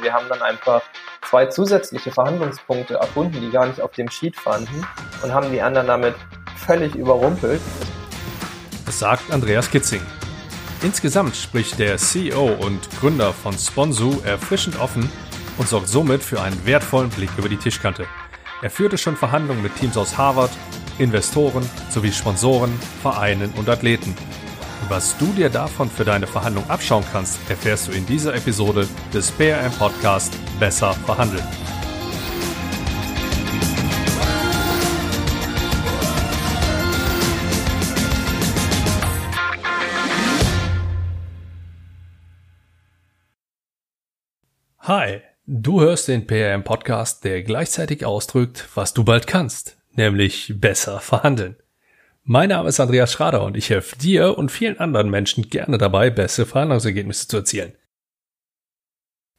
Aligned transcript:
Wir 0.00 0.12
haben 0.12 0.28
dann 0.28 0.42
einfach 0.42 0.82
zwei 1.28 1.46
zusätzliche 1.46 2.12
Verhandlungspunkte 2.12 2.94
erfunden, 2.94 3.40
die 3.40 3.50
gar 3.50 3.66
nicht 3.66 3.80
auf 3.80 3.90
dem 3.92 4.08
Sheet 4.08 4.36
fanden 4.36 4.86
und 5.22 5.34
haben 5.34 5.50
die 5.50 5.60
anderen 5.60 5.88
damit 5.88 6.14
völlig 6.56 6.94
überrumpelt. 6.94 7.60
Das 8.86 9.00
sagt 9.00 9.32
Andreas 9.32 9.70
Kitzing. 9.70 10.00
Insgesamt 10.82 11.34
spricht 11.34 11.80
der 11.80 11.96
CEO 11.96 12.46
und 12.46 12.88
Gründer 13.00 13.32
von 13.32 13.52
Sponsu 13.58 14.20
erfrischend 14.24 14.78
offen 14.78 15.10
und 15.58 15.68
sorgt 15.68 15.88
somit 15.88 16.22
für 16.22 16.40
einen 16.40 16.64
wertvollen 16.64 17.10
Blick 17.10 17.30
über 17.36 17.48
die 17.48 17.56
Tischkante. 17.56 18.06
Er 18.62 18.70
führte 18.70 18.98
schon 18.98 19.16
Verhandlungen 19.16 19.62
mit 19.62 19.74
Teams 19.74 19.96
aus 19.96 20.16
Harvard, 20.16 20.52
Investoren 20.98 21.68
sowie 21.90 22.12
Sponsoren, 22.12 22.72
Vereinen 23.02 23.52
und 23.56 23.68
Athleten. 23.68 24.16
Was 24.86 25.18
du 25.18 25.26
dir 25.32 25.50
davon 25.50 25.90
für 25.90 26.04
deine 26.04 26.26
Verhandlung 26.26 26.68
abschauen 26.70 27.04
kannst, 27.12 27.38
erfährst 27.50 27.88
du 27.88 27.92
in 27.92 28.06
dieser 28.06 28.34
Episode 28.34 28.88
des 29.12 29.30
PRM 29.32 29.72
Podcast 29.72 30.38
Besser 30.58 30.94
verhandeln. 30.94 31.44
Hi, 44.78 45.20
du 45.44 45.82
hörst 45.82 46.08
den 46.08 46.26
PRM 46.26 46.64
Podcast, 46.64 47.24
der 47.24 47.42
gleichzeitig 47.42 48.06
ausdrückt, 48.06 48.66
was 48.74 48.94
du 48.94 49.04
bald 49.04 49.26
kannst, 49.26 49.76
nämlich 49.92 50.54
besser 50.56 51.00
verhandeln. 51.00 51.56
Mein 52.30 52.50
Name 52.50 52.68
ist 52.68 52.78
Andreas 52.78 53.10
Schrader 53.10 53.42
und 53.42 53.56
ich 53.56 53.70
helfe 53.70 53.96
dir 53.96 54.36
und 54.36 54.52
vielen 54.52 54.78
anderen 54.78 55.08
Menschen 55.08 55.48
gerne 55.48 55.78
dabei, 55.78 56.10
bessere 56.10 56.44
Verhandlungsergebnisse 56.44 57.26
zu 57.26 57.38
erzielen. 57.38 57.72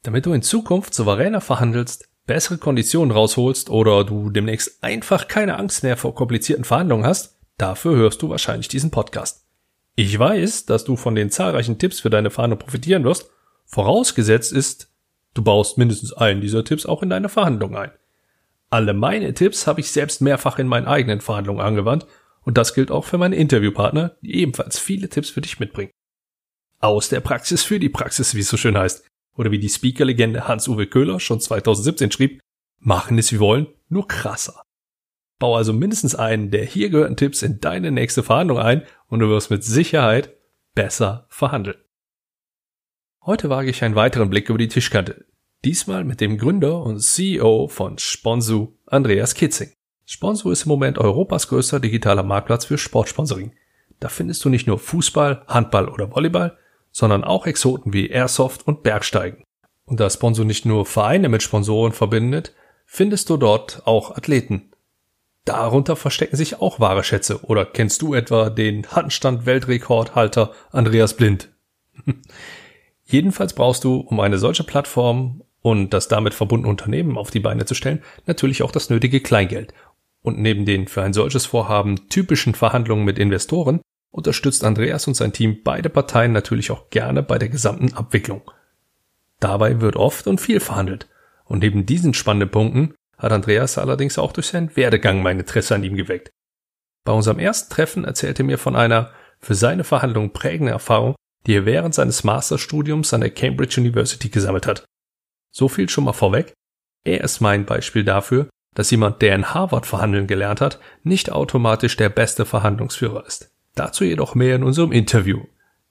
Damit 0.02 0.26
du 0.26 0.34
in 0.34 0.42
Zukunft 0.42 0.96
souveräner 0.96 1.40
verhandelst, 1.40 2.10
bessere 2.26 2.58
Konditionen 2.58 3.12
rausholst 3.12 3.70
oder 3.70 4.04
du 4.06 4.32
demnächst 4.32 4.84
einfach 4.84 5.28
keine 5.28 5.60
Angst 5.60 5.84
mehr 5.84 5.98
vor 5.98 6.16
komplizierten 6.16 6.64
Verhandlungen 6.64 7.06
hast, 7.06 7.38
dafür 7.60 7.96
hörst 7.96 8.24
du 8.24 8.30
wahrscheinlich 8.30 8.70
diesen 8.70 8.90
Podcast. 8.90 9.46
Ich 9.94 10.18
weiß, 10.18 10.66
dass 10.66 10.84
du 10.84 10.96
von 10.96 11.14
den 11.14 11.30
zahlreichen 11.30 11.78
Tipps 11.78 12.00
für 12.00 12.10
deine 12.10 12.32
Verhandlung 12.32 12.58
profitieren 12.58 13.04
wirst, 13.04 13.30
vorausgesetzt 13.66 14.52
ist, 14.52 14.92
du 15.36 15.44
baust 15.44 15.78
mindestens 15.78 16.14
einen 16.14 16.42
dieser 16.42 16.64
Tipps 16.64 16.88
auch 16.88 17.04
in 17.04 17.12
deine 17.12 17.30
Verhandlung 17.30 17.78
ein. 17.78 17.92
Alle 18.72 18.96
meine 18.96 19.36
Tipps 19.36 19.68
habe 19.68 19.80
ich 19.80 19.92
selbst 19.92 20.22
mehrfach 20.22 20.58
in 20.58 20.66
meinen 20.66 20.88
eigenen 20.88 21.22
Verhandlungen 21.22 21.62
angewandt 21.62 22.08
und 22.50 22.58
das 22.58 22.74
gilt 22.74 22.90
auch 22.90 23.06
für 23.06 23.20
meine 23.20 23.36
Interviewpartner, 23.36 24.18
die 24.22 24.40
ebenfalls 24.40 24.80
viele 24.80 25.08
Tipps 25.08 25.30
für 25.30 25.40
dich 25.40 25.60
mitbringen. 25.60 25.92
Aus 26.80 27.08
der 27.08 27.20
Praxis 27.20 27.62
für 27.62 27.80
die 27.80 27.90
Praxis, 27.90 28.34
wie 28.34 28.40
es 28.40 28.50
so 28.50 28.58
schön 28.58 28.76
heißt. 28.76 29.08
Oder 29.38 29.52
wie 29.52 29.60
die 29.60 29.70
Speaker-Legende 29.70 30.48
Hans-Uwe 30.48 30.88
Köhler 30.88 31.20
schon 31.20 31.40
2017 31.40 32.10
schrieb, 32.10 32.40
machen 32.80 33.20
es 33.20 33.32
wie 33.32 33.40
wollen, 33.40 33.68
nur 33.88 34.08
krasser. 34.08 34.64
Bau 35.38 35.58
also 35.58 35.74
mindestens 35.74 36.16
einen 36.16 36.50
der 36.50 36.66
hier 36.66 36.90
gehörten 36.90 37.18
Tipps 37.18 37.44
in 37.44 37.60
deine 37.60 37.92
nächste 37.92 38.24
Verhandlung 38.24 38.58
ein 38.58 38.82
und 39.06 39.20
du 39.20 39.30
wirst 39.30 39.52
mit 39.52 39.64
Sicherheit 39.64 40.36
besser 40.74 41.28
verhandeln. 41.30 41.78
Heute 43.24 43.52
wage 43.52 43.70
ich 43.70 43.84
einen 43.84 43.94
weiteren 43.94 44.32
Blick 44.32 44.50
über 44.50 44.58
die 44.58 44.70
Tischkante. 44.70 45.28
Diesmal 45.64 46.04
mit 46.04 46.20
dem 46.20 46.40
Gründer 46.40 46.82
und 46.82 47.00
CEO 47.00 47.68
von 47.68 48.00
Sponsu, 48.00 48.74
Andreas 48.88 49.36
Kitzing. 49.36 49.72
Sponsor 50.12 50.52
ist 50.52 50.64
im 50.64 50.70
Moment 50.70 50.98
Europas 50.98 51.50
größter 51.50 51.80
digitaler 51.80 52.24
Marktplatz 52.24 52.66
für 52.66 52.80
Sportsponsoring. 52.80 53.52
Da 54.00 54.10
findest 54.10 54.44
du 54.44 54.50
nicht 54.50 54.66
nur 54.66 54.80
Fußball, 54.80 55.44
Handball 55.48 55.88
oder 55.88 56.12
Volleyball, 56.12 56.58
sondern 56.92 57.24
auch 57.24 57.46
Exoten 57.46 57.94
wie 57.94 58.08
Airsoft 58.08 58.66
und 58.66 58.82
Bergsteigen. 58.82 59.44
Und 59.86 60.00
da 60.00 60.10
Sponsor 60.10 60.46
nicht 60.46 60.66
nur 60.66 60.88
Vereine 60.88 61.30
mit 61.30 61.44
Sponsoren 61.44 61.92
verbindet, 61.92 62.56
findest 62.88 63.30
du 63.30 63.38
dort 63.38 63.84
auch 63.86 64.18
Athleten. 64.18 64.72
Darunter 65.46 65.96
verstecken 65.96 66.38
sich 66.38 66.60
auch 66.60 66.80
wahre 66.80 67.04
Schätze. 67.04 67.44
Oder 67.44 67.68
kennst 67.68 68.02
du 68.02 68.16
etwa 68.16 68.50
den 68.50 68.88
Handstand-Weltrekordhalter 68.88 70.54
Andreas 70.72 71.14
Blind? 71.14 71.50
Jedenfalls 73.06 73.54
brauchst 73.54 73.84
du, 73.84 73.98
um 73.98 74.20
eine 74.20 74.40
solche 74.40 74.64
Plattform 74.64 75.44
und 75.62 75.94
das 75.94 76.08
damit 76.08 76.34
verbundene 76.34 76.70
Unternehmen 76.70 77.18
auf 77.18 77.32
die 77.32 77.40
Beine 77.40 77.66
zu 77.66 77.76
stellen, 77.76 78.02
natürlich 78.26 78.64
auch 78.64 78.72
das 78.72 78.90
nötige 78.90 79.20
Kleingeld. 79.20 79.74
Und 80.22 80.40
neben 80.40 80.66
den 80.66 80.88
für 80.88 81.02
ein 81.02 81.14
solches 81.14 81.46
Vorhaben 81.46 82.10
typischen 82.10 82.54
Verhandlungen 82.54 83.06
mit 83.06 83.18
Investoren 83.18 83.82
unterstützt 84.12 84.64
Andreas 84.64 85.08
und 85.08 85.14
sein 85.14 85.34
Team 85.34 85.62
beide 85.64 85.90
Parteien 85.90 86.32
natürlich 86.32 86.72
auch 86.72 86.90
gerne 86.90 87.24
bei 87.24 87.38
der 87.38 87.50
gesamten 87.50 87.94
Abwicklung. 87.94 88.42
Dabei 89.40 89.82
wird 89.82 89.96
oft 89.96 90.28
und 90.28 90.42
viel 90.42 90.60
verhandelt. 90.60 91.08
Und 91.46 91.60
neben 91.60 91.86
diesen 91.86 92.14
spannenden 92.14 92.52
Punkten 92.52 92.94
hat 93.18 93.32
Andreas 93.32 93.78
allerdings 93.78 94.18
auch 94.18 94.32
durch 94.32 94.48
seinen 94.48 94.76
Werdegang 94.76 95.22
mein 95.22 95.40
Interesse 95.40 95.76
an 95.76 95.84
ihm 95.84 95.96
geweckt. 95.96 96.32
Bei 97.06 97.14
unserem 97.14 97.40
ersten 97.40 97.74
Treffen 97.74 98.04
erzählte 98.04 98.44
er 98.44 98.46
mir 98.46 98.58
von 98.58 98.76
einer 98.76 99.12
für 99.40 99.56
seine 99.56 99.84
Verhandlungen 99.84 100.34
prägenden 100.34 100.74
Erfahrung, 100.74 101.16
die 101.46 101.56
er 101.56 101.66
während 101.66 101.96
seines 101.96 102.24
Masterstudiums 102.24 103.14
an 103.14 103.22
der 103.22 103.32
Cambridge 103.32 103.80
University 103.80 104.30
gesammelt 104.30 104.68
hat. 104.68 104.86
So 105.52 105.68
viel 105.68 105.90
schon 105.90 106.04
mal 106.04 106.14
vorweg. 106.14 106.54
Er 107.06 107.24
ist 107.24 107.40
mein 107.40 107.66
Beispiel 107.66 108.04
dafür, 108.04 108.50
dass 108.80 108.92
jemand, 108.92 109.22
der 109.22 109.36
in 109.36 109.54
Harvard 109.54 109.86
verhandeln 109.86 110.26
gelernt 110.26 110.62
hat, 110.62 110.80
nicht 111.04 111.34
automatisch 111.34 111.98
der 111.98 112.08
beste 112.08 112.46
Verhandlungsführer 112.46 113.26
ist. 113.28 113.52
Dazu 113.76 114.06
jedoch 114.06 114.36
mehr 114.36 114.56
in 114.56 114.64
unserem 114.64 114.94
Interview. 114.94 115.42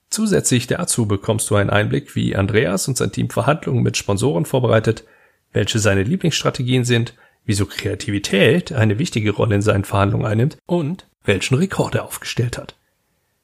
Zusätzlich 0.09 0.69
dazu 0.69 1.04
bekommst 1.04 1.50
du 1.50 1.56
einen 1.56 1.69
Einblick, 1.69 2.16
wie 2.16 2.34
Andreas 2.34 2.88
und 2.88 2.97
sein 2.97 3.12
Team 3.12 3.28
Verhandlungen 3.28 3.82
mit 3.82 3.99
Sponsoren 3.99 4.47
vorbereitet, 4.47 5.04
welche 5.53 5.81
seine 5.81 6.03
Lieblingsstrategien 6.03 6.87
sind, 6.87 7.12
wieso 7.44 7.66
Kreativität 7.66 8.72
eine 8.72 8.99
wichtige 8.99 9.32
Rolle 9.32 9.56
in 9.56 9.62
seinen 9.62 9.84
Verhandlungen 9.84 10.25
einnimmt 10.25 10.56
und 10.65 11.06
welchen 11.25 11.56
Rekord 11.56 11.94
er 11.94 12.06
aufgestellt 12.06 12.56
hat. 12.56 12.75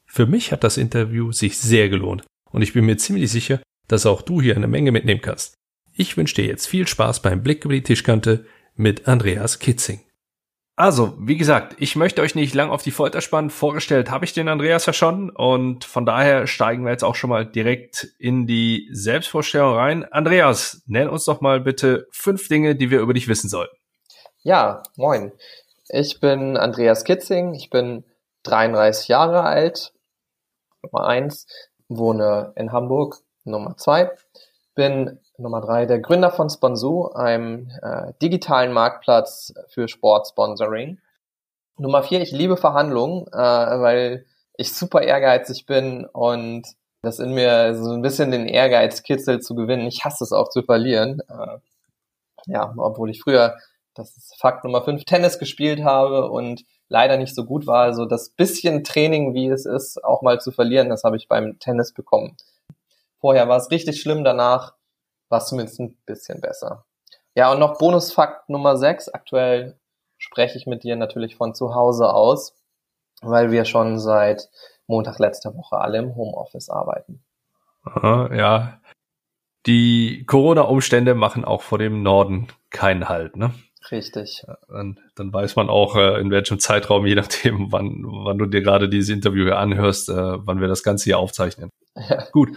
Für 0.07 0.25
mich 0.25 0.53
hat 0.53 0.65
das 0.65 0.79
Interview 0.79 1.33
sich 1.33 1.59
sehr 1.59 1.91
gelohnt 1.91 2.25
und 2.51 2.63
ich 2.63 2.73
bin 2.73 2.87
mir 2.87 2.97
ziemlich 2.97 3.31
sicher, 3.31 3.61
dass 3.89 4.07
auch 4.07 4.23
du 4.23 4.41
hier 4.41 4.57
eine 4.57 4.69
Menge 4.69 4.91
mitnehmen 4.91 5.21
kannst. 5.21 5.53
Ich 5.93 6.17
wünsche 6.17 6.37
dir 6.37 6.47
jetzt 6.47 6.67
viel 6.67 6.89
Spaß 6.89 7.21
beim 7.21 7.43
Blick 7.43 7.67
über 7.67 7.75
die 7.75 7.83
Tischkante 7.83 8.47
mit 8.75 9.09
Andreas 9.09 9.59
Kitzing. 9.59 10.01
Also, 10.77 11.15
wie 11.21 11.37
gesagt, 11.37 11.77
ich 11.79 11.95
möchte 11.95 12.21
euch 12.21 12.35
nicht 12.35 12.53
lang 12.53 12.71
auf 12.71 12.83
die 12.83 12.91
Folter 12.91 13.21
spannen. 13.21 13.51
Vorgestellt 13.51 14.11
habe 14.11 14.25
ich 14.25 14.33
den 14.33 14.49
Andreas 14.49 14.87
ja 14.87 14.93
schon 14.93 15.31
und 15.31 15.85
von 15.85 16.05
daher 16.05 16.49
steigen 16.49 16.85
wir 16.85 16.91
jetzt 16.91 17.05
auch 17.05 17.15
schon 17.15 17.31
mal 17.31 17.47
direkt 17.47 18.09
in 18.19 18.49
die 18.49 18.89
Selbstvorstellung 18.91 19.75
rein. 19.75 20.05
Andreas, 20.05 20.83
nenn 20.87 21.09
uns 21.09 21.27
doch 21.27 21.41
mal 21.41 21.61
bitte 21.61 22.09
fünf 22.11 22.49
Dinge, 22.49 22.75
die 22.75 22.91
wir 22.91 22.99
über 22.99 23.15
dich 23.15 23.29
wissen 23.29 23.49
sollten. 23.49 23.77
Ja, 24.43 24.83
moin. 24.97 25.33
Ich 25.89 26.19
bin 26.19 26.57
Andreas 26.57 27.05
Kitzing, 27.05 27.55
ich 27.55 27.71
bin 27.71 28.05
33 28.43 29.07
Jahre 29.07 29.43
alt, 29.43 29.93
Nummer 30.83 31.07
eins, 31.07 31.47
wohne 31.89 32.53
in 32.57 32.73
Hamburg, 32.73 33.19
Nummer 33.45 33.77
zwei, 33.77 34.11
bin 34.75 35.21
Nummer 35.37 35.61
drei, 35.61 35.87
der 35.87 35.99
Gründer 35.99 36.31
von 36.31 36.49
Sponsu, 36.49 37.09
einem 37.09 37.71
äh, 37.83 38.13
digitalen 38.23 38.73
Marktplatz 38.73 39.53
für 39.69 39.89
Sportsponsoring. 39.89 40.99
Nummer 41.77 42.05
vier, 42.05 42.21
ich 42.23 42.31
liebe 42.31 42.57
Verhandlungen, 42.57 43.27
äh, 43.33 43.37
weil 43.37 44.27
ich 44.57 44.73
super 44.73 45.03
ehrgeizig 45.03 45.67
bin 45.67 46.05
und 46.05 46.69
das 47.03 47.19
in 47.19 47.33
mir 47.33 47.75
so 47.75 47.93
ein 47.93 48.03
bisschen 48.03 48.31
den 48.31 48.47
Ehrgeiz 48.47 49.03
kitzelt 49.03 49.45
zu 49.45 49.57
gewinnen. 49.57 49.87
Ich 49.87 50.05
hasse 50.05 50.23
es 50.23 50.33
auch 50.33 50.49
zu 50.51 50.63
verlieren. 50.63 51.21
Äh, 51.29 51.59
ja, 52.47 52.73
obwohl 52.77 53.11
ich 53.11 53.21
früher, 53.21 53.57
das 53.95 54.17
ist 54.17 54.37
Fakt 54.39 54.65
Nummer 54.65 54.83
fünf, 54.83 55.05
Tennis 55.05 55.41
gespielt 55.41 55.83
habe 55.83 56.31
und 56.31 56.65
leider 56.89 57.17
nicht 57.17 57.35
so 57.35 57.45
gut 57.45 57.67
war. 57.67 57.83
Also 57.83 58.05
das 58.07 58.31
bisschen 58.31 58.85
Training, 58.85 59.35
wie 59.35 59.49
es 59.49 59.67
ist, 59.67 60.03
auch 60.05 60.23
mal 60.23 60.41
zu 60.41 60.53
verlieren, 60.53 60.91
das 60.91 61.03
habe 61.03 61.17
ich 61.17 61.27
beim 61.27 61.59
Tennis 61.59 61.93
bekommen. 61.93 62.37
Vorher 63.21 63.49
war 63.49 63.57
es 63.57 63.71
richtig 63.73 64.01
schlimm, 64.01 64.23
danach 64.23 64.75
war 65.29 65.39
es 65.39 65.47
zumindest 65.47 65.81
ein 65.81 65.97
bisschen 66.07 66.41
besser. 66.41 66.85
Ja, 67.35 67.51
und 67.53 67.59
noch 67.59 67.79
Bonusfakt 67.79 68.49
Nummer 68.49 68.77
6. 68.77 69.09
Aktuell 69.09 69.79
spreche 70.19 70.57
ich 70.57 70.67
mit 70.67 70.85
dir 70.85 70.97
natürlich 70.97 71.37
von 71.37 71.55
zu 71.55 71.75
Hause 71.75 72.13
aus, 72.13 72.55
weil 73.23 73.51
wir 73.51 73.65
schon 73.65 73.99
seit 73.99 74.49
Montag 74.87 75.19
letzter 75.19 75.55
Woche 75.57 75.79
alle 75.79 75.99
im 75.99 76.15
Homeoffice 76.15 76.71
arbeiten. 76.71 77.25
Aha, 77.83 78.35
ja. 78.35 78.81
Die 79.67 80.25
Corona-Umstände 80.27 81.15
machen 81.15 81.45
auch 81.45 81.63
vor 81.63 81.79
dem 81.79 82.03
Norden 82.03 82.49
keinen 82.71 83.09
Halt, 83.09 83.37
ne? 83.37 83.53
Richtig. 83.91 84.45
Dann, 84.69 84.99
dann 85.15 85.33
weiß 85.33 85.57
man 85.57 85.69
auch, 85.69 85.97
äh, 85.97 86.21
in 86.21 86.31
welchem 86.31 86.59
Zeitraum, 86.59 87.07
je 87.07 87.15
nachdem, 87.15 87.73
wann, 87.73 88.03
wann 88.05 88.39
du 88.39 88.47
dir 88.47 88.63
gerade 88.63 88.89
dieses 88.89 89.11
Interview 89.11 89.45
hier 89.45 89.59
anhörst, 89.59 90.09
äh, 90.09 90.47
wann 90.47 90.61
wir 90.61 90.69
das 90.69 90.83
Ganze 90.83 91.05
hier 91.05 91.19
aufzeichnen. 91.19 91.71
Ja. 91.97 92.25
Gut, 92.33 92.51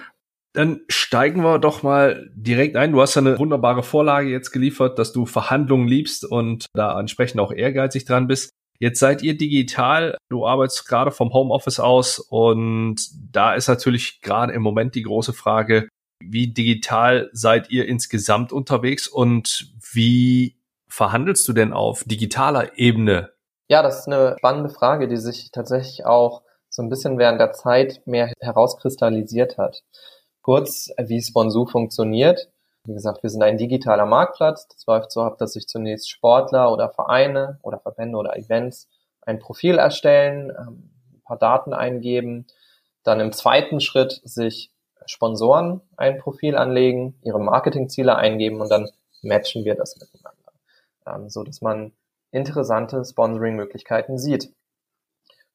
dann 0.53 0.81
steigen 0.87 1.43
wir 1.43 1.59
doch 1.59 1.83
mal 1.83 2.29
direkt 2.33 2.75
ein. 2.75 2.91
Du 2.91 3.01
hast 3.01 3.15
ja 3.15 3.21
eine 3.21 3.37
wunderbare 3.37 3.83
Vorlage 3.83 4.29
jetzt 4.29 4.51
geliefert, 4.51 4.97
dass 4.97 5.13
du 5.13 5.25
Verhandlungen 5.25 5.87
liebst 5.87 6.25
und 6.25 6.65
da 6.73 6.99
entsprechend 6.99 7.39
auch 7.39 7.51
ehrgeizig 7.51 8.05
dran 8.05 8.27
bist. 8.27 8.49
Jetzt 8.79 8.99
seid 8.99 9.23
ihr 9.23 9.37
digital, 9.37 10.17
du 10.29 10.45
arbeitest 10.45 10.87
gerade 10.87 11.11
vom 11.11 11.33
Homeoffice 11.33 11.79
aus 11.79 12.19
und 12.19 13.01
da 13.31 13.55
ist 13.55 13.67
natürlich 13.67 14.21
gerade 14.21 14.53
im 14.53 14.61
Moment 14.61 14.95
die 14.95 15.01
große 15.01 15.33
Frage, 15.33 15.89
Wie 16.19 16.47
digital 16.47 17.29
seid 17.31 17.69
ihr 17.69 17.87
insgesamt 17.87 18.51
unterwegs 18.51 19.07
und 19.07 19.71
wie 19.93 20.57
verhandelst 20.87 21.47
du 21.47 21.53
denn 21.53 21.73
auf 21.73 22.03
digitaler 22.05 22.77
Ebene? 22.77 23.33
Ja, 23.69 23.83
das 23.83 23.99
ist 23.99 24.07
eine 24.07 24.35
spannende 24.37 24.69
Frage, 24.69 25.07
die 25.07 25.17
sich 25.17 25.51
tatsächlich 25.51 26.05
auch 26.05 26.41
so 26.69 26.81
ein 26.81 26.89
bisschen 26.89 27.17
während 27.17 27.39
der 27.39 27.53
Zeit 27.53 28.01
mehr 28.05 28.31
herauskristallisiert 28.39 29.57
hat. 29.57 29.83
Kurz, 30.47 30.89
wie 30.97 31.21
Sponsor 31.21 31.67
funktioniert. 31.67 32.49
Wie 32.85 32.93
gesagt, 32.93 33.21
wir 33.21 33.29
sind 33.29 33.43
ein 33.43 33.57
digitaler 33.57 34.05
Marktplatz. 34.05 34.65
Das 34.69 34.85
läuft 34.85 35.11
so 35.11 35.21
ab, 35.21 35.37
dass 35.39 35.51
sich 35.51 35.67
zunächst 35.67 36.09
Sportler 36.09 36.71
oder 36.71 36.87
Vereine 36.87 37.59
oder 37.63 37.79
Verbände 37.79 38.17
oder 38.17 38.37
Events 38.37 38.87
ein 39.23 39.39
Profil 39.39 39.77
erstellen, 39.77 40.53
ähm, 40.57 40.89
ein 41.15 41.21
paar 41.25 41.37
Daten 41.37 41.73
eingeben, 41.73 42.47
dann 43.03 43.19
im 43.19 43.33
zweiten 43.33 43.81
Schritt 43.81 44.21
sich 44.23 44.71
Sponsoren 45.05 45.81
ein 45.97 46.17
Profil 46.17 46.55
anlegen, 46.55 47.19
ihre 47.23 47.41
Marketingziele 47.41 48.15
eingeben 48.15 48.61
und 48.61 48.71
dann 48.71 48.89
matchen 49.21 49.65
wir 49.65 49.75
das 49.75 49.97
miteinander, 49.99 50.53
ähm, 51.05 51.29
so 51.29 51.43
dass 51.43 51.59
man 51.59 51.91
interessante 52.31 53.03
Sponsoring-Möglichkeiten 53.03 54.17
sieht. 54.17 54.53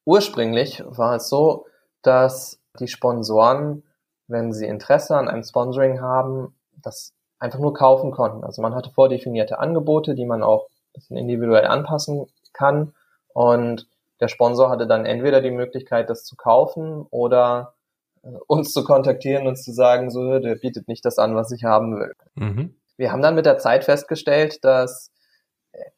Ursprünglich 0.05 0.83
war 0.85 1.15
es 1.15 1.29
so, 1.29 1.65
dass 2.03 2.61
die 2.79 2.87
Sponsoren, 2.87 3.81
wenn 4.27 4.53
sie 4.53 4.65
Interesse 4.65 5.15
an 5.15 5.27
einem 5.27 5.43
Sponsoring 5.43 6.01
haben, 6.01 6.55
das 6.81 7.13
einfach 7.39 7.59
nur 7.59 7.73
kaufen 7.73 8.11
konnten. 8.11 8.43
Also 8.43 8.61
man 8.61 8.73
hatte 8.73 8.91
vordefinierte 8.91 9.59
Angebote, 9.59 10.15
die 10.15 10.25
man 10.25 10.43
auch 10.43 10.67
ein 10.67 10.93
bisschen 10.93 11.17
individuell 11.17 11.65
anpassen 11.65 12.27
kann. 12.53 12.93
Und 13.33 13.87
der 14.19 14.27
Sponsor 14.29 14.69
hatte 14.69 14.87
dann 14.87 15.05
entweder 15.05 15.41
die 15.41 15.51
Möglichkeit, 15.51 16.09
das 16.09 16.23
zu 16.23 16.35
kaufen 16.35 17.05
oder 17.09 17.73
äh, 18.23 18.29
uns 18.47 18.71
zu 18.71 18.83
kontaktieren 18.83 19.47
und 19.47 19.57
zu 19.57 19.73
sagen, 19.73 20.09
so, 20.09 20.39
der 20.39 20.55
bietet 20.55 20.87
nicht 20.87 21.03
das 21.03 21.19
an, 21.19 21.35
was 21.35 21.51
ich 21.51 21.63
haben 21.63 21.97
will. 21.97 22.13
Mhm. 22.35 22.75
Wir 22.95 23.11
haben 23.11 23.21
dann 23.21 23.35
mit 23.35 23.45
der 23.45 23.57
Zeit 23.57 23.83
festgestellt, 23.83 24.63
dass 24.63 25.11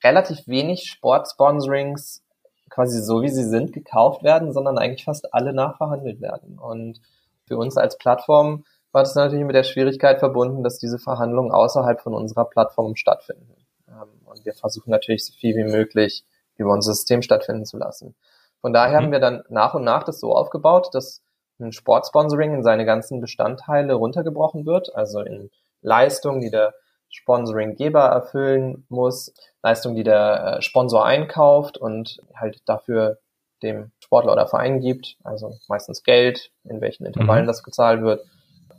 relativ 0.03 0.47
wenig 0.47 0.89
Sportsponsorings 0.89 2.23
quasi 2.69 3.01
so 3.01 3.21
wie 3.21 3.29
sie 3.29 3.43
sind 3.43 3.73
gekauft 3.73 4.23
werden, 4.23 4.51
sondern 4.51 4.77
eigentlich 4.77 5.05
fast 5.05 5.33
alle 5.33 5.53
nachverhandelt 5.53 6.21
werden. 6.21 6.57
Und 6.59 6.99
für 7.47 7.57
uns 7.57 7.77
als 7.77 7.97
Plattform 7.97 8.65
war 8.91 9.03
das 9.03 9.15
natürlich 9.15 9.45
mit 9.45 9.55
der 9.55 9.63
Schwierigkeit 9.63 10.19
verbunden, 10.19 10.63
dass 10.63 10.79
diese 10.79 10.99
Verhandlungen 10.99 11.51
außerhalb 11.51 11.99
von 11.99 12.13
unserer 12.13 12.45
Plattform 12.45 12.95
stattfinden. 12.95 13.55
Ähm, 13.87 14.21
und 14.25 14.45
wir 14.45 14.53
versuchen 14.53 14.89
natürlich 14.89 15.25
so 15.25 15.33
viel 15.33 15.55
wie 15.55 15.69
möglich 15.69 16.25
über 16.55 16.71
unser 16.71 16.93
System 16.93 17.21
stattfinden 17.21 17.65
zu 17.65 17.77
lassen. 17.77 18.15
Von 18.61 18.73
daher 18.73 18.99
mhm. 18.99 19.05
haben 19.05 19.11
wir 19.11 19.19
dann 19.19 19.43
nach 19.49 19.73
und 19.73 19.83
nach 19.83 20.03
das 20.03 20.19
so 20.19 20.33
aufgebaut, 20.33 20.89
dass 20.93 21.21
ein 21.59 21.71
Sportsponsoring 21.71 22.53
in 22.53 22.63
seine 22.63 22.85
ganzen 22.85 23.21
Bestandteile 23.21 23.93
runtergebrochen 23.93 24.65
wird, 24.65 24.95
also 24.95 25.19
in 25.21 25.51
Leistungen, 25.81 26.41
die 26.41 26.49
der 26.49 26.73
Sponsoringgeber 27.09 28.01
erfüllen 28.01 28.85
muss, 28.89 29.33
Leistung, 29.61 29.95
die 29.95 30.03
der 30.03 30.57
äh, 30.57 30.61
Sponsor 30.61 31.05
einkauft 31.05 31.77
und 31.77 32.19
halt 32.33 32.61
dafür 32.65 33.19
dem 33.63 33.91
Sportler 33.99 34.33
oder 34.33 34.47
Verein 34.47 34.79
gibt, 34.79 35.17
also 35.23 35.53
meistens 35.67 36.03
Geld, 36.03 36.51
in 36.63 36.81
welchen 36.81 37.05
Intervallen 37.05 37.43
mhm. 37.43 37.47
das 37.47 37.63
gezahlt 37.63 38.01
wird, 38.01 38.25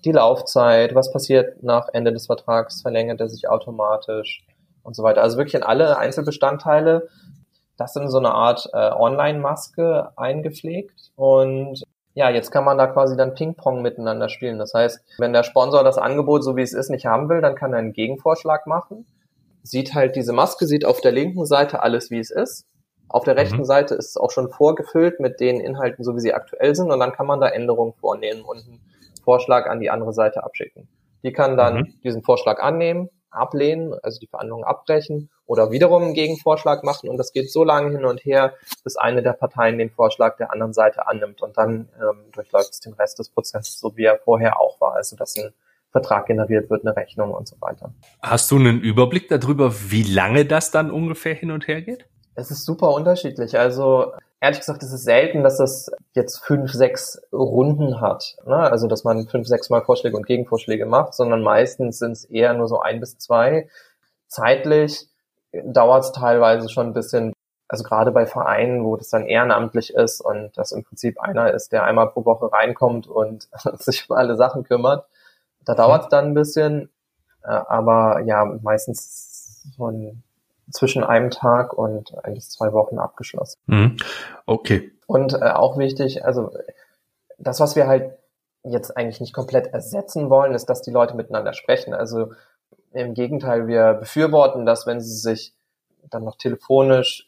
die 0.05 0.12
Laufzeit, 0.12 0.94
was 0.94 1.12
passiert 1.12 1.62
nach 1.62 1.88
Ende 1.93 2.12
des 2.12 2.26
Vertrags, 2.26 2.82
verlängert 2.82 3.20
er 3.20 3.28
sich 3.28 3.49
automatisch 3.49 4.44
und 4.82 4.94
so 4.94 5.02
weiter. 5.02 5.23
Also 5.23 5.37
wirklich 5.37 5.55
in 5.55 5.62
alle 5.62 5.99
Einzelbestandteile, 5.99 7.08
das 7.76 7.96
in 7.96 8.08
so 8.08 8.19
eine 8.19 8.32
Art 8.32 8.69
äh, 8.73 8.90
Online-Maske 8.93 10.12
eingepflegt 10.17 11.11
und 11.17 11.82
ja, 12.14 12.31
jetzt 12.31 12.50
kann 12.50 12.64
man 12.64 12.79
da 12.79 12.87
quasi 12.87 13.14
dann 13.14 13.34
Ping-Pong 13.34 13.82
miteinander 13.82 14.31
spielen. 14.31 14.58
Das 14.58 14.72
heißt, 14.72 15.00
wenn 15.19 15.34
der 15.34 15.43
Sponsor 15.43 15.84
das 15.84 15.99
Angebot, 15.99 16.43
so 16.44 16.56
wie 16.56 16.62
es 16.62 16.72
ist, 16.72 16.88
nicht 16.88 17.05
haben 17.05 17.29
will, 17.29 17.43
dann 17.43 17.55
kann 17.55 17.75
er 17.75 17.79
einen 17.79 17.93
Gegenvorschlag 17.93 18.67
machen. 18.67 19.06
Sieht 19.62 19.93
halt 19.93 20.17
diese 20.17 20.32
Maske, 20.32 20.67
sieht 20.67 20.87
auf 20.87 21.02
der 21.02 21.12
linken 21.12 21.44
Seite 21.44 21.82
alles, 21.82 22.11
wie 22.11 22.19
es 22.19 22.31
ist. 22.31 22.64
Auf 23.08 23.25
der 23.25 23.37
rechten 23.37 23.58
mhm. 23.58 23.64
Seite 23.64 23.94
ist 23.94 24.11
es 24.11 24.17
auch 24.17 24.31
schon 24.31 24.50
vorgefüllt 24.50 25.20
mit 25.20 25.41
den 25.41 25.61
Inhalten, 25.61 26.05
so 26.05 26.14
wie 26.17 26.20
sie 26.20 26.35
aktuell 26.35 26.75
sind. 26.75 26.91
Und 26.91 26.99
dann 26.99 27.12
kann 27.12 27.26
man 27.26 27.41
da 27.41 27.49
Änderungen 27.49 27.94
vornehmen 27.94 28.43
und 28.43 28.58
einen 28.58 28.81
Vorschlag 29.23 29.67
an 29.67 29.81
die 29.81 29.91
andere 29.91 30.12
Seite 30.12 30.44
abschicken. 30.44 30.88
Die 31.23 31.32
kann 31.32 31.56
dann 31.56 31.76
mhm. 31.79 32.00
diesen 32.03 32.23
Vorschlag 32.23 32.61
annehmen, 32.61 33.11
ablehnen, 33.31 33.94
also 34.03 34.19
die 34.19 34.26
Verhandlungen 34.26 34.64
abbrechen 34.64 35.31
oder 35.44 35.70
wiederum 35.70 36.03
einen 36.03 36.14
Gegenvorschlag 36.14 36.85
machen 36.85 37.08
und 37.08 37.17
das 37.17 37.32
geht 37.32 37.50
so 37.50 37.64
lange 37.64 37.91
hin 37.91 38.05
und 38.05 38.25
her, 38.25 38.55
bis 38.82 38.97
eine 38.97 39.23
der 39.23 39.32
Parteien 39.32 39.79
den 39.79 39.91
Vorschlag 39.91 40.37
der 40.37 40.53
anderen 40.53 40.73
Seite 40.73 41.06
annimmt 41.06 41.43
und 41.43 41.56
dann 41.56 41.88
ähm, 42.00 42.31
durchläuft 42.32 42.70
es 42.70 42.81
den 42.81 42.94
Rest 42.94 43.19
des 43.19 43.29
Prozesses, 43.29 43.79
so 43.79 43.97
wie 43.97 44.05
er 44.05 44.19
vorher 44.19 44.61
auch 44.61 44.81
war, 44.81 44.94
also 44.94 45.17
dass 45.17 45.37
ein 45.37 45.53
Vertrag 45.93 46.26
generiert 46.26 46.69
wird, 46.69 46.85
eine 46.85 46.97
Rechnung 46.97 47.32
und 47.32 47.49
so 47.49 47.56
weiter. 47.61 47.93
Hast 48.23 48.50
du 48.50 48.56
einen 48.56 48.81
Überblick 48.81 49.29
darüber, 49.29 49.73
wie 49.91 50.03
lange 50.03 50.44
das 50.44 50.70
dann 50.70 50.91
ungefähr 50.91 51.35
hin 51.35 51.50
und 51.50 51.69
her 51.69 51.82
geht? 51.82 52.06
Es 52.37 52.50
ist 52.50 52.65
super 52.65 52.93
unterschiedlich. 52.93 53.59
Also 53.59 54.12
ehrlich 54.41 54.61
gesagt, 54.61 54.83
es 54.83 54.93
ist 54.93 55.05
selten, 55.05 55.43
dass 55.43 55.59
es 55.59 55.91
jetzt 56.12 56.38
fünf, 56.38 56.73
sechs 56.73 57.21
Runden 57.33 58.00
hat. 58.00 58.37
Ne? 58.47 58.56
Also 58.56 58.87
dass 58.87 59.05
man 59.05 59.27
fünf, 59.27 59.49
sechs 59.49 59.71
Mal 59.71 59.83
Vorschläge 59.83 60.17
und 60.17 60.27
Gegenvorschläge 60.27 60.87
macht, 60.87 61.15
sondern 61.15 61.43
meistens 61.43 61.99
sind 61.99 62.12
es 62.12 62.25
eher 62.27 62.53
nur 62.55 62.69
so 62.69 62.81
ein 62.81 63.00
bis 63.00 63.19
zwei. 63.19 63.69
Zeitlich 64.29 65.09
dauert 65.65 66.05
es 66.05 66.12
teilweise 66.12 66.69
schon 66.69 66.88
ein 66.88 66.93
bisschen, 66.93 67.33
also 67.69 67.85
gerade 67.85 68.12
bei 68.12 68.27
Vereinen, 68.27 68.85
wo 68.85 68.97
das 68.97 69.09
dann 69.09 69.27
ehrenamtlich 69.27 69.94
ist 69.94 70.21
und 70.21 70.56
das 70.59 70.73
im 70.73 70.85
Prinzip 70.85 71.19
einer 71.21 71.53
ist, 71.53 71.73
der 71.73 71.85
einmal 71.85 72.11
pro 72.11 72.27
Woche 72.27 72.53
reinkommt 72.53 73.06
und 73.06 73.49
sich 73.79 74.09
um 74.11 74.17
alle 74.17 74.37
Sachen 74.37 74.65
kümmert. 74.65 75.06
Da 75.65 75.75
dauert 75.75 76.05
es 76.05 76.09
dann 76.11 76.27
ein 76.27 76.35
bisschen, 76.35 76.91
äh, 77.43 77.49
aber 77.49 78.21
ja, 78.21 78.44
meistens 78.44 79.73
von 79.77 80.23
zwischen 80.71 81.05
einem 81.05 81.31
Tag 81.31 81.73
und 81.73 82.13
eigentlich 82.25 82.49
zwei 82.49 82.73
Wochen 82.73 82.99
abgeschlossen. 82.99 83.59
Mhm. 83.67 83.97
Okay. 84.47 84.93
Und 85.07 85.35
äh, 85.35 85.51
auch 85.51 85.79
wichtig, 85.79 86.25
also 86.25 86.53
das, 87.39 87.61
was 87.61 87.77
wir 87.77 87.87
halt 87.87 88.13
jetzt 88.65 88.97
eigentlich 88.97 89.21
nicht 89.21 89.33
komplett 89.33 89.69
ersetzen 89.69 90.29
wollen, 90.31 90.55
ist, 90.55 90.67
dass 90.67 90.83
die 90.83 90.91
Leute 90.91 91.15
miteinander 91.17 91.53
sprechen. 91.53 91.95
Also 91.95 92.33
im 92.93 93.15
Gegenteil, 93.15 93.67
wir 93.67 93.95
befürworten 93.95 94.67
das, 94.67 94.87
wenn 94.87 95.01
sie 95.01 95.17
sich 95.17 95.55
dann 96.11 96.25
noch 96.25 96.37
telefonisch 96.37 97.27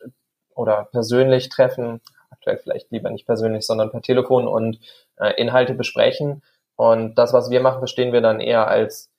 oder 0.55 0.89
persönlich 0.91 1.49
treffen, 1.49 2.01
aktuell 2.31 2.59
vielleicht 2.59 2.91
lieber 2.91 3.11
nicht 3.11 3.27
persönlich, 3.27 3.67
sondern 3.67 3.91
per 3.91 4.03
Telefon 4.03 4.49
und 4.49 4.81
äh, 5.17 5.33
Inhalte 5.41 5.75
besprechen. 5.75 6.43
Und 6.77 7.17
das, 7.17 7.33
was 7.33 7.51
wir 7.51 7.61
machen, 7.61 7.79
verstehen 7.79 8.13
wir 8.13 8.21
dann 8.21 8.41
eher 8.41 8.69
als 8.69 9.11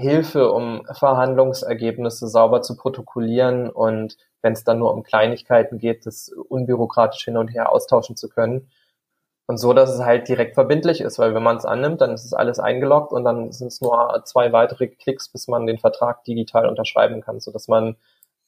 Hilfe, 0.00 0.52
um 0.52 0.86
Verhandlungsergebnisse 0.92 2.28
sauber 2.28 2.62
zu 2.62 2.76
protokollieren 2.76 3.68
und 3.70 4.16
wenn 4.42 4.54
es 4.54 4.64
dann 4.64 4.78
nur 4.78 4.92
um 4.94 5.02
Kleinigkeiten 5.02 5.78
geht, 5.78 6.06
das 6.06 6.28
unbürokratisch 6.48 7.24
hin 7.24 7.36
und 7.36 7.48
her 7.48 7.70
austauschen 7.72 8.16
zu 8.16 8.28
können. 8.28 8.70
Und 9.46 9.58
so, 9.58 9.72
dass 9.72 9.90
es 9.90 10.00
halt 10.00 10.28
direkt 10.28 10.54
verbindlich 10.54 11.00
ist, 11.00 11.18
weil 11.18 11.34
wenn 11.34 11.42
man 11.42 11.56
es 11.56 11.64
annimmt, 11.64 12.00
dann 12.00 12.12
ist 12.12 12.24
es 12.24 12.32
alles 12.32 12.60
eingeloggt 12.60 13.12
und 13.12 13.24
dann 13.24 13.50
sind 13.52 13.66
es 13.68 13.80
nur 13.80 14.22
zwei 14.24 14.52
weitere 14.52 14.86
Klicks, 14.88 15.28
bis 15.28 15.48
man 15.48 15.66
den 15.66 15.78
Vertrag 15.78 16.24
digital 16.24 16.68
unterschreiben 16.68 17.20
kann, 17.20 17.40
so 17.40 17.50
dass 17.50 17.66
man 17.68 17.96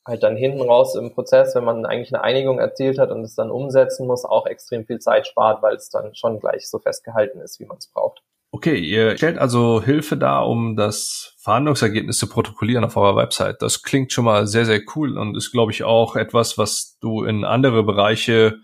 halt 0.06 0.22
dann 0.22 0.36
hinten 0.36 0.62
raus 0.62 0.94
im 0.94 1.12
Prozess, 1.12 1.54
wenn 1.54 1.64
man 1.64 1.86
eigentlich 1.86 2.14
eine 2.14 2.22
Einigung 2.22 2.58
erzielt 2.58 2.98
hat 2.98 3.10
und 3.10 3.22
es 3.22 3.34
dann 3.34 3.50
umsetzen 3.50 4.06
muss, 4.06 4.24
auch 4.24 4.46
extrem 4.46 4.86
viel 4.86 5.00
Zeit 5.00 5.26
spart, 5.26 5.62
weil 5.62 5.76
es 5.76 5.90
dann 5.90 6.14
schon 6.14 6.40
gleich 6.40 6.68
so 6.68 6.78
festgehalten 6.78 7.40
ist, 7.40 7.60
wie 7.60 7.66
man 7.66 7.78
es 7.78 7.88
braucht. 7.88 8.22
Okay, 8.54 8.78
ihr 8.78 9.16
stellt 9.16 9.38
also 9.38 9.82
Hilfe 9.82 10.18
dar, 10.18 10.46
um 10.46 10.76
das 10.76 11.34
Verhandlungsergebnis 11.38 12.18
zu 12.18 12.28
protokollieren 12.28 12.84
auf 12.84 12.98
eurer 12.98 13.16
Website. 13.16 13.62
Das 13.62 13.82
klingt 13.82 14.12
schon 14.12 14.26
mal 14.26 14.46
sehr, 14.46 14.66
sehr 14.66 14.82
cool 14.94 15.16
und 15.16 15.34
ist, 15.38 15.52
glaube 15.52 15.72
ich, 15.72 15.84
auch 15.84 16.16
etwas, 16.16 16.58
was 16.58 16.98
du 17.00 17.24
in 17.24 17.44
andere 17.44 17.82
Bereiche 17.82 18.58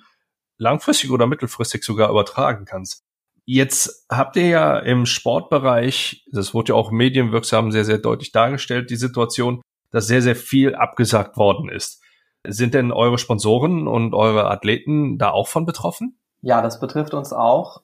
langfristig 0.58 1.10
oder 1.10 1.26
mittelfristig 1.26 1.84
sogar 1.84 2.10
übertragen 2.10 2.66
kannst. 2.66 3.02
Jetzt 3.46 4.04
habt 4.10 4.36
ihr 4.36 4.48
ja 4.48 4.78
im 4.78 5.06
Sportbereich, 5.06 6.22
das 6.32 6.52
wurde 6.52 6.72
ja 6.72 6.74
auch 6.74 6.90
medienwirksam 6.90 7.72
sehr, 7.72 7.86
sehr 7.86 7.96
deutlich 7.96 8.30
dargestellt, 8.30 8.90
die 8.90 8.96
Situation, 8.96 9.62
dass 9.90 10.06
sehr, 10.06 10.20
sehr 10.20 10.36
viel 10.36 10.74
abgesagt 10.74 11.38
worden 11.38 11.70
ist. 11.70 12.02
Sind 12.46 12.74
denn 12.74 12.92
eure 12.92 13.16
Sponsoren 13.16 13.88
und 13.88 14.12
eure 14.12 14.50
Athleten 14.50 15.16
da 15.16 15.30
auch 15.30 15.48
von 15.48 15.64
betroffen? 15.64 16.18
Ja, 16.42 16.60
das 16.60 16.78
betrifft 16.78 17.14
uns 17.14 17.32
auch 17.32 17.80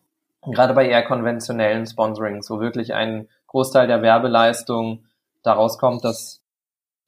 gerade 0.46 0.74
bei 0.74 0.88
eher 0.88 1.02
konventionellen 1.04 1.86
Sponsorings, 1.86 2.50
wo 2.50 2.60
wirklich 2.60 2.94
ein 2.94 3.28
Großteil 3.46 3.86
der 3.86 4.02
Werbeleistung 4.02 5.04
daraus 5.42 5.78
kommt, 5.78 6.04
dass 6.04 6.40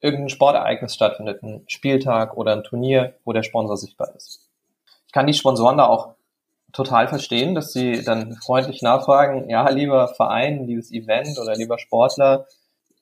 irgendein 0.00 0.28
Sportereignis 0.28 0.95
stattfindet, 0.95 1.43
ein 1.43 1.64
Spieltag 1.66 2.37
oder 2.37 2.52
ein 2.52 2.64
Turnier, 2.64 3.14
wo 3.25 3.33
der 3.33 3.43
Sponsor 3.43 3.76
sichtbar 3.76 4.14
ist. 4.14 4.49
Ich 5.07 5.12
kann 5.12 5.26
die 5.26 5.35
Sponsoren 5.35 5.78
da 5.78 5.87
auch 5.87 6.14
total 6.73 7.09
verstehen, 7.09 7.55
dass 7.55 7.73
sie 7.73 8.05
dann 8.05 8.37
freundlich 8.37 8.83
nachfragen, 8.83 9.49
ja, 9.49 9.69
lieber 9.71 10.09
Verein, 10.09 10.66
liebes 10.66 10.93
Event 10.93 11.38
oder 11.38 11.55
lieber 11.55 11.78
Sportler, 11.78 12.47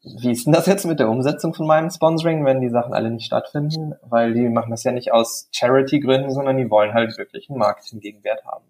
wie 0.04 0.32
ist 0.32 0.44
denn 0.44 0.52
das 0.52 0.66
jetzt 0.66 0.84
mit 0.84 1.00
der 1.00 1.08
Umsetzung 1.08 1.54
von 1.54 1.66
meinem 1.66 1.88
Sponsoring, 1.90 2.44
wenn 2.44 2.60
die 2.60 2.68
Sachen 2.68 2.92
alle 2.92 3.10
nicht 3.10 3.24
stattfinden? 3.24 3.94
Weil 4.02 4.34
die 4.34 4.50
machen 4.50 4.70
das 4.70 4.84
ja 4.84 4.92
nicht 4.92 5.12
aus 5.12 5.48
Charity-Gründen, 5.50 6.30
sondern 6.30 6.58
die 6.58 6.70
wollen 6.70 6.92
halt 6.92 7.16
wirklich 7.16 7.48
einen 7.48 7.58
Marketing-Gegenwert 7.58 8.44
haben. 8.44 8.64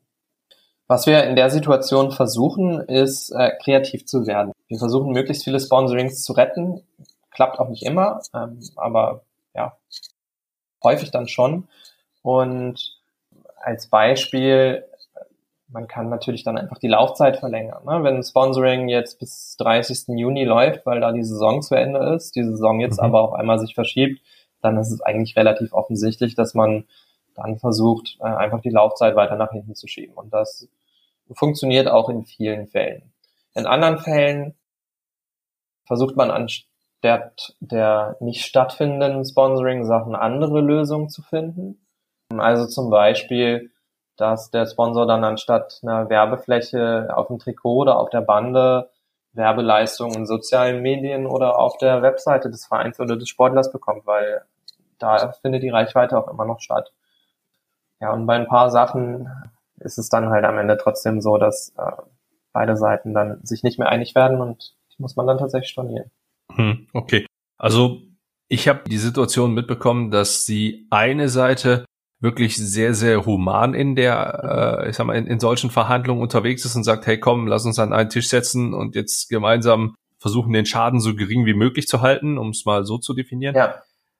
Was 0.87 1.07
wir 1.07 1.25
in 1.25 1.35
der 1.35 1.49
Situation 1.51 2.11
versuchen, 2.11 2.81
ist 2.81 3.31
äh, 3.31 3.53
kreativ 3.63 4.05
zu 4.07 4.27
werden. 4.27 4.53
Wir 4.69 4.79
versuchen 4.79 5.13
möglichst 5.13 5.45
viele 5.45 5.61
Sponsorings 5.61 6.23
zu 6.23 6.35
retten. 6.35 6.83
Klappt 7.31 7.59
auch 7.59 7.69
nicht 7.69 7.85
immer, 7.85 8.21
ähm, 8.35 8.61
aber 8.77 9.23
ja, 9.55 9.77
häufig 10.83 11.11
dann 11.11 11.27
schon. 11.27 11.69
Und 12.23 12.99
als 13.57 13.87
Beispiel, 13.87 14.85
man 15.69 15.89
kann 15.89 16.11
natürlich 16.11 16.45
dann 16.45 16.59
einfach 16.59 16.79
die 16.79 16.89
Laufzeit 16.89 17.39
verlängern. 17.39 17.83
Ne? 17.85 18.05
Wenn 18.05 18.17
ein 18.17 18.23
Sponsoring 18.23 18.89
jetzt 18.89 19.19
bis 19.19 19.57
30. 19.59 20.17
Juni 20.19 20.45
läuft, 20.45 20.85
weil 20.85 21.01
da 21.01 21.13
die 21.13 21.25
Saison 21.25 21.63
zu 21.63 21.75
Ende 21.75 22.15
ist, 22.15 22.37
die 22.37 22.45
Saison 22.45 22.81
jetzt 22.81 22.99
mhm. 22.99 23.07
aber 23.07 23.23
auf 23.23 23.33
einmal 23.33 23.59
sich 23.59 23.75
verschiebt, 23.75 24.23
dann 24.61 24.77
ist 24.77 24.93
es 24.93 25.01
eigentlich 25.01 25.37
relativ 25.37 25.73
offensichtlich, 25.73 26.35
dass 26.35 26.55
man 26.55 26.85
dann 27.35 27.59
versucht, 27.59 28.17
äh, 28.21 28.25
einfach 28.25 28.61
die 28.61 28.71
Laufzeit 28.71 29.17
weiter 29.17 29.37
nach 29.37 29.51
hinten 29.51 29.75
zu 29.75 29.87
schieben. 29.87 30.15
Und 30.15 30.33
das 30.33 30.69
funktioniert 31.33 31.89
auch 31.89 32.09
in 32.09 32.25
vielen 32.25 32.67
Fällen. 32.67 33.13
In 33.55 33.67
anderen 33.67 33.99
Fällen 33.99 34.55
versucht 35.87 36.17
man 36.17 36.31
anstatt 36.31 37.55
der 37.61 38.17
nicht 38.21 38.45
stattfindenden 38.45 39.25
Sponsoring-Sachen 39.25 40.15
andere 40.15 40.61
Lösungen 40.61 41.09
zu 41.09 41.23
finden. 41.23 41.87
Also 42.31 42.67
zum 42.67 42.91
Beispiel, 42.91 43.71
dass 44.17 44.51
der 44.51 44.67
Sponsor 44.67 45.07
dann 45.07 45.25
anstatt 45.25 45.81
einer 45.83 46.09
Werbefläche 46.09 47.09
auf 47.15 47.27
dem 47.29 47.39
Trikot 47.39 47.83
oder 47.83 47.99
auf 47.99 48.11
der 48.11 48.23
Bande 48.23 48.91
Werbeleistungen 49.33 50.15
in 50.15 50.27
sozialen 50.27 50.81
Medien 50.81 51.27
oder 51.27 51.59
auf 51.59 51.77
der 51.79 52.03
Webseite 52.03 52.51
des 52.51 52.67
Vereins 52.67 53.01
oder 53.01 53.17
des 53.17 53.29
Sportlers 53.29 53.73
bekommt, 53.73 54.07
weil 54.07 54.43
da 54.99 55.33
findet 55.33 55.63
die 55.63 55.71
Reichweite 55.71 56.17
auch 56.17 56.29
immer 56.29 56.45
noch 56.45 56.61
statt. 56.61 56.93
Ja, 58.01 58.13
und 58.13 58.27
bei 58.27 58.37
ein 58.37 58.49
paar 58.49 58.71
Sachen 58.71 59.29
ist 59.81 59.99
es 59.99 60.09
dann 60.09 60.29
halt 60.29 60.45
am 60.45 60.59
Ende 60.59 60.77
trotzdem 60.77 61.21
so, 61.21 61.39
dass 61.39 61.75
äh, 61.77 62.03
beide 62.53 62.77
Seiten 62.77 63.15
dann 63.15 63.41
sich 63.45 63.63
nicht 63.63 63.79
mehr 63.79 63.89
einig 63.89 64.15
werden 64.15 64.41
und 64.41 64.75
die 64.93 65.03
muss 65.03 65.17
man 65.17 65.27
dann 65.27 65.39
tatsächlich 65.39 65.71
stornieren. 65.71 66.11
Hm, 66.55 66.87
okay. 66.93 67.27
Also 67.59 68.03
ich 68.49 68.69
habe 68.69 68.89
die 68.89 68.99
Situation 68.99 69.55
mitbekommen, 69.55 70.11
dass 70.11 70.45
die 70.45 70.87
eine 70.91 71.29
Seite 71.29 71.85
wirklich 72.21 72.57
sehr, 72.57 72.95
sehr 72.95 73.27
human 73.27 73.75
in 73.75 73.97
der, 73.97 74.81
äh, 74.83 74.91
ich 74.91 74.97
sag 74.97 75.07
mal, 75.07 75.17
in, 75.17 75.27
in 75.27 75.41
solchen 75.41 75.71
Verhandlungen 75.71 76.23
unterwegs 76.23 76.65
ist 76.65 76.77
und 76.77 76.85
sagt, 76.85 77.07
hey 77.07 77.19
komm, 77.19 77.47
lass 77.47 77.67
uns 77.67 77.79
an 77.79 77.93
einen 77.93 78.11
Tisch 78.11 78.29
setzen 78.29 78.73
und 78.73 78.95
jetzt 78.95 79.29
gemeinsam 79.29 79.95
versuchen, 80.19 80.53
den 80.53 80.65
Schaden 80.65 81.01
so 81.01 81.15
gering 81.15 81.45
wie 81.45 81.55
möglich 81.55 81.87
zu 81.87 82.01
halten, 82.01 82.39
um 82.39 82.51
es 82.51 82.65
mal 82.65 82.85
so 82.85 82.97
zu 82.99 83.13
definieren. 83.13 83.55
Ja. 83.55 83.75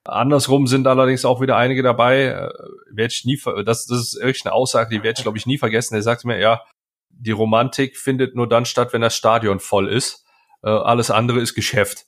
Andersrum 0.05 0.67
sind 0.67 0.87
allerdings 0.87 1.25
auch 1.25 1.41
wieder 1.41 1.57
einige 1.57 1.81
dabei, 1.81 2.25
äh, 2.25 2.53
werde 2.91 3.11
ich 3.11 3.25
nie, 3.25 3.39
das, 3.65 3.87
das 3.87 3.99
ist 3.99 4.19
wirklich 4.19 4.45
eine 4.45 4.53
Aussage, 4.53 4.89
die 4.89 5.03
werde 5.03 5.17
ich 5.17 5.23
glaube 5.23 5.37
ich 5.37 5.47
nie 5.47 5.57
vergessen. 5.57 5.95
Der 5.95 6.03
sagt 6.03 6.25
mir, 6.25 6.39
ja, 6.39 6.61
die 7.09 7.31
Romantik 7.31 7.97
findet 7.97 8.35
nur 8.35 8.47
dann 8.47 8.65
statt, 8.65 8.93
wenn 8.93 9.01
das 9.01 9.15
Stadion 9.15 9.59
voll 9.59 9.89
ist. 9.89 10.25
Äh, 10.63 10.69
alles 10.69 11.11
andere 11.11 11.39
ist 11.39 11.55
Geschäft. 11.55 12.05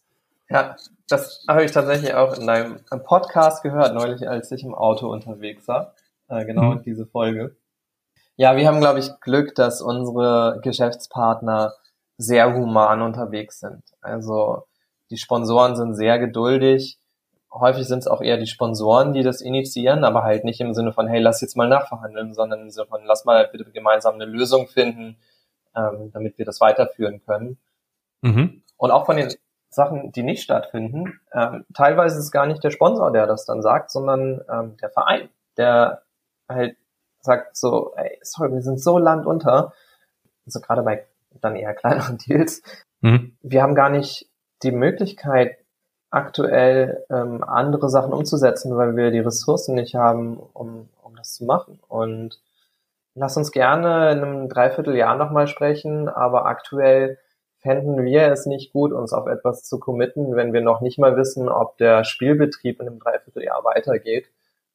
Ja, 0.50 0.76
das 1.08 1.44
habe 1.48 1.64
ich 1.64 1.72
tatsächlich 1.72 2.14
auch 2.14 2.38
in 2.38 2.48
einem 2.50 2.80
Podcast 3.04 3.64
gehört, 3.64 3.94
neulich, 3.94 4.30
als 4.30 4.52
ich 4.52 4.64
im 4.64 4.76
Auto 4.76 5.12
unterwegs 5.12 5.68
war. 5.68 5.96
Äh, 6.28 6.46
genau 6.46 6.76
mhm. 6.76 6.84
diese 6.84 7.06
Folge. 7.06 7.56
Ja, 8.36 8.56
wir 8.56 8.68
haben, 8.68 8.80
glaube 8.80 9.00
ich, 9.00 9.10
Glück, 9.22 9.56
dass 9.56 9.82
unsere 9.82 10.60
Geschäftspartner 10.62 11.74
sehr 12.18 12.54
human 12.54 13.02
unterwegs 13.02 13.60
sind. 13.60 13.84
Also 14.02 14.64
die 15.10 15.18
Sponsoren 15.18 15.76
sind 15.76 15.96
sehr 15.96 16.20
geduldig 16.20 17.00
häufig 17.60 17.88
sind 17.88 18.00
es 18.00 18.08
auch 18.08 18.22
eher 18.22 18.38
die 18.38 18.48
Sponsoren, 18.48 19.14
die 19.14 19.24
das 19.24 19.42
initiieren, 19.42 20.04
aber 20.04 20.24
halt 20.24 20.44
nicht 20.44 20.62
im 20.62 20.74
Sinne 20.74 20.94
von, 20.94 21.08
hey, 21.08 21.20
lass 21.20 21.42
jetzt 21.42 21.58
mal 21.58 21.68
nachverhandeln, 21.68 22.34
sondern 22.34 22.62
im 22.62 22.70
Sinne 22.70 22.88
von, 22.88 23.02
lass 23.06 23.26
mal 23.26 23.48
bitte 23.48 23.70
gemeinsam 23.72 24.16
eine 24.16 24.26
Lösung 24.26 24.68
finden, 24.68 25.18
ähm, 25.76 26.12
damit 26.14 26.38
wir 26.38 26.46
das 26.46 26.62
weiterführen 26.62 27.22
können. 27.26 27.58
Mhm. 28.22 28.64
Und 28.78 28.92
auch 28.92 29.06
von 29.06 29.18
den 29.18 29.34
Sachen, 29.70 30.12
die 30.12 30.24
nicht 30.24 30.44
stattfinden, 30.44 31.20
ähm, 31.34 31.66
teilweise 31.74 32.18
ist 32.18 32.26
es 32.26 32.32
gar 32.32 32.46
nicht 32.46 32.64
der 32.64 32.72
Sponsor, 32.72 33.12
der 33.12 33.28
das 33.28 33.46
dann 33.46 33.62
sagt, 33.62 33.92
sondern 33.92 34.42
ähm, 34.50 34.78
der 34.82 34.90
Verein, 34.90 35.30
der 35.58 36.04
halt 36.48 36.78
sagt 37.22 37.58
so, 37.58 37.94
ey, 37.96 38.18
sorry, 38.22 38.54
wir 38.54 38.62
sind 38.62 38.82
so 38.82 38.98
landunter, 38.98 39.74
also 40.46 40.60
gerade 40.62 40.84
bei 40.84 41.06
dann 41.42 41.56
eher 41.56 41.74
kleineren 41.74 42.18
Deals, 42.28 42.62
mhm. 43.02 43.38
wir 43.42 43.62
haben 43.62 43.76
gar 43.76 43.90
nicht 43.90 44.30
die 44.64 44.72
Möglichkeit, 44.72 45.58
aktuell 46.10 47.04
ähm, 47.10 47.44
andere 47.44 47.90
Sachen 47.90 48.14
umzusetzen, 48.14 48.76
weil 48.78 48.96
wir 48.96 49.12
die 49.12 49.20
Ressourcen 49.20 49.76
nicht 49.76 49.96
haben, 49.96 50.38
um, 50.54 50.90
um 51.04 51.16
das 51.16 51.34
zu 51.34 51.46
machen. 51.46 51.80
Und 51.88 52.40
lass 53.16 53.38
uns 53.38 53.52
gerne 53.52 54.12
in 54.12 54.24
einem 54.24 54.50
Dreivierteljahr 54.50 55.16
nochmal 55.16 55.48
sprechen, 55.48 56.08
aber 56.08 56.46
aktuell 56.46 57.18
fänden 57.60 58.04
wir 58.04 58.32
es 58.32 58.46
nicht 58.46 58.72
gut, 58.72 58.94
uns 58.94 59.12
auf 59.14 59.28
etwas 59.28 59.64
zu 59.64 59.80
committen, 59.80 60.36
wenn 60.36 60.54
wir 60.54 60.62
noch 60.62 60.82
nicht 60.82 61.00
mal 61.00 61.18
wissen, 61.18 61.50
ob 61.50 61.78
der 61.78 62.04
Spielbetrieb 62.04 62.80
in 62.80 62.88
einem 62.88 63.00
Dreivierteljahr 63.00 63.64
weitergeht. 63.64 64.30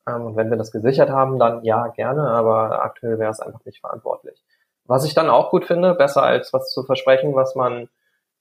Ähm, 0.06 0.26
und 0.26 0.36
wenn 0.36 0.50
wir 0.50 0.58
das 0.58 0.72
gesichert 0.72 1.10
haben, 1.10 1.38
dann 1.38 1.64
ja, 1.64 1.88
gerne, 1.88 2.28
aber 2.28 2.82
aktuell 2.84 3.18
wäre 3.18 3.30
es 3.30 3.40
einfach 3.40 3.64
nicht 3.64 3.80
verantwortlich. 3.80 4.42
Was 4.84 5.04
ich 5.04 5.14
dann 5.14 5.30
auch 5.30 5.50
gut 5.50 5.64
finde, 5.64 5.94
besser 5.94 6.22
als 6.22 6.52
was 6.52 6.72
zu 6.72 6.82
versprechen, 6.82 7.34
was 7.34 7.54
man 7.54 7.88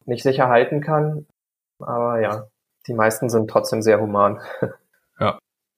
nicht 0.06 0.24
sicher 0.24 0.50
halten 0.50 0.82
kann. 0.82 1.28
Aber 1.80 2.20
ja, 2.20 2.48
die 2.88 2.94
meisten 2.94 3.30
sind 3.30 3.50
trotzdem 3.50 3.82
sehr 3.82 4.00
human. 4.00 4.40
Ja. 5.20 5.38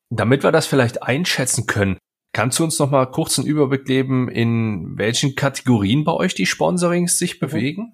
Damit 0.10 0.44
wir 0.44 0.54
das 0.54 0.68
vielleicht 0.68 1.04
einschätzen 1.04 1.68
können, 1.68 1.98
kannst 2.32 2.60
du 2.60 2.64
uns 2.64 2.80
noch 2.80 2.90
mal 2.90 3.06
kurz 3.08 3.38
einen 3.38 3.48
Überblick 3.48 3.84
geben, 3.84 4.30
in 4.30 4.98
welchen 4.98 5.36
Kategorien 5.36 6.06
bei 6.06 6.14
euch 6.14 6.34
die 6.34 6.46
Sponsorings 6.46 7.20
sich 7.20 7.42
mhm. 7.42 7.48
bewegen? 7.48 7.94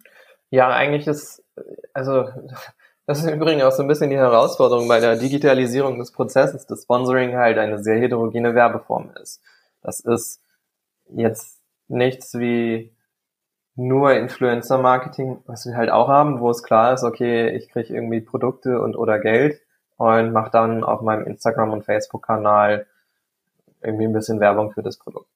Ja, 0.52 0.70
eigentlich 0.70 1.08
ist, 1.08 1.44
also, 1.94 2.30
das 3.08 3.24
ist 3.24 3.32
übrigens 3.32 3.64
auch 3.64 3.72
so 3.72 3.82
ein 3.82 3.88
bisschen 3.88 4.12
die 4.12 4.18
Herausforderung 4.18 4.88
bei 4.88 5.00
der 5.00 5.16
Digitalisierung 5.16 5.98
des 5.98 6.12
Prozesses, 6.12 6.68
dass 6.68 6.84
Sponsoring 6.84 7.36
halt 7.36 7.58
eine 7.58 7.84
sehr 7.84 8.00
heterogene 8.00 8.54
Werbeform 8.54 9.12
ist. 9.22 9.42
Das 9.82 10.00
ist 10.00 10.42
jetzt 11.16 11.60
nichts 11.88 12.38
wie 12.38 12.94
nur 13.80 14.14
Influencer-Marketing, 14.14 15.42
was 15.46 15.66
wir 15.66 15.76
halt 15.76 15.90
auch 15.90 16.10
haben, 16.10 16.42
wo 16.42 16.50
es 16.50 16.64
klar 16.64 16.94
ist, 16.94 17.04
okay, 17.04 17.50
ich 17.50 17.70
kriege 17.70 17.94
irgendwie 17.94 18.20
Produkte 18.20 18.82
und 18.82 18.96
oder 18.98 19.20
Geld 19.20 19.62
und 19.96 20.34
mache 20.34 20.52
dann 20.52 20.84
auf 20.84 21.02
meinem 21.02 21.26
Instagram- 21.26 21.72
und 21.72 21.86
Facebook-Kanal 21.86 22.88
irgendwie 23.82 24.06
ein 24.06 24.14
bisschen 24.14 24.42
Werbung 24.42 24.72
für 24.72 24.84
das 24.84 24.98
Produkt. 24.98 25.30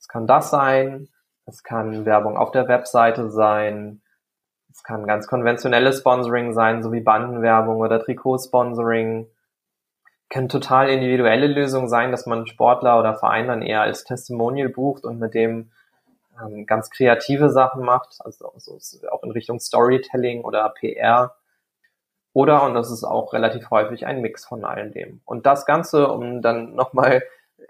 Es 0.00 0.08
kann 0.08 0.26
das 0.26 0.50
sein, 0.50 1.08
es 1.46 1.62
kann 1.62 2.04
Werbung 2.04 2.36
auf 2.36 2.50
der 2.50 2.66
Webseite 2.66 3.30
sein, 3.30 4.02
es 4.72 4.82
kann 4.82 5.06
ganz 5.06 5.28
konventionelles 5.28 6.00
Sponsoring 6.00 6.52
sein, 6.54 6.82
so 6.82 6.92
wie 6.92 7.00
Bandenwerbung 7.00 7.76
oder 7.76 8.02
Trikotsponsoring. 8.02 9.28
Kann 10.30 10.48
total 10.48 10.90
individuelle 10.90 11.46
Lösungen 11.46 11.88
sein, 11.88 12.10
dass 12.10 12.26
man 12.26 12.46
Sportler 12.46 12.98
oder 12.98 13.14
Verein 13.14 13.46
dann 13.46 13.62
eher 13.62 13.82
als 13.82 14.04
Testimonial 14.04 14.68
bucht 14.68 15.04
und 15.04 15.18
mit 15.18 15.34
dem 15.34 15.70
ähm, 16.40 16.66
ganz 16.66 16.90
kreative 16.90 17.50
Sachen 17.50 17.84
macht, 17.84 18.16
also 18.20 18.52
so, 18.56 18.78
auch 19.10 19.22
in 19.22 19.30
Richtung 19.30 19.60
Storytelling 19.60 20.44
oder 20.44 20.68
PR. 20.70 21.36
Oder, 22.32 22.62
und 22.64 22.74
das 22.74 22.90
ist 22.90 23.04
auch 23.04 23.32
relativ 23.32 23.70
häufig 23.70 24.06
ein 24.06 24.20
Mix 24.20 24.44
von 24.44 24.64
all 24.64 24.90
dem. 24.90 25.20
Und 25.24 25.46
das 25.46 25.66
Ganze, 25.66 26.08
um 26.08 26.42
dann 26.42 26.74
nochmal 26.74 27.22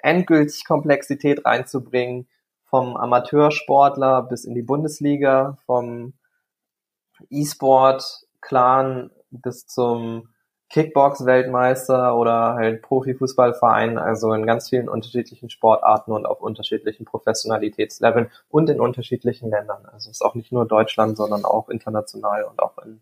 endgültig 0.03 0.65
Komplexität 0.67 1.45
reinzubringen, 1.45 2.29
vom 2.65 2.97
Amateursportler 2.97 4.23
bis 4.23 4.45
in 4.45 4.55
die 4.55 4.63
Bundesliga, 4.63 5.57
vom 5.65 6.13
E-Sport-Clan 7.31 9.11
bis 9.31 9.67
zum 9.67 10.29
Kickbox-Weltmeister 10.71 12.17
oder 12.17 12.55
halt 12.55 12.83
Profifußballverein, 12.83 13.97
also 13.97 14.33
in 14.33 14.47
ganz 14.47 14.69
vielen 14.69 14.89
unterschiedlichen 14.89 15.49
Sportarten 15.49 16.13
und 16.13 16.27
auf 16.27 16.41
unterschiedlichen 16.41 17.07
Professionalitätsleveln 17.07 18.31
und 18.49 18.69
in 18.69 18.81
unterschiedlichen 18.81 19.51
Ländern. 19.51 19.87
Also 19.87 20.11
es 20.11 20.19
ist 20.19 20.23
auch 20.23 20.35
nicht 20.35 20.53
nur 20.53 20.67
Deutschland, 20.67 21.17
sondern 21.17 21.45
auch 21.45 21.71
international 21.71 22.45
und 22.45 22.61
auch 22.61 22.77
in 22.85 23.01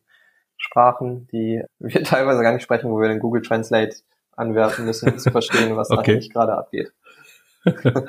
Sprachen, 0.56 1.26
die 1.32 1.62
wir 1.78 2.04
teilweise 2.04 2.42
gar 2.42 2.52
nicht 2.52 2.62
sprechen, 2.62 2.90
wo 2.90 3.00
wir 3.00 3.08
den 3.08 3.20
Google 3.20 3.42
Translate 3.42 3.96
anwerfen 4.36 4.84
müssen, 4.84 5.10
um 5.10 5.18
zu 5.18 5.30
verstehen, 5.30 5.76
was 5.76 5.90
okay. 5.90 6.12
eigentlich 6.12 6.32
gerade 6.32 6.54
abgeht. 6.56 6.92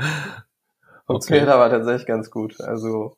Funktioniert 1.07 1.47
okay. 1.47 1.53
aber 1.53 1.69
tatsächlich 1.69 2.05
ganz 2.05 2.29
gut. 2.29 2.59
Also, 2.61 3.15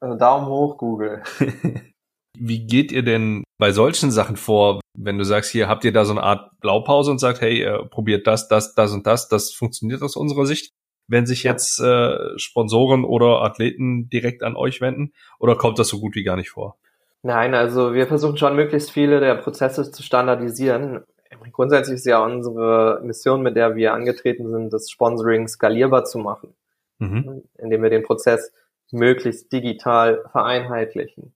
also 0.00 0.16
Daumen 0.16 0.46
hoch, 0.46 0.78
Google. 0.78 1.22
Wie 2.38 2.66
geht 2.66 2.92
ihr 2.92 3.02
denn 3.02 3.42
bei 3.62 3.70
solchen 3.70 4.10
Sachen 4.10 4.36
vor, 4.36 4.80
wenn 4.92 5.18
du 5.18 5.24
sagst, 5.24 5.52
hier 5.52 5.68
habt 5.68 5.84
ihr 5.84 5.92
da 5.92 6.04
so 6.04 6.10
eine 6.10 6.24
Art 6.24 6.50
Blaupause 6.58 7.12
und 7.12 7.20
sagt, 7.20 7.40
hey, 7.40 7.62
äh, 7.62 7.84
probiert 7.84 8.26
das, 8.26 8.48
das, 8.48 8.74
das 8.74 8.92
und 8.92 9.06
das, 9.06 9.28
das 9.28 9.52
funktioniert 9.52 10.02
aus 10.02 10.16
unserer 10.16 10.46
Sicht? 10.46 10.72
Wenn 11.06 11.26
sich 11.26 11.44
jetzt 11.44 11.78
äh, 11.78 12.36
Sponsoren 12.40 13.04
oder 13.04 13.40
Athleten 13.42 14.08
direkt 14.08 14.42
an 14.42 14.56
euch 14.56 14.80
wenden 14.80 15.12
oder 15.38 15.54
kommt 15.54 15.78
das 15.78 15.86
so 15.86 16.00
gut 16.00 16.16
wie 16.16 16.24
gar 16.24 16.34
nicht 16.34 16.50
vor? 16.50 16.76
Nein, 17.22 17.54
also 17.54 17.94
wir 17.94 18.08
versuchen 18.08 18.36
schon 18.36 18.56
möglichst 18.56 18.90
viele 18.90 19.20
der 19.20 19.36
Prozesse 19.36 19.92
zu 19.92 20.02
standardisieren. 20.02 21.04
Grundsätzlich 21.52 21.94
ist 21.94 22.06
ja 22.06 22.18
unsere 22.18 23.00
Mission, 23.04 23.42
mit 23.42 23.54
der 23.54 23.76
wir 23.76 23.94
angetreten 23.94 24.50
sind, 24.50 24.72
das 24.72 24.90
Sponsoring 24.90 25.46
skalierbar 25.46 26.02
zu 26.02 26.18
machen. 26.18 26.56
mhm. 26.98 27.44
indem 27.58 27.84
wir 27.84 27.90
den 27.90 28.02
Prozess 28.02 28.52
möglichst 28.90 29.52
digital 29.52 30.24
vereinheitlichen. 30.32 31.32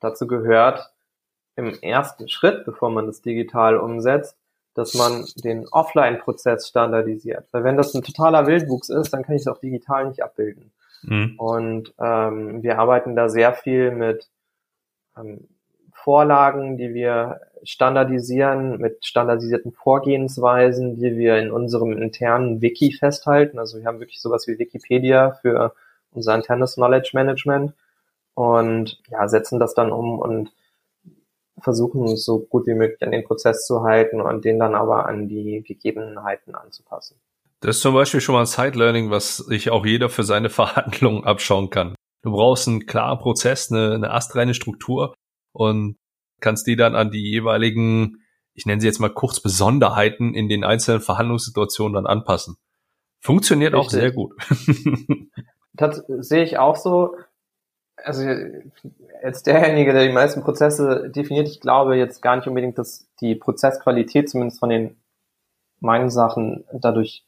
Dazu 0.00 0.26
gehört 0.26 0.90
im 1.56 1.74
ersten 1.80 2.28
Schritt, 2.28 2.64
bevor 2.64 2.90
man 2.90 3.06
das 3.06 3.22
digital 3.22 3.76
umsetzt, 3.76 4.36
dass 4.74 4.94
man 4.94 5.24
den 5.36 5.68
Offline-Prozess 5.68 6.68
standardisiert. 6.68 7.46
Weil 7.52 7.64
wenn 7.64 7.76
das 7.76 7.94
ein 7.94 8.02
totaler 8.02 8.46
Wildwuchs 8.46 8.88
ist, 8.88 9.10
dann 9.12 9.22
kann 9.22 9.36
ich 9.36 9.42
es 9.42 9.48
auch 9.48 9.58
digital 9.58 10.08
nicht 10.08 10.22
abbilden. 10.22 10.72
Mhm. 11.02 11.34
Und 11.38 11.94
ähm, 11.98 12.62
wir 12.62 12.78
arbeiten 12.78 13.14
da 13.14 13.28
sehr 13.28 13.52
viel 13.54 13.92
mit 13.92 14.28
ähm, 15.16 15.48
Vorlagen, 15.92 16.76
die 16.76 16.92
wir 16.92 17.40
standardisieren, 17.62 18.78
mit 18.78 19.06
standardisierten 19.06 19.72
Vorgehensweisen, 19.72 20.96
die 20.96 21.16
wir 21.16 21.38
in 21.38 21.50
unserem 21.50 21.96
internen 21.96 22.60
Wiki 22.60 22.92
festhalten. 22.92 23.58
Also 23.58 23.78
wir 23.78 23.86
haben 23.86 24.00
wirklich 24.00 24.20
sowas 24.20 24.46
wie 24.46 24.58
Wikipedia 24.58 25.32
für 25.40 25.72
unser 26.12 26.34
internes 26.34 26.74
Knowledge 26.74 27.10
Management 27.14 27.72
und 28.34 29.00
ja, 29.08 29.28
setzen 29.28 29.58
das 29.58 29.74
dann 29.74 29.92
um 29.92 30.18
und 30.18 30.52
versuchen 31.64 32.02
uns 32.02 32.24
so 32.24 32.40
gut 32.40 32.66
wie 32.66 32.74
möglich 32.74 33.02
an 33.02 33.10
den 33.10 33.24
Prozess 33.24 33.66
zu 33.66 33.82
halten 33.82 34.20
und 34.20 34.44
den 34.44 34.58
dann 34.58 34.74
aber 34.74 35.06
an 35.06 35.28
die 35.28 35.64
Gegebenheiten 35.66 36.54
anzupassen. 36.54 37.18
Das 37.60 37.76
ist 37.76 37.82
zum 37.82 37.94
Beispiel 37.94 38.20
schon 38.20 38.34
mal 38.34 38.40
ein 38.40 38.46
Side-Learning, 38.46 39.10
was 39.10 39.38
sich 39.38 39.70
auch 39.70 39.86
jeder 39.86 40.10
für 40.10 40.22
seine 40.24 40.50
Verhandlungen 40.60 41.24
abschauen 41.24 41.70
kann. 41.70 41.94
Du 42.22 42.32
brauchst 42.32 42.68
einen 42.68 42.86
klaren 42.86 43.18
Prozess, 43.18 43.72
eine, 43.72 43.94
eine 43.94 44.10
astreine 44.10 44.54
Struktur 44.54 45.14
und 45.52 45.96
kannst 46.40 46.66
die 46.66 46.76
dann 46.76 46.94
an 46.94 47.10
die 47.10 47.22
jeweiligen, 47.22 48.18
ich 48.52 48.66
nenne 48.66 48.80
sie 48.80 48.86
jetzt 48.86 49.00
mal 49.00 49.12
kurz 49.12 49.40
Besonderheiten 49.40 50.34
in 50.34 50.48
den 50.48 50.64
einzelnen 50.64 51.00
Verhandlungssituationen 51.00 51.94
dann 51.94 52.06
anpassen. 52.06 52.56
Funktioniert 53.20 53.72
Richtig. 53.72 53.86
auch 53.86 53.90
sehr 53.90 54.12
gut. 54.12 54.34
das 55.72 56.04
sehe 56.06 56.44
ich 56.44 56.58
auch 56.58 56.76
so. 56.76 57.16
Also 57.96 58.28
als 59.22 59.42
derjenige, 59.42 59.92
der 59.92 60.06
die 60.06 60.12
meisten 60.12 60.42
Prozesse 60.42 61.10
definiert, 61.10 61.48
ich 61.48 61.60
glaube 61.60 61.96
jetzt 61.96 62.20
gar 62.20 62.36
nicht 62.36 62.48
unbedingt, 62.48 62.76
dass 62.76 63.06
die 63.20 63.34
Prozessqualität 63.34 64.28
zumindest 64.28 64.60
von 64.60 64.68
den 64.68 64.96
meinen 65.80 66.10
Sachen 66.10 66.64
dadurch 66.72 67.24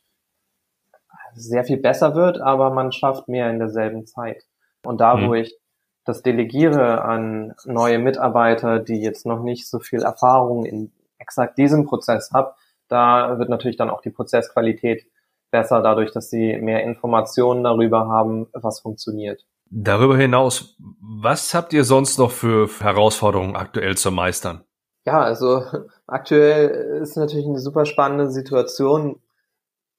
sehr 1.34 1.64
viel 1.64 1.76
besser 1.76 2.14
wird, 2.14 2.40
aber 2.40 2.70
man 2.70 2.92
schafft 2.92 3.28
mehr 3.28 3.50
in 3.50 3.58
derselben 3.58 4.06
Zeit. 4.06 4.44
Und 4.82 5.00
da, 5.00 5.16
mhm. 5.16 5.28
wo 5.28 5.34
ich 5.34 5.56
das 6.04 6.22
delegiere 6.22 7.02
an 7.02 7.54
neue 7.64 7.98
Mitarbeiter, 7.98 8.78
die 8.78 9.00
jetzt 9.00 9.26
noch 9.26 9.42
nicht 9.42 9.68
so 9.68 9.78
viel 9.78 10.02
Erfahrung 10.02 10.64
in 10.64 10.92
exakt 11.18 11.58
diesem 11.58 11.84
Prozess 11.84 12.30
haben, 12.32 12.54
da 12.88 13.38
wird 13.38 13.48
natürlich 13.48 13.76
dann 13.76 13.90
auch 13.90 14.00
die 14.00 14.10
Prozessqualität 14.10 15.06
besser 15.50 15.82
dadurch, 15.82 16.12
dass 16.12 16.30
sie 16.30 16.56
mehr 16.58 16.82
Informationen 16.84 17.64
darüber 17.64 18.08
haben, 18.08 18.46
was 18.52 18.80
funktioniert. 18.80 19.44
Darüber 19.70 20.16
hinaus, 20.16 20.76
was 21.00 21.54
habt 21.54 21.72
ihr 21.72 21.84
sonst 21.84 22.18
noch 22.18 22.30
für 22.30 22.68
Herausforderungen 22.80 23.56
aktuell 23.56 23.96
zu 23.96 24.10
meistern? 24.10 24.64
Ja, 25.04 25.20
also 25.20 25.62
aktuell 26.06 27.00
ist 27.02 27.16
natürlich 27.16 27.46
eine 27.46 27.58
super 27.58 27.84
spannende 27.84 28.30
Situation, 28.30 29.20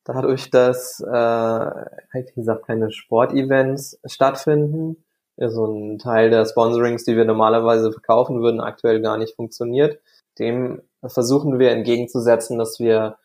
dadurch, 0.04 0.50
dass, 0.50 1.00
äh, 1.02 1.06
wie 1.06 2.34
gesagt, 2.36 2.68
keine 2.68 2.92
Sportevents 2.92 4.00
stattfinden 4.06 5.04
so 5.38 5.66
ein 5.66 6.00
Teil 6.00 6.30
der 6.30 6.46
Sponsorings, 6.46 7.04
die 7.04 7.16
wir 7.16 7.26
normalerweise 7.26 7.92
verkaufen 7.92 8.42
würden, 8.42 8.60
aktuell 8.60 9.02
gar 9.02 9.18
nicht 9.18 9.36
funktioniert. 9.36 10.00
Dem 10.40 10.82
versuchen 11.06 11.60
wir 11.60 11.72
entgegenzusetzen, 11.72 12.58
dass 12.58 12.80
wir 12.80 13.18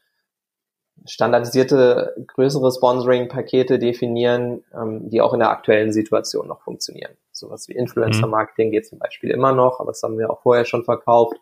standardisierte 1.06 2.14
größere 2.28 2.70
Sponsoring-Pakete 2.70 3.78
definieren, 3.78 4.64
ähm, 4.75 5.11
die 5.11 5.20
auch 5.20 5.32
in 5.32 5.40
der 5.40 5.50
aktuellen 5.50 5.92
Situation 5.92 6.49
noch 6.49 6.62
funktionieren. 6.62 7.12
Sowas 7.32 7.68
wie 7.68 7.72
Influencer-Marketing 7.72 8.70
geht 8.70 8.87
zum 8.87 8.99
Beispiel 8.99 9.30
immer 9.30 9.52
noch, 9.52 9.80
aber 9.80 9.90
das 9.90 10.02
haben 10.02 10.18
wir 10.18 10.30
auch 10.30 10.42
vorher 10.42 10.64
schon 10.64 10.84
verkauft. 10.84 11.37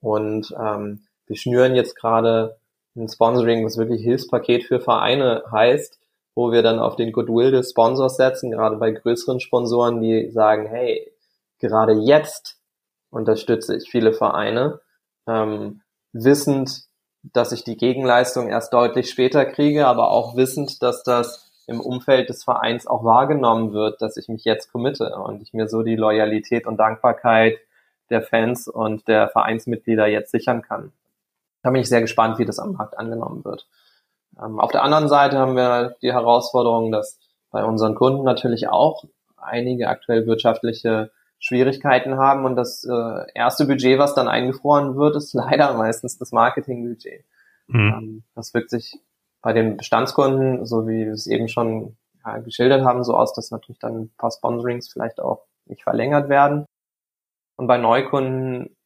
Und 0.00 0.54
ähm, 0.58 1.00
wir 1.26 1.36
schnüren 1.36 1.74
jetzt 1.74 1.96
gerade 1.96 2.56
ein 2.96 3.08
Sponsoring, 3.08 3.64
was 3.64 3.78
wirklich 3.78 4.02
Hilfspaket 4.02 4.64
für 4.64 4.80
Vereine 4.80 5.44
heißt, 5.50 5.98
wo 6.34 6.52
wir 6.52 6.62
dann 6.62 6.78
auf 6.78 6.96
den 6.96 7.12
Goodwill 7.12 7.50
des 7.50 7.70
Sponsors 7.70 8.16
setzen, 8.16 8.50
gerade 8.50 8.76
bei 8.76 8.90
größeren 8.92 9.40
Sponsoren, 9.40 10.00
die 10.00 10.30
sagen, 10.30 10.66
hey, 10.66 11.10
gerade 11.58 11.92
jetzt 11.92 12.58
unterstütze 13.10 13.76
ich 13.76 13.90
viele 13.90 14.12
Vereine, 14.12 14.80
ähm, 15.26 15.82
wissend, 16.12 16.84
dass 17.22 17.52
ich 17.52 17.64
die 17.64 17.76
Gegenleistung 17.76 18.48
erst 18.48 18.72
deutlich 18.72 19.10
später 19.10 19.44
kriege, 19.44 19.86
aber 19.86 20.10
auch 20.10 20.36
wissend, 20.36 20.82
dass 20.82 21.02
das 21.02 21.50
im 21.66 21.80
Umfeld 21.80 22.28
des 22.28 22.42
Vereins 22.42 22.86
auch 22.86 23.04
wahrgenommen 23.04 23.72
wird, 23.72 24.02
dass 24.02 24.16
ich 24.16 24.28
mich 24.28 24.44
jetzt 24.44 24.72
committe 24.72 25.14
und 25.16 25.42
ich 25.42 25.52
mir 25.52 25.68
so 25.68 25.82
die 25.82 25.96
Loyalität 25.96 26.66
und 26.66 26.78
Dankbarkeit 26.78 27.58
der 28.08 28.22
Fans 28.22 28.66
und 28.66 29.06
der 29.06 29.28
Vereinsmitglieder 29.28 30.06
jetzt 30.06 30.32
sichern 30.32 30.62
kann. 30.62 30.92
Da 31.62 31.70
bin 31.70 31.80
ich 31.80 31.88
sehr 31.88 32.00
gespannt, 32.00 32.38
wie 32.38 32.44
das 32.44 32.58
am 32.58 32.72
Markt 32.72 32.98
angenommen 32.98 33.44
wird. 33.44 33.66
Ähm, 34.42 34.58
auf 34.58 34.72
der 34.72 34.82
anderen 34.82 35.08
Seite 35.08 35.38
haben 35.38 35.56
wir 35.56 35.96
die 36.02 36.12
Herausforderung, 36.12 36.90
dass 36.90 37.18
bei 37.50 37.64
unseren 37.64 37.94
Kunden 37.94 38.24
natürlich 38.24 38.68
auch 38.68 39.04
einige 39.36 39.88
aktuell 39.88 40.26
wirtschaftliche 40.26 41.10
Schwierigkeiten 41.40 42.18
haben 42.18 42.44
und 42.44 42.54
das 42.54 42.84
äh, 42.84 43.26
erste 43.34 43.66
Budget, 43.66 43.98
was 43.98 44.14
dann 44.14 44.28
eingefroren 44.28 44.96
wird, 44.96 45.16
ist 45.16 45.32
leider 45.34 45.74
meistens 45.74 46.18
das 46.18 46.32
Marketingbudget. 46.32 47.24
Mhm. 47.66 47.80
Ähm, 47.80 48.22
das 48.34 48.54
wirkt 48.54 48.70
sich 48.70 48.98
bei 49.42 49.52
den 49.52 49.76
Bestandskunden, 49.76 50.66
so 50.66 50.86
wie 50.86 51.06
wir 51.06 51.12
es 51.12 51.26
eben 51.26 51.48
schon 51.48 51.96
ja, 52.24 52.38
geschildert 52.38 52.84
haben, 52.84 53.02
so 53.02 53.16
aus, 53.16 53.32
dass 53.32 53.50
natürlich 53.50 53.78
dann 53.78 54.02
ein 54.02 54.10
paar 54.18 54.30
Sponsorings 54.30 54.92
vielleicht 54.92 55.18
auch 55.18 55.46
nicht 55.64 55.82
verlängert 55.82 56.28
werden. 56.28 56.66
Und 57.56 57.66
bei 57.66 57.78
Neukunden 57.78 58.76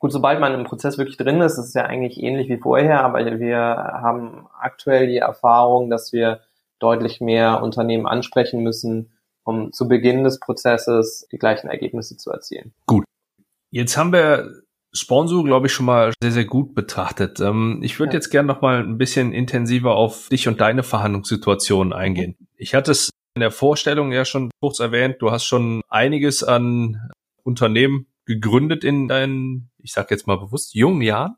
Gut, 0.00 0.12
sobald 0.12 0.40
man 0.40 0.54
im 0.54 0.64
Prozess 0.64 0.96
wirklich 0.96 1.18
drin 1.18 1.42
ist, 1.42 1.58
ist 1.58 1.66
es 1.66 1.74
ja 1.74 1.84
eigentlich 1.84 2.22
ähnlich 2.22 2.48
wie 2.48 2.56
vorher, 2.56 3.04
aber 3.04 3.38
wir 3.38 3.58
haben 3.58 4.48
aktuell 4.58 5.06
die 5.06 5.18
Erfahrung, 5.18 5.90
dass 5.90 6.10
wir 6.10 6.40
deutlich 6.78 7.20
mehr 7.20 7.62
Unternehmen 7.62 8.06
ansprechen 8.06 8.62
müssen, 8.62 9.12
um 9.50 9.72
zu 9.72 9.88
Beginn 9.88 10.24
des 10.24 10.38
Prozesses 10.38 11.26
die 11.32 11.38
gleichen 11.38 11.68
Ergebnisse 11.68 12.16
zu 12.16 12.30
erzielen. 12.30 12.72
Gut. 12.86 13.04
Jetzt 13.70 13.96
haben 13.96 14.12
wir 14.12 14.62
Sponsor, 14.92 15.44
glaube 15.44 15.66
ich, 15.66 15.72
schon 15.72 15.86
mal 15.86 16.12
sehr, 16.22 16.32
sehr 16.32 16.44
gut 16.44 16.74
betrachtet. 16.74 17.40
Ähm, 17.40 17.80
ich 17.82 17.98
würde 17.98 18.12
ja. 18.12 18.16
jetzt 18.16 18.30
gerne 18.30 18.48
noch 18.48 18.60
mal 18.60 18.80
ein 18.80 18.98
bisschen 18.98 19.32
intensiver 19.32 19.94
auf 19.94 20.28
dich 20.28 20.48
und 20.48 20.60
deine 20.60 20.82
Verhandlungssituation 20.82 21.92
eingehen. 21.92 22.36
Ich 22.56 22.74
hatte 22.74 22.92
es 22.92 23.10
in 23.34 23.40
der 23.40 23.52
Vorstellung 23.52 24.12
ja 24.12 24.24
schon 24.24 24.50
kurz 24.60 24.80
erwähnt, 24.80 25.16
du 25.20 25.30
hast 25.30 25.44
schon 25.44 25.82
einiges 25.88 26.42
an 26.42 27.10
Unternehmen 27.44 28.06
gegründet 28.26 28.84
in 28.84 29.08
deinen, 29.08 29.70
ich 29.78 29.92
sag 29.92 30.10
jetzt 30.10 30.26
mal 30.26 30.36
bewusst, 30.36 30.74
jungen 30.74 31.02
Jahren. 31.02 31.36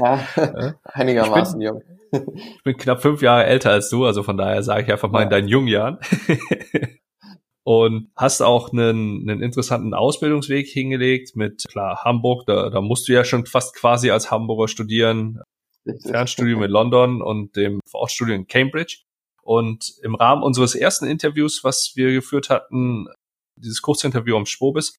ja, 0.00 0.26
einigermaßen 0.84 1.60
ich 1.60 1.70
bin, 1.70 1.82
jung. 2.12 2.32
ich 2.34 2.62
bin 2.62 2.76
knapp 2.76 3.02
fünf 3.02 3.22
Jahre 3.22 3.44
älter 3.44 3.70
als 3.70 3.88
du, 3.88 4.04
also 4.04 4.22
von 4.22 4.36
daher 4.36 4.62
sage 4.62 4.84
ich 4.84 4.92
einfach 4.92 5.10
mal 5.10 5.20
ja. 5.20 5.24
in 5.24 5.30
deinen 5.30 5.48
jungen 5.48 5.68
Jahren. 5.68 5.98
und 7.64 8.10
hast 8.14 8.42
auch 8.42 8.72
einen, 8.72 9.28
einen 9.28 9.42
interessanten 9.42 9.94
Ausbildungsweg 9.94 10.68
hingelegt 10.68 11.36
mit, 11.36 11.64
klar, 11.68 12.02
Hamburg, 12.04 12.46
da, 12.46 12.70
da 12.70 12.80
musst 12.80 13.08
du 13.08 13.12
ja 13.12 13.24
schon 13.24 13.46
fast 13.46 13.74
quasi 13.74 14.10
als 14.10 14.30
Hamburger 14.30 14.68
studieren, 14.68 15.40
Fernstudium 16.02 16.62
in 16.62 16.70
London 16.70 17.22
und 17.22 17.56
dem 17.56 17.80
Vorortstudium 17.88 18.40
in 18.40 18.46
Cambridge. 18.46 18.98
Und 19.42 19.94
im 20.02 20.16
Rahmen 20.16 20.42
unseres 20.42 20.74
ersten 20.74 21.06
Interviews, 21.06 21.62
was 21.62 21.92
wir 21.94 22.12
geführt 22.12 22.50
hatten, 22.50 23.06
dieses 23.56 23.80
Kurzinterview 23.80 24.36
am 24.36 24.46
Schwobis, 24.46 24.96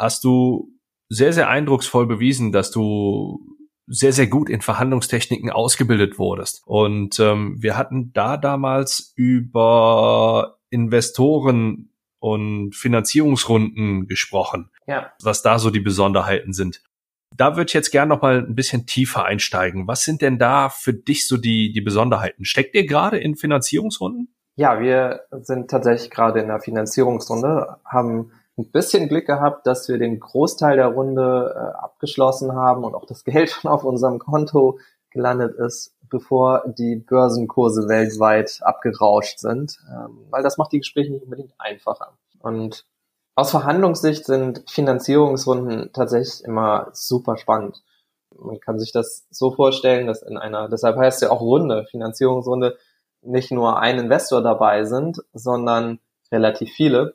hast 0.00 0.24
du 0.24 0.72
sehr, 1.08 1.32
sehr 1.32 1.48
eindrucksvoll 1.48 2.06
bewiesen, 2.06 2.52
dass 2.52 2.70
du 2.70 3.40
sehr, 3.86 4.12
sehr 4.12 4.28
gut 4.28 4.48
in 4.48 4.60
Verhandlungstechniken 4.60 5.50
ausgebildet 5.50 6.18
wurdest. 6.18 6.62
Und 6.64 7.18
ähm, 7.18 7.56
wir 7.60 7.76
hatten 7.76 8.12
da 8.12 8.36
damals 8.36 9.12
über 9.16 10.58
Investoren 10.70 11.92
und 12.20 12.76
Finanzierungsrunden 12.76 14.06
gesprochen, 14.06 14.70
ja. 14.86 15.12
was 15.22 15.42
da 15.42 15.58
so 15.58 15.70
die 15.70 15.80
Besonderheiten 15.80 16.52
sind. 16.52 16.82
Da 17.36 17.56
würde 17.56 17.68
ich 17.68 17.74
jetzt 17.74 17.90
gerne 17.90 18.10
noch 18.10 18.22
mal 18.22 18.38
ein 18.38 18.54
bisschen 18.54 18.86
tiefer 18.86 19.24
einsteigen. 19.24 19.88
Was 19.88 20.04
sind 20.04 20.22
denn 20.22 20.38
da 20.38 20.68
für 20.68 20.92
dich 20.92 21.26
so 21.26 21.36
die, 21.36 21.72
die 21.72 21.80
Besonderheiten? 21.80 22.44
Steckt 22.44 22.74
ihr 22.74 22.86
gerade 22.86 23.18
in 23.18 23.36
Finanzierungsrunden? 23.36 24.34
Ja, 24.56 24.80
wir 24.80 25.22
sind 25.40 25.70
tatsächlich 25.70 26.10
gerade 26.10 26.40
in 26.40 26.48
der 26.48 26.60
Finanzierungsrunde, 26.60 27.78
haben 27.84 28.32
ein 28.60 28.70
bisschen 28.70 29.08
Glück 29.08 29.26
gehabt, 29.26 29.66
dass 29.66 29.88
wir 29.88 29.98
den 29.98 30.20
Großteil 30.20 30.76
der 30.76 30.88
Runde 30.88 31.54
äh, 31.54 31.78
abgeschlossen 31.78 32.54
haben 32.54 32.84
und 32.84 32.94
auch 32.94 33.06
das 33.06 33.24
Geld 33.24 33.50
schon 33.50 33.70
auf 33.70 33.84
unserem 33.84 34.18
Konto 34.18 34.78
gelandet 35.10 35.56
ist, 35.56 35.96
bevor 36.08 36.64
die 36.66 36.96
Börsenkurse 36.96 37.88
weltweit 37.88 38.60
abgerauscht 38.62 39.38
sind, 39.38 39.78
ähm, 39.90 40.26
weil 40.30 40.42
das 40.42 40.58
macht 40.58 40.72
die 40.72 40.78
Gespräche 40.78 41.12
nicht 41.12 41.24
unbedingt 41.24 41.52
einfacher. 41.58 42.12
Und 42.40 42.86
aus 43.34 43.50
Verhandlungssicht 43.50 44.26
sind 44.26 44.64
Finanzierungsrunden 44.68 45.92
tatsächlich 45.92 46.44
immer 46.44 46.88
super 46.92 47.36
spannend. 47.36 47.82
Man 48.36 48.60
kann 48.60 48.78
sich 48.78 48.92
das 48.92 49.26
so 49.30 49.50
vorstellen, 49.50 50.06
dass 50.06 50.22
in 50.22 50.36
einer, 50.36 50.68
deshalb 50.68 50.96
heißt 50.96 51.22
ja 51.22 51.30
auch 51.30 51.40
Runde, 51.40 51.86
Finanzierungsrunde, 51.90 52.76
nicht 53.22 53.50
nur 53.50 53.78
ein 53.78 53.98
Investor 53.98 54.42
dabei 54.42 54.84
sind, 54.84 55.22
sondern 55.32 56.00
relativ 56.32 56.70
viele. 56.70 57.14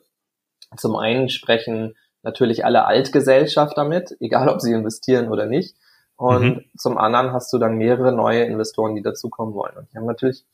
Zum 0.76 0.96
einen 0.96 1.28
sprechen 1.28 1.94
natürlich 2.22 2.64
alle 2.64 2.84
Altgesellschafter 2.86 3.84
mit, 3.84 4.16
egal 4.20 4.48
ob 4.48 4.60
sie 4.60 4.72
investieren 4.72 5.30
oder 5.30 5.46
nicht. 5.46 5.76
Und 6.16 6.42
mhm. 6.42 6.64
zum 6.76 6.96
anderen 6.96 7.32
hast 7.32 7.52
du 7.52 7.58
dann 7.58 7.76
mehrere 7.76 8.12
neue 8.12 8.44
Investoren, 8.44 8.94
die 8.94 9.02
dazukommen 9.02 9.54
wollen. 9.54 9.76
Und 9.76 9.92
die 9.92 9.98
haben 9.98 10.06
natürlich 10.06 10.44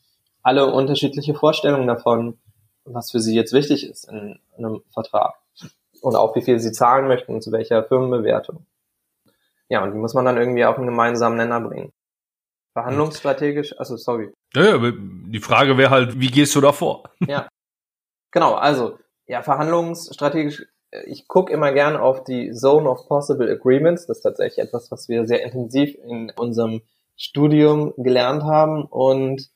alle 0.42 0.72
unterschiedliche 0.72 1.35
Vorstellungen 1.35 1.87
davon, 1.87 2.38
was 2.85 3.12
für 3.12 3.20
sie 3.20 3.35
jetzt 3.35 3.53
wichtig 3.53 3.88
ist 3.88 4.09
in, 4.09 4.40
in 4.57 4.64
einem 4.64 4.83
Vertrag. 4.92 5.35
Und 6.01 6.16
auch 6.16 6.35
wie 6.35 6.42
viel 6.42 6.59
sie 6.59 6.72
zahlen 6.72 7.07
möchten 7.07 7.33
und 7.33 7.42
zu 7.42 7.53
welcher 7.53 7.85
Firmenbewertung. 7.85 8.66
Ja, 9.68 9.85
und 9.85 9.92
die 9.92 9.98
muss 9.98 10.14
man 10.14 10.25
dann 10.25 10.37
irgendwie 10.37 10.64
auf 10.64 10.77
einen 10.77 10.87
gemeinsamen 10.87 11.37
Nenner 11.37 11.61
bringen. 11.61 11.92
Verhandlungsstrategisch, 12.72 13.79
also 13.79 13.96
sorry. 13.96 14.33
Ja, 14.55 14.77
ja 14.77 14.92
die 14.92 15.40
Frage 15.40 15.79
wäre 15.79 15.90
halt, 15.90 16.18
wie 16.18 16.31
gehst 16.31 16.55
du 16.55 16.61
da 16.61 16.72
vor? 16.72 17.05
Ja. 17.20 17.48
Genau, 18.33 18.55
also, 18.55 18.98
ja, 19.33 19.40
verhandlungsstrategisch, 19.40 20.66
ich 21.07 21.27
gucke 21.27 21.51
immer 21.51 21.73
gern 21.73 21.97
auf 21.97 22.23
die 22.23 22.53
Zone 22.53 22.87
of 22.87 23.09
Possible 23.09 23.51
Agreements. 23.51 24.05
Das 24.05 24.18
ist 24.18 24.25
tatsächlich 24.25 24.62
etwas, 24.62 24.90
was 24.90 25.09
wir 25.09 25.27
sehr 25.27 25.42
intensiv 25.42 25.97
in 26.05 26.31
unserem 26.37 26.83
Studium 27.16 27.95
gelernt 27.97 28.42
haben. 28.42 28.85
Und 28.85 29.49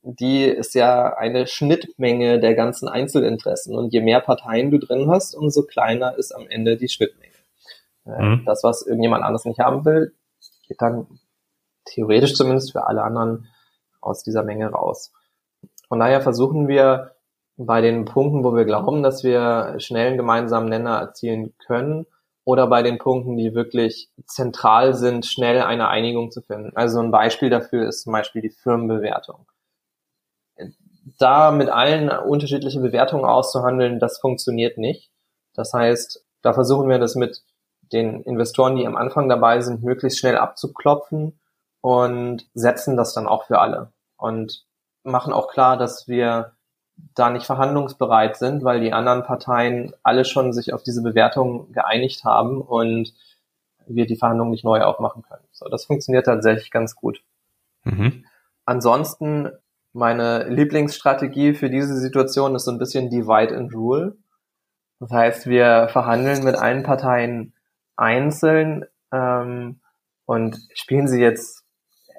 die 0.00 0.44
ist 0.44 0.74
ja 0.74 1.12
eine 1.18 1.46
Schnittmenge 1.46 2.40
der 2.40 2.54
ganzen 2.54 2.88
Einzelinteressen. 2.88 3.76
Und 3.76 3.92
je 3.92 4.00
mehr 4.00 4.20
Parteien 4.20 4.70
du 4.70 4.78
drin 4.78 5.10
hast, 5.10 5.34
umso 5.34 5.64
kleiner 5.64 6.16
ist 6.16 6.32
am 6.32 6.46
Ende 6.48 6.78
die 6.78 6.88
Schnittmenge. 6.88 7.34
Äh, 8.06 8.22
mhm. 8.22 8.44
Das, 8.46 8.64
was 8.64 8.86
irgendjemand 8.86 9.22
anderes 9.22 9.44
nicht 9.44 9.60
haben 9.60 9.84
will, 9.84 10.14
geht 10.66 10.80
dann 10.80 11.20
theoretisch 11.84 12.32
zumindest 12.32 12.72
für 12.72 12.86
alle 12.86 13.02
anderen 13.02 13.48
aus 14.00 14.22
dieser 14.22 14.44
Menge 14.44 14.70
raus. 14.70 15.12
Von 15.88 15.98
daher 15.98 16.22
versuchen 16.22 16.68
wir 16.68 17.16
bei 17.56 17.80
den 17.80 18.04
Punkten, 18.04 18.44
wo 18.44 18.54
wir 18.54 18.64
glauben, 18.64 19.02
dass 19.02 19.24
wir 19.24 19.74
schnell 19.78 20.08
einen 20.08 20.16
gemeinsamen 20.16 20.68
Nenner 20.68 20.98
erzielen 20.98 21.54
können, 21.58 22.06
oder 22.44 22.66
bei 22.66 22.82
den 22.82 22.98
Punkten, 22.98 23.36
die 23.36 23.54
wirklich 23.54 24.10
zentral 24.26 24.94
sind, 24.94 25.26
schnell 25.26 25.62
eine 25.62 25.88
Einigung 25.88 26.30
zu 26.30 26.42
finden. 26.42 26.72
Also 26.74 27.00
ein 27.00 27.10
Beispiel 27.10 27.50
dafür 27.50 27.86
ist 27.88 28.02
zum 28.02 28.12
Beispiel 28.12 28.42
die 28.42 28.50
Firmenbewertung. 28.50 29.46
Da 31.18 31.50
mit 31.50 31.68
allen 31.68 32.08
unterschiedliche 32.08 32.80
Bewertungen 32.80 33.24
auszuhandeln, 33.24 34.00
das 34.00 34.18
funktioniert 34.18 34.78
nicht. 34.78 35.10
Das 35.54 35.72
heißt, 35.72 36.24
da 36.42 36.52
versuchen 36.52 36.88
wir 36.88 36.98
das 36.98 37.14
mit 37.14 37.42
den 37.92 38.22
Investoren, 38.22 38.76
die 38.76 38.86
am 38.86 38.96
Anfang 38.96 39.28
dabei 39.28 39.60
sind, 39.60 39.82
möglichst 39.82 40.18
schnell 40.18 40.36
abzuklopfen 40.36 41.38
und 41.80 42.48
setzen 42.54 42.96
das 42.96 43.14
dann 43.14 43.26
auch 43.26 43.44
für 43.44 43.58
alle 43.58 43.92
und 44.16 44.64
machen 45.02 45.32
auch 45.32 45.48
klar, 45.48 45.76
dass 45.76 46.08
wir 46.08 46.52
da 47.14 47.30
nicht 47.30 47.46
verhandlungsbereit 47.46 48.36
sind, 48.36 48.64
weil 48.64 48.80
die 48.80 48.92
anderen 48.92 49.22
Parteien 49.22 49.92
alle 50.02 50.24
schon 50.24 50.52
sich 50.52 50.72
auf 50.72 50.82
diese 50.82 51.02
Bewertung 51.02 51.72
geeinigt 51.72 52.24
haben 52.24 52.60
und 52.60 53.12
wir 53.86 54.06
die 54.06 54.16
Verhandlungen 54.16 54.52
nicht 54.52 54.64
neu 54.64 54.82
aufmachen 54.82 55.22
können. 55.22 55.44
So, 55.52 55.68
das 55.68 55.84
funktioniert 55.84 56.26
tatsächlich 56.26 56.70
ganz 56.70 56.94
gut. 56.94 57.22
Mhm. 57.84 58.24
Ansonsten 58.64 59.50
meine 59.92 60.48
Lieblingsstrategie 60.48 61.54
für 61.54 61.70
diese 61.70 61.96
Situation 61.96 62.54
ist 62.54 62.64
so 62.64 62.70
ein 62.70 62.78
bisschen 62.78 63.10
Divide 63.10 63.56
and 63.56 63.74
Rule. 63.74 64.16
Das 65.00 65.10
heißt, 65.10 65.46
wir 65.46 65.88
verhandeln 65.90 66.44
mit 66.44 66.56
allen 66.56 66.82
Parteien 66.82 67.54
einzeln 67.96 68.84
ähm, 69.12 69.80
und 70.26 70.58
spielen 70.74 71.08
sie 71.08 71.20
jetzt 71.20 71.64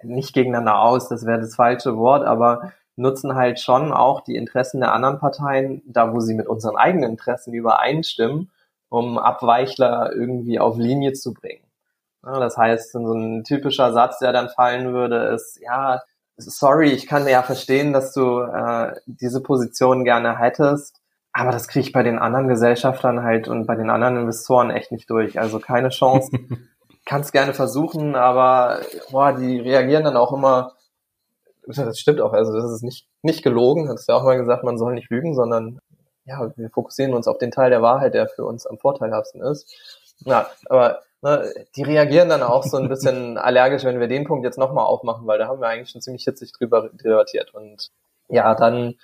nicht 0.03 0.33
gegeneinander 0.33 0.79
aus, 0.79 1.07
das 1.09 1.25
wäre 1.25 1.39
das 1.39 1.55
falsche 1.55 1.95
Wort, 1.95 2.25
aber 2.25 2.73
nutzen 3.01 3.35
halt 3.35 3.59
schon 3.59 3.91
auch 3.91 4.21
die 4.21 4.35
Interessen 4.35 4.79
der 4.79 4.93
anderen 4.93 5.19
Parteien, 5.19 5.81
da 5.85 6.13
wo 6.13 6.19
sie 6.19 6.33
mit 6.33 6.47
unseren 6.47 6.77
eigenen 6.77 7.11
Interessen 7.11 7.53
übereinstimmen, 7.53 8.51
um 8.89 9.17
Abweichler 9.17 10.11
irgendwie 10.13 10.59
auf 10.59 10.77
Linie 10.77 11.13
zu 11.13 11.33
bringen. 11.33 11.65
Ja, 12.23 12.39
das 12.39 12.55
heißt, 12.57 12.91
so 12.91 13.13
ein 13.13 13.43
typischer 13.43 13.93
Satz, 13.93 14.19
der 14.19 14.31
dann 14.31 14.49
fallen 14.49 14.93
würde, 14.93 15.33
ist, 15.33 15.59
ja, 15.61 16.01
sorry, 16.37 16.91
ich 16.91 17.07
kann 17.07 17.27
ja 17.27 17.41
verstehen, 17.41 17.93
dass 17.93 18.13
du 18.13 18.41
äh, 18.41 18.93
diese 19.05 19.41
Position 19.41 20.03
gerne 20.03 20.37
hättest, 20.37 21.01
aber 21.33 21.51
das 21.51 21.67
kriege 21.67 21.87
ich 21.87 21.93
bei 21.93 22.03
den 22.03 22.19
anderen 22.19 22.47
Gesellschaftern 22.47 23.23
halt 23.23 23.47
und 23.47 23.65
bei 23.65 23.75
den 23.75 23.89
anderen 23.89 24.17
Investoren 24.17 24.69
echt 24.69 24.91
nicht 24.91 25.09
durch. 25.09 25.39
Also 25.39 25.59
keine 25.59 25.89
Chance. 25.89 26.31
Kannst 27.05 27.31
gerne 27.31 27.53
versuchen, 27.53 28.15
aber 28.15 28.81
boah, 29.11 29.33
die 29.33 29.59
reagieren 29.59 30.03
dann 30.03 30.17
auch 30.17 30.33
immer. 30.33 30.73
Das 31.75 31.99
stimmt 31.99 32.21
auch, 32.21 32.33
also 32.33 32.53
das 32.53 32.71
ist 32.71 32.83
nicht, 32.83 33.07
nicht 33.21 33.43
gelogen. 33.43 33.89
Hast 33.89 34.07
ja 34.07 34.15
auch 34.15 34.23
mal 34.23 34.37
gesagt, 34.37 34.63
man 34.63 34.77
soll 34.77 34.93
nicht 34.93 35.09
lügen, 35.09 35.35
sondern 35.35 35.79
ja, 36.25 36.51
wir 36.55 36.69
fokussieren 36.69 37.13
uns 37.13 37.27
auf 37.27 37.37
den 37.37 37.51
Teil 37.51 37.69
der 37.69 37.81
Wahrheit, 37.81 38.13
der 38.13 38.27
für 38.27 38.45
uns 38.45 38.65
am 38.65 38.77
vorteilhaftesten 38.77 39.41
ist. 39.41 39.73
Ja, 40.19 40.49
aber 40.69 41.01
ne, 41.21 41.51
die 41.75 41.83
reagieren 41.83 42.29
dann 42.29 42.43
auch 42.43 42.63
so 42.63 42.77
ein 42.77 42.89
bisschen 42.89 43.37
allergisch, 43.39 43.83
wenn 43.83 43.99
wir 43.99 44.07
den 44.07 44.25
Punkt 44.25 44.45
jetzt 44.45 44.57
nochmal 44.57 44.85
aufmachen, 44.85 45.27
weil 45.27 45.39
da 45.39 45.47
haben 45.47 45.61
wir 45.61 45.67
eigentlich 45.67 45.89
schon 45.89 46.01
ziemlich 46.01 46.23
hitzig 46.23 46.51
drüber 46.51 46.89
debattiert. 46.93 47.53
Und 47.53 47.89
ja, 48.29 48.55
dann 48.55 48.95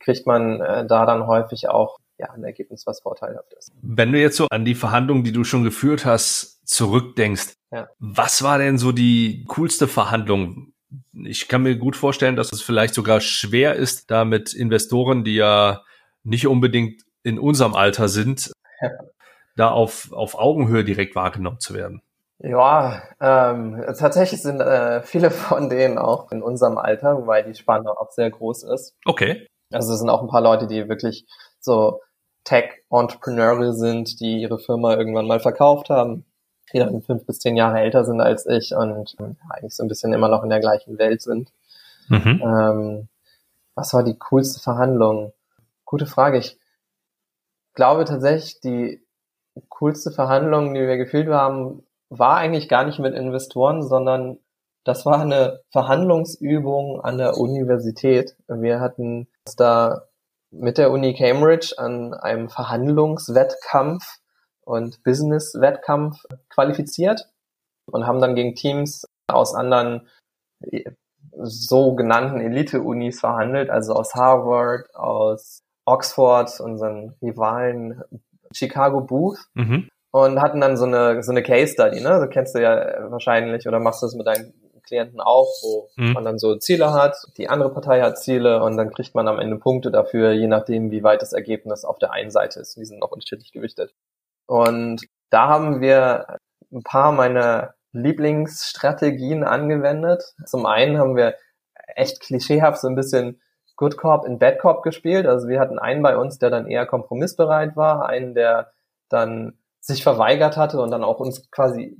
kriegt 0.00 0.26
man 0.26 0.60
äh, 0.60 0.86
da 0.86 1.06
dann 1.06 1.26
häufig 1.26 1.68
auch 1.68 1.98
ja, 2.18 2.30
ein 2.30 2.44
Ergebnis, 2.44 2.86
was 2.86 3.00
vorteilhaft 3.00 3.52
ist. 3.54 3.72
Wenn 3.80 4.12
du 4.12 4.18
jetzt 4.18 4.36
so 4.36 4.46
an 4.50 4.64
die 4.64 4.74
Verhandlungen, 4.74 5.24
die 5.24 5.32
du 5.32 5.44
schon 5.44 5.64
geführt 5.64 6.04
hast, 6.04 6.60
zurückdenkst, 6.66 7.54
ja. 7.72 7.88
was 7.98 8.42
war 8.42 8.58
denn 8.58 8.78
so 8.78 8.92
die 8.92 9.44
coolste 9.48 9.88
Verhandlung? 9.88 10.71
Ich 11.24 11.48
kann 11.48 11.62
mir 11.62 11.76
gut 11.76 11.96
vorstellen, 11.96 12.36
dass 12.36 12.52
es 12.52 12.62
vielleicht 12.62 12.94
sogar 12.94 13.20
schwer 13.20 13.74
ist, 13.74 14.10
da 14.10 14.24
mit 14.24 14.52
Investoren, 14.52 15.24
die 15.24 15.36
ja 15.36 15.82
nicht 16.24 16.46
unbedingt 16.46 17.02
in 17.22 17.38
unserem 17.38 17.74
Alter 17.74 18.08
sind, 18.08 18.52
ja. 18.80 18.90
da 19.56 19.70
auf, 19.70 20.12
auf 20.12 20.34
Augenhöhe 20.34 20.84
direkt 20.84 21.14
wahrgenommen 21.14 21.60
zu 21.60 21.74
werden. 21.74 22.02
Ja, 22.38 23.02
ähm, 23.20 23.84
tatsächlich 23.96 24.42
sind 24.42 24.60
äh, 24.60 25.02
viele 25.02 25.30
von 25.30 25.68
denen 25.68 25.96
auch 25.98 26.32
in 26.32 26.42
unserem 26.42 26.76
Alter, 26.76 27.26
weil 27.26 27.44
die 27.44 27.54
Spanne 27.54 27.90
auch 27.90 28.10
sehr 28.10 28.30
groß 28.30 28.64
ist. 28.64 28.96
Okay. 29.04 29.46
Also 29.72 29.92
es 29.92 30.00
sind 30.00 30.10
auch 30.10 30.22
ein 30.22 30.28
paar 30.28 30.40
Leute, 30.40 30.66
die 30.66 30.88
wirklich 30.88 31.24
so 31.60 32.00
Tech-Entrepreneure 32.44 33.72
sind, 33.72 34.20
die 34.20 34.40
ihre 34.40 34.58
Firma 34.58 34.96
irgendwann 34.96 35.28
mal 35.28 35.38
verkauft 35.38 35.88
haben, 35.88 36.24
die 36.72 36.78
dann 36.78 37.02
fünf 37.02 37.26
bis 37.26 37.38
zehn 37.38 37.56
Jahre 37.56 37.80
älter 37.80 38.04
sind 38.04 38.20
als 38.20 38.46
ich 38.46 38.74
und 38.74 39.14
ähm, 39.20 39.36
eigentlich 39.48 39.74
so 39.74 39.82
ein 39.82 39.88
bisschen 39.88 40.12
immer 40.12 40.28
noch 40.28 40.42
in 40.42 40.50
der 40.50 40.60
gleichen 40.60 40.98
Welt 40.98 41.22
sind. 41.22 41.50
Mhm. 42.08 42.42
Ähm, 42.44 43.08
was 43.74 43.92
war 43.94 44.02
die 44.02 44.18
coolste 44.18 44.60
Verhandlung? 44.60 45.32
Gute 45.84 46.06
Frage. 46.06 46.38
Ich 46.38 46.58
glaube 47.74 48.04
tatsächlich, 48.04 48.60
die 48.60 49.02
coolste 49.68 50.10
Verhandlung, 50.10 50.74
die 50.74 50.80
wir 50.80 50.96
gefühlt 50.96 51.28
haben, 51.28 51.82
war 52.08 52.36
eigentlich 52.36 52.68
gar 52.68 52.84
nicht 52.84 52.98
mit 52.98 53.14
Investoren, 53.14 53.82
sondern 53.82 54.38
das 54.84 55.06
war 55.06 55.20
eine 55.20 55.60
Verhandlungsübung 55.70 57.00
an 57.00 57.18
der 57.18 57.38
Universität. 57.38 58.36
Wir 58.48 58.80
hatten 58.80 59.28
uns 59.46 59.56
da 59.56 60.02
mit 60.50 60.76
der 60.76 60.90
Uni 60.90 61.14
Cambridge 61.14 61.74
an 61.78 62.12
einem 62.14 62.50
Verhandlungswettkampf 62.50 64.18
und 64.64 65.02
Business-Wettkampf 65.04 66.24
qualifiziert 66.48 67.28
und 67.90 68.06
haben 68.06 68.20
dann 68.20 68.34
gegen 68.34 68.54
Teams 68.54 69.06
aus 69.28 69.54
anderen 69.54 70.08
sogenannten 71.34 72.40
Elite-Unis 72.40 73.20
verhandelt, 73.20 73.70
also 73.70 73.94
aus 73.94 74.14
Harvard, 74.14 74.94
aus 74.94 75.62
Oxford, 75.84 76.60
unseren 76.60 77.14
Rivalen 77.22 78.02
Chicago 78.52 79.00
Booth. 79.00 79.38
Mhm. 79.54 79.88
Und 80.14 80.42
hatten 80.42 80.60
dann 80.60 80.76
so 80.76 80.84
eine, 80.84 81.22
so 81.22 81.30
eine 81.30 81.42
Case 81.42 81.72
Study, 81.72 82.02
ne? 82.02 82.20
So 82.20 82.26
kennst 82.26 82.54
du 82.54 82.60
ja 82.60 83.10
wahrscheinlich 83.10 83.66
oder 83.66 83.80
machst 83.80 84.02
du 84.02 84.06
das 84.06 84.14
mit 84.14 84.26
deinen 84.26 84.52
Klienten 84.82 85.20
auch, 85.22 85.48
wo 85.62 85.88
mhm. 85.96 86.12
man 86.12 86.24
dann 86.24 86.38
so 86.38 86.56
Ziele 86.56 86.92
hat, 86.92 87.16
die 87.38 87.48
andere 87.48 87.72
Partei 87.72 88.02
hat 88.02 88.18
Ziele 88.18 88.62
und 88.62 88.76
dann 88.76 88.90
kriegt 88.90 89.14
man 89.14 89.26
am 89.26 89.38
Ende 89.38 89.56
Punkte 89.56 89.90
dafür, 89.90 90.32
je 90.32 90.48
nachdem, 90.48 90.90
wie 90.90 91.02
weit 91.02 91.22
das 91.22 91.32
Ergebnis 91.32 91.86
auf 91.86 91.98
der 91.98 92.12
einen 92.12 92.30
Seite 92.30 92.60
ist. 92.60 92.76
Die 92.76 92.84
sind 92.84 93.00
noch 93.00 93.10
unterschiedlich 93.10 93.52
gewichtet. 93.52 93.94
Und 94.46 95.02
da 95.30 95.48
haben 95.48 95.80
wir 95.80 96.38
ein 96.72 96.82
paar 96.82 97.12
meiner 97.12 97.74
Lieblingsstrategien 97.92 99.44
angewendet. 99.44 100.22
Zum 100.46 100.66
einen 100.66 100.98
haben 100.98 101.16
wir 101.16 101.34
echt 101.94 102.20
klischeehaft 102.20 102.80
so 102.80 102.88
ein 102.88 102.94
bisschen 102.94 103.40
Good 103.76 103.96
Cop 103.96 104.24
in 104.24 104.38
Bad 104.38 104.58
Cop 104.58 104.82
gespielt. 104.82 105.26
Also 105.26 105.48
wir 105.48 105.60
hatten 105.60 105.78
einen 105.78 106.02
bei 106.02 106.16
uns, 106.16 106.38
der 106.38 106.50
dann 106.50 106.66
eher 106.66 106.86
kompromissbereit 106.86 107.76
war, 107.76 108.06
einen, 108.06 108.34
der 108.34 108.72
dann 109.08 109.58
sich 109.80 110.02
verweigert 110.02 110.56
hatte 110.56 110.80
und 110.80 110.90
dann 110.90 111.04
auch 111.04 111.18
uns 111.20 111.50
quasi 111.50 111.96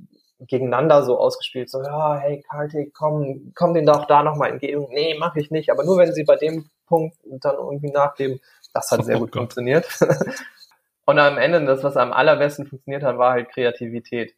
gegeneinander 0.47 1.03
so 1.03 1.17
ausgespielt, 1.17 1.69
so, 1.69 1.81
ja, 1.81 2.17
hey 2.17 2.43
Kartik, 2.49 2.93
komm, 2.93 3.53
komm 3.55 3.73
den 3.73 3.85
doch 3.85 4.05
da 4.05 4.23
nochmal 4.23 4.51
entgegen. 4.51 4.87
Nee, 4.89 5.17
mache 5.17 5.39
ich 5.39 5.51
nicht, 5.51 5.69
aber 5.69 5.83
nur 5.83 5.97
wenn 5.97 6.13
sie 6.13 6.23
bei 6.23 6.35
dem 6.35 6.69
Punkt 6.87 7.15
dann 7.23 7.55
irgendwie 7.55 7.91
nachgeben. 7.91 8.39
Das 8.73 8.91
hat 8.91 9.05
sehr 9.05 9.15
oh 9.17 9.19
gut 9.21 9.31
Gott. 9.31 9.41
funktioniert. 9.41 9.85
Und 11.05 11.19
am 11.19 11.37
Ende, 11.37 11.63
das, 11.65 11.83
was 11.83 11.97
am 11.97 12.13
allerbesten 12.13 12.65
funktioniert 12.65 13.03
hat, 13.03 13.17
war 13.17 13.31
halt 13.31 13.49
Kreativität. 13.49 14.35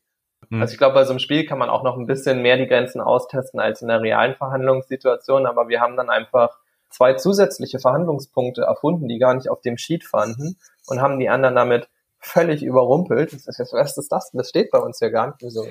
Mhm. 0.50 0.62
Also 0.62 0.74
ich 0.74 0.78
glaube, 0.78 0.96
bei 0.96 1.04
so 1.04 1.12
einem 1.12 1.20
Spiel 1.20 1.46
kann 1.46 1.60
man 1.60 1.70
auch 1.70 1.84
noch 1.84 1.98
ein 1.98 2.08
bisschen 2.08 2.42
mehr 2.42 2.58
die 2.58 2.68
Grenzen 2.68 3.02
austesten 3.02 3.60
als 3.60 3.82
in 3.82 3.88
der 3.88 4.02
realen 4.02 4.36
Verhandlungssituation, 4.36 5.46
aber 5.46 5.68
wir 5.68 5.82
haben 5.82 5.98
dann 5.98 6.10
einfach 6.10 6.58
zwei 6.90 7.14
zusätzliche 7.14 7.80
Verhandlungspunkte 7.80 8.62
erfunden, 8.62 9.08
die 9.08 9.20
gar 9.20 9.34
nicht 9.34 9.50
auf 9.50 9.62
dem 9.62 9.78
Sheet 9.78 10.04
fanden 10.04 10.58
und 10.88 11.02
haben 11.02 11.20
die 11.20 11.30
anderen 11.30 11.56
damit 11.56 11.90
völlig 12.20 12.64
überrumpelt. 12.64 13.34
Das 13.34 13.60
ist, 13.60 13.74
was 13.74 13.98
ist 13.98 14.12
das? 14.12 14.32
Das 14.32 14.50
steht 14.50 14.72
bei 14.72 14.80
uns 14.80 15.00
ja 15.00 15.10
gar 15.10 15.28
nicht. 15.28 15.40
So, 15.42 15.68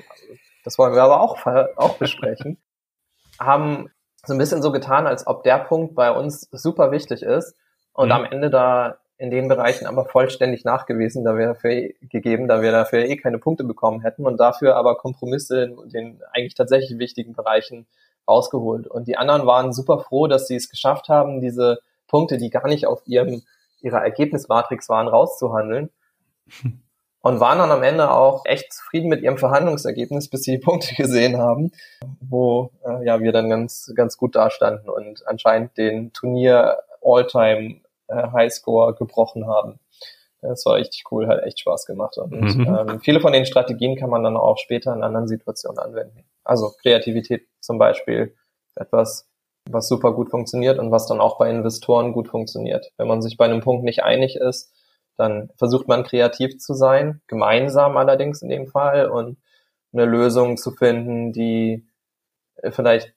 das 0.63 0.77
wollen 0.77 0.93
wir 0.93 1.03
aber 1.03 1.21
auch, 1.21 1.45
auch 1.77 1.97
besprechen. 1.97 2.57
haben 3.39 3.91
so 4.25 4.33
ein 4.33 4.37
bisschen 4.37 4.61
so 4.61 4.71
getan, 4.71 5.07
als 5.07 5.27
ob 5.27 5.43
der 5.43 5.59
Punkt 5.59 5.95
bei 5.95 6.11
uns 6.11 6.47
super 6.51 6.91
wichtig 6.91 7.21
ist 7.21 7.55
und 7.93 8.07
mhm. 8.07 8.13
am 8.13 8.25
Ende 8.25 8.49
da 8.49 8.97
in 9.17 9.31
den 9.31 9.47
Bereichen 9.47 9.85
aber 9.85 10.05
vollständig 10.05 10.65
nachgewiesen, 10.65 11.23
da 11.23 11.37
wir 11.37 11.47
dafür 11.47 11.89
gegeben, 12.01 12.47
da 12.47 12.61
wir 12.61 12.71
dafür 12.71 12.99
eh 12.99 13.15
keine 13.15 13.39
Punkte 13.39 13.63
bekommen 13.63 14.01
hätten 14.01 14.25
und 14.25 14.37
dafür 14.37 14.75
aber 14.75 14.95
Kompromisse 14.95 15.63
in 15.63 15.89
den 15.89 16.21
eigentlich 16.33 16.55
tatsächlich 16.55 16.99
wichtigen 16.99 17.33
Bereichen 17.33 17.87
rausgeholt. 18.27 18.87
Und 18.87 19.07
die 19.07 19.17
anderen 19.17 19.45
waren 19.45 19.71
super 19.71 19.99
froh, 19.99 20.27
dass 20.27 20.47
sie 20.47 20.55
es 20.55 20.69
geschafft 20.69 21.07
haben, 21.07 21.39
diese 21.39 21.79
Punkte, 22.07 22.37
die 22.37 22.49
gar 22.49 22.67
nicht 22.67 22.87
auf 22.87 23.01
ihrem 23.05 23.43
ihrer 23.81 24.01
Ergebnismatrix 24.01 24.89
waren, 24.89 25.07
rauszuhandeln. 25.07 25.89
Und 27.21 27.39
waren 27.39 27.57
dann 27.57 27.71
am 27.71 27.81
Ende 27.81 28.11
auch 28.11 28.45
echt 28.45 28.71
zufrieden 28.71 29.09
mit 29.09 29.23
ihrem 29.23 29.39
Verhandlungsergebnis, 29.39 30.29
bis 30.29 30.43
sie 30.43 30.51
die 30.51 30.63
Punkte 30.63 30.93
gesehen 30.97 31.39
haben, 31.39 31.71
wo 32.19 32.69
äh, 32.85 33.03
ja 33.03 33.19
wir 33.19 33.31
dann 33.31 33.49
ganz 33.49 33.91
ganz 33.95 34.15
gut 34.15 34.35
dastanden 34.35 34.89
und 34.89 35.27
anscheinend 35.27 35.75
den 35.75 36.13
Turnier 36.13 36.77
All-Time 37.01 37.77
äh, 38.07 38.31
Highscore 38.31 38.95
gebrochen 38.95 39.47
haben. 39.47 39.79
Das 40.41 40.65
war 40.65 40.75
richtig 40.75 41.05
cool, 41.11 41.27
hat 41.27 41.43
echt 41.43 41.59
Spaß 41.59 41.85
gemacht. 41.85 42.17
Und 42.17 42.31
mhm. 42.31 42.67
ähm, 42.67 42.99
viele 42.99 43.19
von 43.19 43.33
den 43.33 43.45
Strategien 43.45 43.95
kann 43.95 44.09
man 44.09 44.23
dann 44.23 44.37
auch 44.37 44.57
später 44.57 44.93
in 44.93 45.03
anderen 45.03 45.27
Situationen 45.27 45.79
anwenden. 45.79 46.23
Also 46.43 46.71
Kreativität 46.81 47.47
zum 47.61 47.79
Beispiel, 47.79 48.35
etwas, 48.75 49.27
was 49.69 49.87
super 49.87 50.13
gut 50.13 50.29
funktioniert 50.29 50.77
und 50.77 50.91
was 50.91 51.07
dann 51.07 51.19
auch 51.19 51.37
bei 51.37 51.49
Investoren 51.49 52.13
gut 52.13 52.27
funktioniert. 52.27 52.91
Wenn 52.97 53.07
man 53.07 53.21
sich 53.21 53.37
bei 53.37 53.45
einem 53.45 53.61
Punkt 53.61 53.83
nicht 53.83 54.03
einig 54.03 54.35
ist, 54.35 54.71
dann 55.17 55.49
versucht 55.55 55.87
man 55.87 56.03
kreativ 56.03 56.59
zu 56.59 56.73
sein, 56.73 57.21
gemeinsam 57.27 57.97
allerdings 57.97 58.41
in 58.41 58.49
dem 58.49 58.67
Fall 58.67 59.09
und 59.09 59.37
eine 59.93 60.05
Lösung 60.05 60.57
zu 60.57 60.71
finden, 60.71 61.31
die 61.31 61.87
vielleicht 62.69 63.13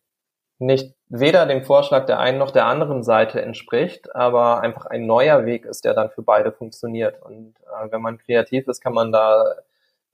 nicht 0.58 0.94
weder 1.08 1.46
dem 1.46 1.62
Vorschlag 1.62 2.06
der 2.06 2.18
einen 2.18 2.38
noch 2.38 2.50
der 2.50 2.66
anderen 2.66 3.02
Seite 3.02 3.40
entspricht, 3.40 4.14
aber 4.14 4.60
einfach 4.60 4.86
ein 4.86 5.06
neuer 5.06 5.46
Weg 5.46 5.64
ist, 5.64 5.84
der 5.84 5.94
dann 5.94 6.10
für 6.10 6.22
beide 6.22 6.52
funktioniert. 6.52 7.22
Und 7.22 7.54
äh, 7.62 7.90
wenn 7.90 8.02
man 8.02 8.18
kreativ 8.18 8.68
ist, 8.68 8.82
kann 8.82 8.94
man 8.94 9.12
da 9.12 9.44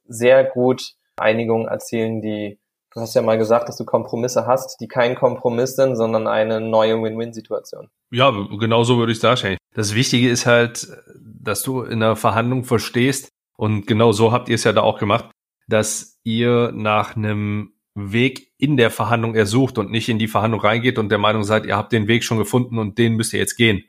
sehr 0.06 0.44
gut 0.44 0.94
Einigungen 1.16 1.68
erzielen, 1.68 2.20
die, 2.20 2.58
du 2.92 3.00
hast 3.00 3.14
ja 3.14 3.22
mal 3.22 3.38
gesagt, 3.38 3.68
dass 3.68 3.76
du 3.76 3.84
Kompromisse 3.84 4.46
hast, 4.46 4.80
die 4.80 4.88
kein 4.88 5.14
Kompromiss 5.14 5.76
sind, 5.76 5.96
sondern 5.96 6.26
eine 6.26 6.60
neue 6.60 7.00
Win-Win-Situation. 7.02 7.88
Ja, 8.10 8.30
genau 8.58 8.84
so 8.84 8.98
würde 8.98 9.12
ich 9.12 9.18
es 9.18 9.22
darstellen. 9.22 9.58
Das 9.74 9.94
Wichtige 9.94 10.28
ist 10.28 10.46
halt, 10.46 10.88
dass 11.16 11.62
du 11.62 11.82
in 11.82 12.02
einer 12.02 12.16
Verhandlung 12.16 12.64
verstehst, 12.64 13.28
und 13.56 13.86
genau 13.86 14.10
so 14.10 14.32
habt 14.32 14.48
ihr 14.48 14.56
es 14.56 14.64
ja 14.64 14.72
da 14.72 14.82
auch 14.82 14.98
gemacht, 14.98 15.30
dass 15.68 16.18
ihr 16.24 16.72
nach 16.72 17.16
einem 17.16 17.73
Weg 17.94 18.52
in 18.58 18.76
der 18.76 18.90
Verhandlung 18.90 19.34
ersucht 19.34 19.78
und 19.78 19.90
nicht 19.90 20.08
in 20.08 20.18
die 20.18 20.28
Verhandlung 20.28 20.60
reingeht 20.60 20.98
und 20.98 21.10
der 21.10 21.18
Meinung 21.18 21.44
seid, 21.44 21.64
ihr 21.64 21.76
habt 21.76 21.92
den 21.92 22.08
Weg 22.08 22.24
schon 22.24 22.38
gefunden 22.38 22.78
und 22.78 22.98
den 22.98 23.14
müsst 23.14 23.32
ihr 23.32 23.38
jetzt 23.38 23.56
gehen. 23.56 23.84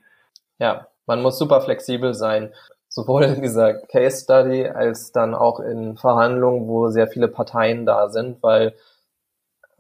Ja, 0.60 0.88
man 1.06 1.22
muss 1.22 1.40
super 1.40 1.62
flexibel 1.62 2.14
sein, 2.14 2.54
sowohl 2.88 3.24
in 3.24 3.42
dieser 3.42 3.74
Case 3.74 4.24
Study 4.24 4.68
als 4.68 5.12
dann 5.12 5.34
auch 5.34 5.60
in 5.60 5.98
Verhandlungen, 5.98 6.68
wo 6.68 6.90
sehr 6.90 7.08
viele 7.08 7.28
Parteien 7.28 7.86
da 7.86 8.10
sind, 8.10 8.42
weil 8.44 8.76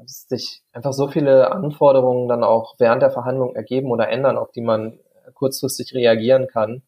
sich 0.05 0.61
einfach 0.73 0.93
so 0.93 1.07
viele 1.07 1.51
Anforderungen 1.51 2.27
dann 2.27 2.43
auch 2.43 2.75
während 2.79 3.01
der 3.01 3.11
Verhandlung 3.11 3.55
ergeben 3.55 3.91
oder 3.91 4.09
ändern, 4.09 4.37
auf 4.37 4.51
die 4.51 4.61
man 4.61 4.99
kurzfristig 5.33 5.93
reagieren 5.93 6.47
kann 6.47 6.81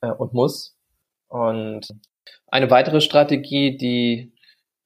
äh, 0.00 0.10
und 0.10 0.32
muss. 0.32 0.76
Und 1.28 1.88
eine 2.48 2.70
weitere 2.70 3.00
Strategie, 3.00 3.76
die 3.76 4.32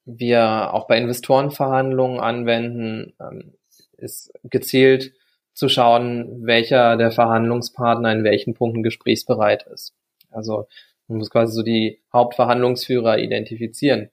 wir 0.05 0.73
auch 0.75 0.87
bei 0.87 0.99
Investorenverhandlungen 0.99 2.21
anwenden, 2.21 3.15
ähm, 3.21 3.55
ist 3.97 4.33
gezielt 4.45 5.13
zu 5.55 5.69
schauen, 5.69 6.47
welcher 6.47 6.97
der 6.97 7.11
Verhandlungspartner 7.11 8.13
in 8.13 8.25
welchen 8.25 8.55
Punkten 8.55 8.83
gesprächsbereit 8.83 9.67
ist. 9.73 9.95
Also 10.31 10.67
man 11.09 11.19
muss 11.19 11.31
quasi 11.31 11.55
so 11.55 11.63
die 11.63 12.01
Hauptverhandlungsführer 12.13 13.19
identifizieren. 13.19 14.11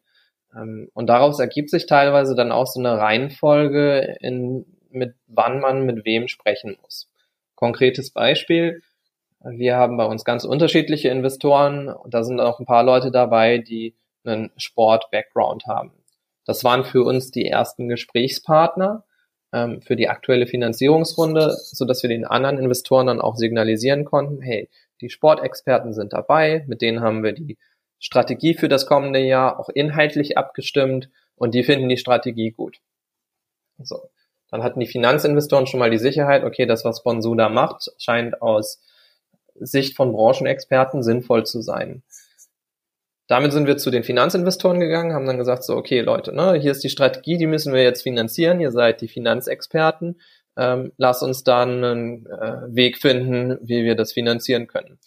Ähm, 0.56 0.90
und 0.94 1.08
daraus 1.08 1.40
ergibt 1.40 1.70
sich 1.70 1.86
teilweise 1.86 2.36
dann 2.36 2.52
auch 2.52 2.68
so 2.68 2.80
eine 2.80 2.98
Reihenfolge, 2.98 4.18
in, 4.22 4.66
mit 4.92 5.16
wann 5.28 5.60
man 5.60 5.86
mit 5.86 6.06
wem 6.06 6.28
sprechen 6.28 6.78
muss. 6.82 7.10
Konkretes 7.56 8.12
Beispiel. 8.12 8.82
Wir 9.44 9.76
haben 9.76 9.98
bei 9.98 10.06
uns 10.06 10.24
ganz 10.24 10.44
unterschiedliche 10.44 11.10
Investoren 11.10 11.90
und 11.90 12.14
da 12.14 12.24
sind 12.24 12.40
auch 12.40 12.60
ein 12.60 12.66
paar 12.66 12.84
Leute 12.84 13.10
dabei, 13.10 13.58
die 13.58 13.96
einen 14.24 14.52
Sport-Background 14.58 15.66
haben. 15.68 15.92
Das 16.46 16.64
waren 16.64 16.84
für 16.84 17.04
uns 17.04 17.32
die 17.32 17.46
ersten 17.46 17.88
Gesprächspartner 17.88 19.06
ähm, 19.54 19.82
für 19.82 19.96
die 19.96 20.10
aktuelle 20.10 20.48
Finanzierungsrunde, 20.48 21.52
so 21.52 21.86
wir 21.88 22.10
den 22.10 22.26
anderen 22.26 22.58
Investoren 22.58 23.08
dann 23.08 23.22
auch 23.22 23.36
signalisieren 23.36 24.06
konnten, 24.06 24.42
hey, 24.42 24.70
die 25.02 25.10
Sportexperten 25.10 25.94
sind 25.94 26.14
dabei, 26.14 26.64
mit 26.68 26.82
denen 26.82 27.02
haben 27.02 27.24
wir 27.24 27.34
die 27.34 27.58
Strategie 28.00 28.54
für 28.54 28.70
das 28.70 28.86
kommende 28.86 29.20
Jahr 29.20 29.60
auch 29.60 29.70
inhaltlich 29.70 30.38
abgestimmt 30.38 31.10
und 31.36 31.54
die 31.54 31.64
finden 31.64 31.90
die 31.90 31.98
Strategie 31.98 32.52
gut. 32.52 32.80
So. 33.80 34.10
Dann 34.50 34.64
hatten 34.64 34.80
die 34.80 34.88
Finanzinvestoren 34.88 35.66
schon 35.66 35.80
mal 35.80 35.90
die 35.90 35.98
Sicherheit, 35.98 36.44
okay, 36.44 36.66
das, 36.66 36.84
was 36.84 37.04
Bonsuda 37.04 37.48
macht, 37.50 37.90
scheint 37.98 38.42
aus 38.42 38.82
Sicht 39.56 39.96
von 39.96 40.12
Branchenexperten 40.12 41.04
sinnvoll 41.04 41.46
zu 41.46 41.62
sein. 41.62 42.04
Damit 43.32 43.54
sind 43.54 43.66
wir 43.66 43.78
zu 43.78 43.92
den 43.92 44.04
Finanzinvestoren 44.04 44.82
gegangen, 44.82 45.14
haben 45.14 45.26
dann 45.26 45.38
gesagt, 45.38 45.64
so, 45.64 45.78
okay, 45.78 46.02
Leute, 46.02 46.36
ne, 46.36 46.56
hier 46.56 46.72
ist 46.74 46.84
die 46.84 46.90
Strategie, 46.90 47.38
die 47.38 47.48
müssen 47.48 47.74
wir 47.74 47.82
jetzt 47.82 48.02
finanzieren, 48.02 48.60
ihr 48.60 48.72
seid 48.72 49.00
die 49.00 49.08
Finanzexperten, 49.08 50.20
ähm, 50.58 50.92
lass 50.98 51.24
uns 51.24 51.46
dann 51.46 51.82
einen 51.82 52.26
äh, 52.26 52.76
Weg 52.76 52.98
finden, 52.98 53.58
wie 53.62 53.86
wir 53.86 53.96
das 53.96 54.12
finanzieren 54.12 54.68
können. 54.68 55.00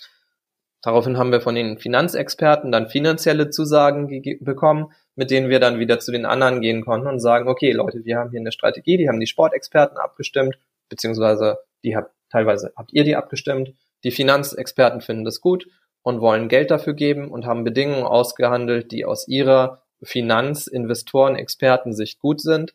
Daraufhin 0.80 1.18
haben 1.18 1.32
wir 1.32 1.42
von 1.42 1.54
den 1.54 1.76
Finanzexperten 1.76 2.72
dann 2.72 2.88
finanzielle 2.88 3.50
Zusagen 3.50 4.08
bekommen, 4.40 4.90
mit 5.16 5.30
denen 5.30 5.50
wir 5.50 5.60
dann 5.60 5.78
wieder 5.78 6.00
zu 6.00 6.10
den 6.10 6.24
anderen 6.24 6.62
gehen 6.62 6.82
konnten 6.82 7.08
und 7.08 7.20
sagen, 7.20 7.46
okay, 7.46 7.72
Leute, 7.72 8.06
wir 8.06 8.16
haben 8.16 8.30
hier 8.30 8.40
eine 8.40 8.52
Strategie, 8.52 8.96
die 8.96 9.10
haben 9.10 9.20
die 9.20 9.26
Sportexperten 9.26 9.98
abgestimmt, 9.98 10.56
beziehungsweise 10.88 11.58
die 11.84 11.94
habt, 11.94 12.10
teilweise 12.30 12.72
habt 12.74 12.90
ihr 12.94 13.04
die 13.04 13.16
abgestimmt. 13.16 13.74
Die 14.02 14.12
Finanzexperten 14.12 15.02
finden 15.02 15.26
das 15.26 15.42
gut 15.42 15.66
und 16.04 16.20
wollen 16.20 16.48
Geld 16.48 16.70
dafür 16.70 16.92
geben 16.92 17.30
und 17.30 17.46
haben 17.46 17.64
Bedingungen 17.64 18.04
ausgehandelt, 18.04 18.92
die 18.92 19.04
aus 19.04 19.26
ihrer 19.26 19.82
Finanz-, 20.02 20.66
Investoren-, 20.66 21.34
Expertensicht 21.34 22.20
gut 22.20 22.40
sind. 22.40 22.74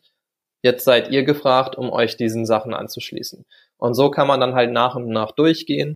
Jetzt 0.62 0.84
seid 0.84 1.10
ihr 1.10 1.22
gefragt, 1.22 1.78
um 1.78 1.90
euch 1.90 2.16
diesen 2.16 2.44
Sachen 2.44 2.74
anzuschließen. 2.74 3.46
Und 3.78 3.94
so 3.94 4.10
kann 4.10 4.26
man 4.26 4.40
dann 4.40 4.54
halt 4.54 4.72
nach 4.72 4.96
und 4.96 5.08
nach 5.08 5.30
durchgehen 5.30 5.94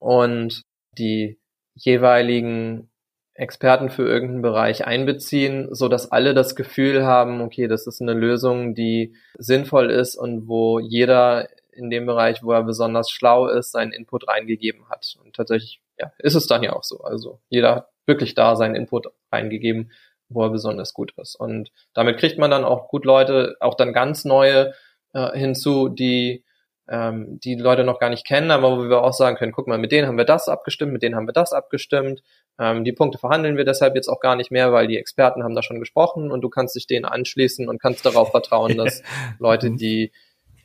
und 0.00 0.62
die 0.98 1.38
jeweiligen 1.74 2.90
Experten 3.34 3.90
für 3.90 4.06
irgendeinen 4.08 4.42
Bereich 4.42 4.86
einbeziehen, 4.86 5.74
so 5.74 5.88
dass 5.88 6.10
alle 6.10 6.32
das 6.32 6.56
Gefühl 6.56 7.04
haben, 7.04 7.42
okay, 7.42 7.68
das 7.68 7.86
ist 7.86 8.00
eine 8.00 8.14
Lösung, 8.14 8.74
die 8.74 9.14
sinnvoll 9.38 9.90
ist 9.90 10.16
und 10.16 10.48
wo 10.48 10.80
jeder 10.80 11.48
in 11.72 11.90
dem 11.90 12.06
Bereich, 12.06 12.42
wo 12.42 12.52
er 12.52 12.62
besonders 12.62 13.10
schlau 13.10 13.46
ist, 13.48 13.72
seinen 13.72 13.92
Input 13.92 14.26
reingegeben 14.28 14.88
hat. 14.88 15.16
Und 15.22 15.36
tatsächlich 15.36 15.81
ja, 15.98 16.12
ist 16.18 16.34
es 16.34 16.46
dann 16.46 16.62
ja 16.62 16.72
auch 16.72 16.84
so. 16.84 17.00
Also 17.00 17.40
jeder 17.48 17.76
hat 17.76 17.88
wirklich 18.06 18.34
da 18.34 18.56
seinen 18.56 18.74
Input 18.74 19.08
reingegeben, 19.30 19.92
wo 20.28 20.42
er 20.42 20.50
besonders 20.50 20.94
gut 20.94 21.12
ist. 21.18 21.34
Und 21.34 21.70
damit 21.94 22.18
kriegt 22.18 22.38
man 22.38 22.50
dann 22.50 22.64
auch 22.64 22.88
gut 22.88 23.04
Leute, 23.04 23.56
auch 23.60 23.74
dann 23.74 23.92
ganz 23.92 24.24
neue 24.24 24.74
äh, 25.12 25.38
hinzu, 25.38 25.88
die 25.88 26.44
ähm, 26.88 27.38
die 27.40 27.54
Leute 27.54 27.84
noch 27.84 28.00
gar 28.00 28.10
nicht 28.10 28.26
kennen, 28.26 28.50
aber 28.50 28.76
wo 28.76 28.88
wir 28.88 29.02
auch 29.02 29.12
sagen 29.12 29.36
können, 29.36 29.52
guck 29.52 29.68
mal, 29.68 29.78
mit 29.78 29.92
denen 29.92 30.08
haben 30.08 30.18
wir 30.18 30.24
das 30.24 30.48
abgestimmt, 30.48 30.92
mit 30.92 31.02
denen 31.02 31.14
haben 31.14 31.28
wir 31.28 31.32
das 31.32 31.52
abgestimmt. 31.52 32.22
Ähm, 32.58 32.84
die 32.84 32.92
Punkte 32.92 33.18
verhandeln 33.18 33.56
wir 33.56 33.64
deshalb 33.64 33.94
jetzt 33.94 34.08
auch 34.08 34.20
gar 34.20 34.36
nicht 34.36 34.50
mehr, 34.50 34.72
weil 34.72 34.88
die 34.88 34.98
Experten 34.98 35.44
haben 35.44 35.54
da 35.54 35.62
schon 35.62 35.78
gesprochen 35.78 36.30
und 36.32 36.40
du 36.40 36.50
kannst 36.50 36.74
dich 36.74 36.86
denen 36.86 37.04
anschließen 37.04 37.68
und 37.68 37.80
kannst 37.80 38.04
darauf 38.04 38.30
vertrauen, 38.30 38.76
dass 38.76 39.02
Leute, 39.38 39.70
mhm. 39.70 39.76
die 39.76 40.12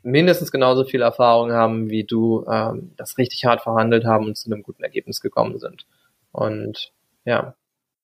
mindestens 0.04 0.52
genauso 0.52 0.86
viel 0.86 1.02
Erfahrung 1.02 1.52
haben 1.52 1.90
wie 1.90 2.04
du, 2.04 2.46
ähm, 2.50 2.92
das 2.98 3.18
richtig 3.18 3.46
hart 3.46 3.62
verhandelt 3.62 4.06
haben 4.06 4.26
und 4.26 4.38
zu 4.38 4.52
einem 4.52 4.64
guten 4.64 4.84
Ergebnis 4.84 5.22
gekommen 5.22 5.60
sind. 5.60 5.86
Und 6.32 6.92
ja. 7.26 7.56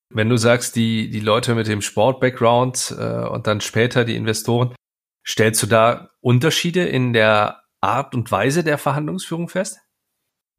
Wenn 0.10 0.29
du 0.29 0.38
sagst, 0.38 0.75
die, 0.75 1.10
die 1.10 1.19
Leute 1.19 1.56
mit 1.56 1.67
dem 1.67 1.82
Sport-Background 1.82 2.95
äh, 2.99 3.27
und 3.27 3.47
dann 3.47 3.62
später 3.62 4.06
die 4.06 4.15
Investoren, 4.15 4.75
stellst 5.25 5.63
du 5.63 5.67
da 5.67 6.10
Unterschiede 6.21 6.84
in 6.84 7.13
der 7.13 7.62
Art 7.82 8.13
und 8.13 8.32
Weise 8.32 8.63
der 8.63 8.77
Verhandlungsführung 8.77 9.49
fest? 9.49 9.79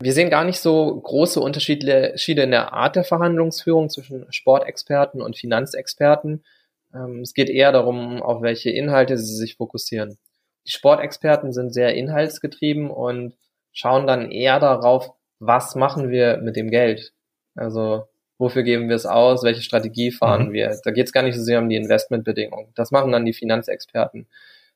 Wir 0.01 0.13
sehen 0.13 0.29
gar 0.29 0.45
nicht 0.45 0.59
so 0.59 1.01
große 1.01 1.41
Unterschiede 1.41 2.17
in 2.17 2.51
der 2.51 2.73
Art 2.73 2.97
der 2.97 3.05
Verhandlungsführung 3.05 3.91
zwischen 3.91 4.27
Sportexperten 4.33 5.23
und 5.23 5.37
Finanzexperten. 5.37 6.45
Ähm, 6.93 7.21
es 7.21 7.33
geht 7.33 7.49
eher 7.49 7.71
darum, 7.71 8.23
auf 8.23 8.43
welche 8.43 8.71
Inhalte 8.71 9.19
sie 9.19 9.37
sich 9.37 9.57
fokussieren 9.57 10.19
die 10.67 10.73
Sportexperten 10.73 11.53
sind 11.53 11.73
sehr 11.73 11.95
inhaltsgetrieben 11.95 12.91
und 12.91 13.35
schauen 13.73 14.07
dann 14.07 14.31
eher 14.31 14.61
darauf, 14.61 15.13
was 15.39 15.75
machen 15.75 16.11
wir 16.11 16.39
mit 16.39 16.57
dem 16.57 16.71
Geld? 16.71 17.13
Also 17.55 18.09
wofür 18.39 18.63
geben 18.63 18.89
wir 18.89 18.97
es 18.97 19.07
aus, 19.07 19.43
welche 19.43 19.63
Strategie 19.63 20.11
fahren 20.11 20.49
mhm. 20.49 20.53
wir? 20.53 20.79
Da 20.85 20.91
geht 20.91 21.07
es 21.07 21.13
gar 21.13 21.23
nicht 21.23 21.37
so 21.37 21.43
sehr 21.43 21.59
um 21.59 21.69
die 21.69 21.77
Investmentbedingungen. 21.77 22.73
Das 22.75 22.91
machen 22.91 23.13
dann 23.13 23.25
die 23.25 23.33
Finanzexperten. 23.33 24.27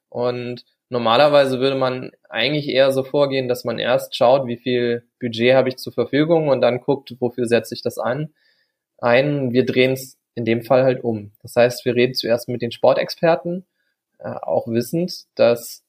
Und 0.09 0.65
normalerweise 0.89 1.61
würde 1.61 1.77
man 1.77 2.13
eigentlich 2.29 2.69
eher 2.69 2.93
so 2.93 3.03
vorgehen, 3.03 3.49
dass 3.49 3.65
man 3.65 3.79
erst 3.79 4.17
schaut, 4.17 4.47
wie 4.47 4.57
viel 4.57 5.05
Budget 5.21 5.55
habe 5.55 5.69
ich 5.69 5.77
zur 5.77 5.93
Verfügung 5.93 6.49
und 6.49 6.61
dann 6.61 6.81
guckt, 6.81 7.15
wofür 7.21 7.47
setze 7.47 7.75
ich 7.75 7.83
das 7.83 7.99
an. 7.99 8.33
Ein, 8.99 9.53
wir 9.53 9.65
drehen 9.65 9.93
es 9.93 10.19
in 10.35 10.45
dem 10.45 10.63
Fall 10.63 10.85
halt 10.85 11.03
um. 11.03 11.33
Das 11.43 11.57
heißt, 11.57 11.85
wir 11.85 11.95
reden 11.95 12.15
zuerst 12.15 12.49
mit 12.49 12.63
den 12.63 12.73
Sportexperten, 12.73 13.67
äh, 14.19 14.31
auch 14.31 14.67
wissend, 14.69 15.25
dass 15.35 15.85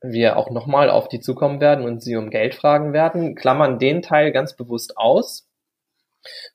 wir 0.00 0.36
auch 0.36 0.50
nochmal 0.50 0.90
auf 0.90 1.08
die 1.08 1.20
zukommen 1.20 1.60
werden 1.60 1.84
und 1.84 2.02
sie 2.02 2.16
um 2.16 2.30
Geld 2.30 2.54
fragen 2.54 2.92
werden, 2.92 3.34
klammern 3.34 3.78
den 3.78 4.02
Teil 4.02 4.32
ganz 4.32 4.54
bewusst 4.54 4.96
aus, 4.96 5.48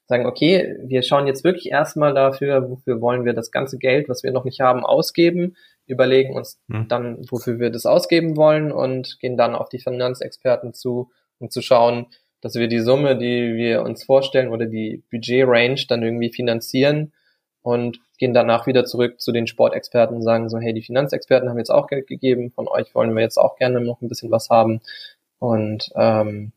sagen, 0.07 0.25
okay, 0.25 0.77
wir 0.83 1.03
schauen 1.03 1.27
jetzt 1.27 1.43
wirklich 1.43 1.71
erstmal 1.71 2.13
dafür, 2.13 2.69
wofür 2.69 3.01
wollen 3.01 3.25
wir 3.25 3.33
das 3.33 3.51
ganze 3.51 3.77
Geld, 3.77 4.09
was 4.09 4.23
wir 4.23 4.31
noch 4.31 4.45
nicht 4.45 4.59
haben, 4.59 4.83
ausgeben, 4.83 5.55
überlegen 5.85 6.35
uns 6.35 6.59
hm. 6.69 6.87
dann, 6.87 7.17
wofür 7.29 7.59
wir 7.59 7.69
das 7.69 7.85
ausgeben 7.85 8.35
wollen 8.35 8.71
und 8.71 9.17
gehen 9.19 9.37
dann 9.37 9.55
auf 9.55 9.69
die 9.69 9.79
Finanzexperten 9.79 10.73
zu, 10.73 11.11
um 11.39 11.49
zu 11.49 11.61
schauen, 11.61 12.07
dass 12.41 12.55
wir 12.55 12.67
die 12.67 12.79
Summe, 12.79 13.17
die 13.17 13.55
wir 13.55 13.81
uns 13.81 14.03
vorstellen 14.03 14.49
oder 14.49 14.65
die 14.65 15.03
Budget-Range 15.11 15.81
dann 15.87 16.03
irgendwie 16.03 16.31
finanzieren 16.31 17.13
und 17.61 17.99
gehen 18.19 18.33
danach 18.33 18.67
wieder 18.67 18.85
zurück 18.85 19.19
zu 19.19 19.31
den 19.31 19.47
Sportexperten 19.47 20.15
und 20.15 20.21
sagen 20.21 20.49
so, 20.49 20.59
hey, 20.59 20.73
die 20.73 20.81
Finanzexperten 20.81 21.49
haben 21.49 21.57
jetzt 21.57 21.71
auch 21.71 21.87
Geld 21.87 22.07
gegeben, 22.07 22.51
von 22.51 22.67
euch 22.67 22.93
wollen 22.93 23.15
wir 23.15 23.23
jetzt 23.23 23.37
auch 23.37 23.55
gerne 23.55 23.81
noch 23.81 24.01
ein 24.01 24.09
bisschen 24.09 24.29
was 24.29 24.49
haben. 24.49 24.81
Und 25.39 25.89
ähm, 25.95 26.51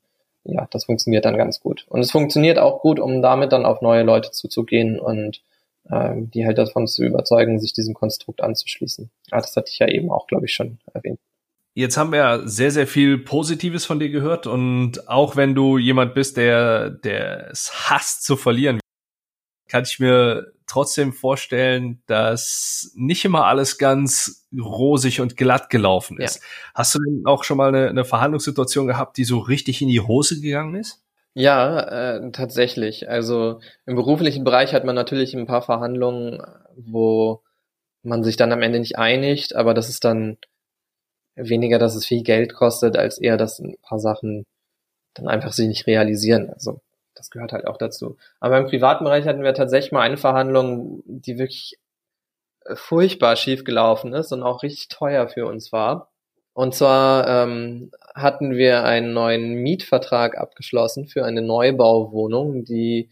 ja, 0.45 0.67
das 0.71 0.85
funktioniert 0.85 1.25
dann 1.25 1.39
ganz 1.39 1.61
gut. 1.61 1.87
Und 1.89 2.01
es 2.01 2.11
funktioniert 2.11 2.59
auch 2.59 2.81
gut, 2.81 2.99
um 2.99 3.23
damit 3.23 3.53
dann 3.53 3.65
auf 3.65 3.81
neue 3.81 4.03
Leute 4.03 4.33
zuzugehen 4.33 4.99
und 4.99 5.41
ähm, 5.91 6.31
die 6.31 6.47
halt 6.47 6.59
davon 6.59 6.87
zu 6.87 7.05
überzeugen, 7.05 7.61
sich 7.61 7.73
diesem 7.73 7.95
Konstrukt 7.95 8.43
anzuschließen. 8.43 9.11
Ja, 9.31 9.39
das 9.39 9.57
hatte 9.57 9.71
ich 9.71 9.79
ja 9.79 9.89
eben 9.89 10.11
auch, 10.11 10.27
glaube 10.27 10.47
ich, 10.47 10.53
schon 10.53 10.79
erwähnt. 10.93 11.21
Jetzt 11.75 11.97
haben 11.97 12.13
wir 12.13 12.43
sehr, 12.45 12.71
sehr 12.71 12.87
viel 12.87 13.19
Positives 13.19 13.87
von 13.87 13.99
dir 13.99 14.11
gehört 14.11 14.47
und 14.47 15.09
auch 15.09 15.37
wenn 15.37 15.55
du 15.55 15.79
jemand 15.79 16.13
bist, 16.13 16.37
der, 16.37 16.91
der 16.91 17.51
es 17.51 17.89
hasst 17.89 18.25
zu 18.25 18.37
verlieren, 18.37 18.79
kann 19.69 19.85
ich 19.85 19.99
mir 19.99 20.53
trotzdem 20.67 21.13
vorstellen, 21.13 22.03
dass 22.07 22.93
nicht 22.95 23.25
immer 23.25 23.47
alles 23.47 23.79
ganz 23.79 24.47
rosig 24.59 25.21
und 25.21 25.37
glatt 25.37 25.71
gelaufen 25.71 26.21
ist. 26.21 26.37
Ja. 26.37 26.43
Hast 26.75 26.95
du 26.95 26.99
denn 27.01 27.23
auch 27.27 27.45
schon 27.45 27.57
mal 27.57 27.69
eine, 27.69 27.89
eine, 27.89 28.05
Verhandlungssituation 28.05 28.87
gehabt, 28.87 29.17
die 29.17 29.25
so 29.25 29.39
richtig 29.39 29.83
in 29.83 29.89
die 29.89 30.01
Hose 30.01 30.41
gegangen 30.41 30.75
ist? 30.75 31.03
Ja, 31.35 32.17
äh, 32.17 32.31
tatsächlich. 32.33 33.09
Also 33.09 33.61
im 33.87 33.97
beruflichen 33.97 34.45
Bereich 34.45 34.75
hat 34.75 34.85
man 34.85 34.95
natürlich 34.95 35.35
ein 35.35 35.47
paar 35.47 35.63
Verhandlungen, 35.63 36.43
wo 36.77 37.43
man 38.03 38.23
sich 38.23 38.37
dann 38.37 38.53
am 38.53 38.63
Ende 38.63 38.81
nicht 38.81 38.99
einigt, 38.99 39.55
aber 39.55 39.75
das 39.75 39.89
ist 39.89 40.05
dann 40.05 40.37
weniger, 41.35 41.79
dass 41.79 41.95
es 41.95 42.07
viel 42.07 42.23
Geld 42.23 42.55
kostet, 42.55 42.97
als 42.97 43.19
eher, 43.19 43.37
dass 43.37 43.59
ein 43.59 43.77
paar 43.83 43.99
Sachen 43.99 44.45
dann 45.15 45.29
einfach 45.29 45.53
sich 45.53 45.69
nicht 45.69 45.87
realisieren. 45.87 46.51
Also 46.51 46.81
gehört 47.33 47.53
halt 47.53 47.67
auch 47.67 47.79
dazu. 47.79 48.17
Aber 48.41 48.59
im 48.59 48.67
privaten 48.67 49.05
Bereich 49.05 49.27
hatten 49.27 49.43
wir 49.43 49.55
tatsächlich 49.55 49.93
mal 49.93 50.03
eine 50.03 50.17
Verhandlung, 50.17 51.03
die 51.07 51.39
wirklich 51.39 51.79
äh, 52.65 52.77
furchtbar 52.77 53.37
schief 53.37 53.65
gelaufen 53.65 54.13
ist 54.13 54.33
und 54.33 54.43
auch 54.43 54.63
richtig 54.63 54.89
teuer 54.89 55.29
für 55.29 55.47
uns 55.47 55.73
war. 55.73 56.13
Und 56.55 56.75
zwar 56.75 57.27
ähm, 57.27 57.91
hatten 58.15 58.53
wir 58.53 58.85
einen 58.85 59.15
neuen 59.15 59.55
Mietvertrag 59.55 60.37
abgeschlossen 60.37 61.07
für 61.07 61.25
eine 61.25 61.41
Neubauwohnung, 61.43 62.65
die 62.65 63.11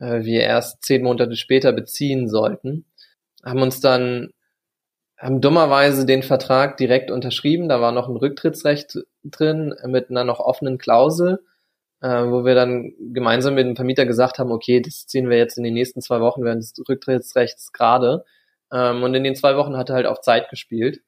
äh, 0.00 0.22
wir 0.22 0.42
erst 0.42 0.84
zehn 0.84 1.02
Monate 1.02 1.34
später 1.36 1.72
beziehen 1.72 2.28
sollten. 2.28 2.84
Haben 3.42 3.62
uns 3.62 3.80
dann, 3.80 4.30
haben 5.18 5.40
dummerweise 5.40 6.04
den 6.04 6.22
Vertrag 6.22 6.76
direkt 6.76 7.10
unterschrieben. 7.10 7.68
Da 7.68 7.80
war 7.80 7.92
noch 7.92 8.08
ein 8.08 8.16
Rücktrittsrecht 8.16 8.98
drin 9.24 9.74
mit 9.86 10.10
einer 10.10 10.24
noch 10.24 10.40
offenen 10.40 10.76
Klausel 10.76 11.40
äh, 12.04 12.30
wo 12.30 12.44
wir 12.44 12.54
dann 12.54 12.92
gemeinsam 13.14 13.54
mit 13.54 13.66
dem 13.66 13.76
Vermieter 13.76 14.04
gesagt 14.04 14.38
haben, 14.38 14.52
okay, 14.52 14.82
das 14.82 15.06
ziehen 15.06 15.30
wir 15.30 15.38
jetzt 15.38 15.56
in 15.56 15.64
den 15.64 15.72
nächsten 15.72 16.02
zwei 16.02 16.20
Wochen 16.20 16.44
während 16.44 16.62
des 16.62 16.74
Rücktrittsrechts 16.86 17.72
gerade. 17.72 18.26
Ähm, 18.70 19.02
und 19.02 19.14
in 19.14 19.24
den 19.24 19.34
zwei 19.34 19.56
Wochen 19.56 19.78
hat 19.78 19.88
er 19.88 19.94
halt 19.96 20.06
auf 20.06 20.20
Zeit 20.20 20.50
gespielt. 20.50 21.00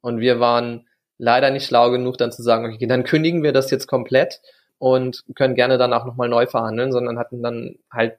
Und 0.00 0.18
wir 0.18 0.40
waren 0.40 0.88
leider 1.18 1.52
nicht 1.52 1.66
schlau 1.66 1.92
genug, 1.92 2.18
dann 2.18 2.32
zu 2.32 2.42
sagen, 2.42 2.66
okay, 2.66 2.88
dann 2.88 3.04
kündigen 3.04 3.44
wir 3.44 3.52
das 3.52 3.70
jetzt 3.70 3.86
komplett 3.86 4.40
und 4.78 5.22
können 5.36 5.54
gerne 5.54 5.78
danach 5.78 6.04
nochmal 6.04 6.28
neu 6.28 6.46
verhandeln, 6.46 6.90
sondern 6.90 7.16
hatten 7.16 7.40
dann 7.40 7.76
halt 7.88 8.18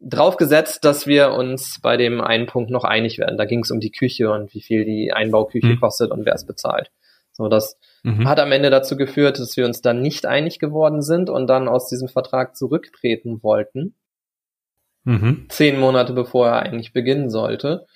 draufgesetzt, 0.00 0.84
dass 0.84 1.06
wir 1.06 1.34
uns 1.34 1.78
bei 1.80 1.96
dem 1.96 2.20
einen 2.20 2.46
Punkt 2.46 2.72
noch 2.72 2.82
einig 2.82 3.18
werden. 3.18 3.38
Da 3.38 3.44
ging 3.44 3.60
es 3.60 3.70
um 3.70 3.78
die 3.78 3.92
Küche 3.92 4.32
und 4.32 4.52
wie 4.54 4.60
viel 4.60 4.84
die 4.84 5.12
Einbauküche 5.12 5.68
mhm. 5.68 5.80
kostet 5.80 6.10
und 6.10 6.26
wer 6.26 6.34
es 6.34 6.44
bezahlt. 6.44 6.90
So, 7.30 7.48
das 7.48 7.78
mhm. 8.06 8.28
hat 8.28 8.38
am 8.38 8.52
Ende 8.52 8.70
dazu 8.70 8.96
geführt, 8.96 9.38
dass 9.38 9.56
wir 9.56 9.66
uns 9.66 9.82
dann 9.82 10.00
nicht 10.00 10.26
einig 10.26 10.58
geworden 10.58 11.02
sind 11.02 11.28
und 11.28 11.48
dann 11.48 11.68
aus 11.68 11.88
diesem 11.88 12.08
Vertrag 12.08 12.56
zurücktreten 12.56 13.42
wollten. 13.42 13.94
Mhm. 15.04 15.46
Zehn 15.48 15.78
Monate 15.78 16.12
bevor 16.12 16.48
er 16.48 16.62
eigentlich 16.62 16.92
beginnen 16.92 17.30
sollte. 17.30 17.86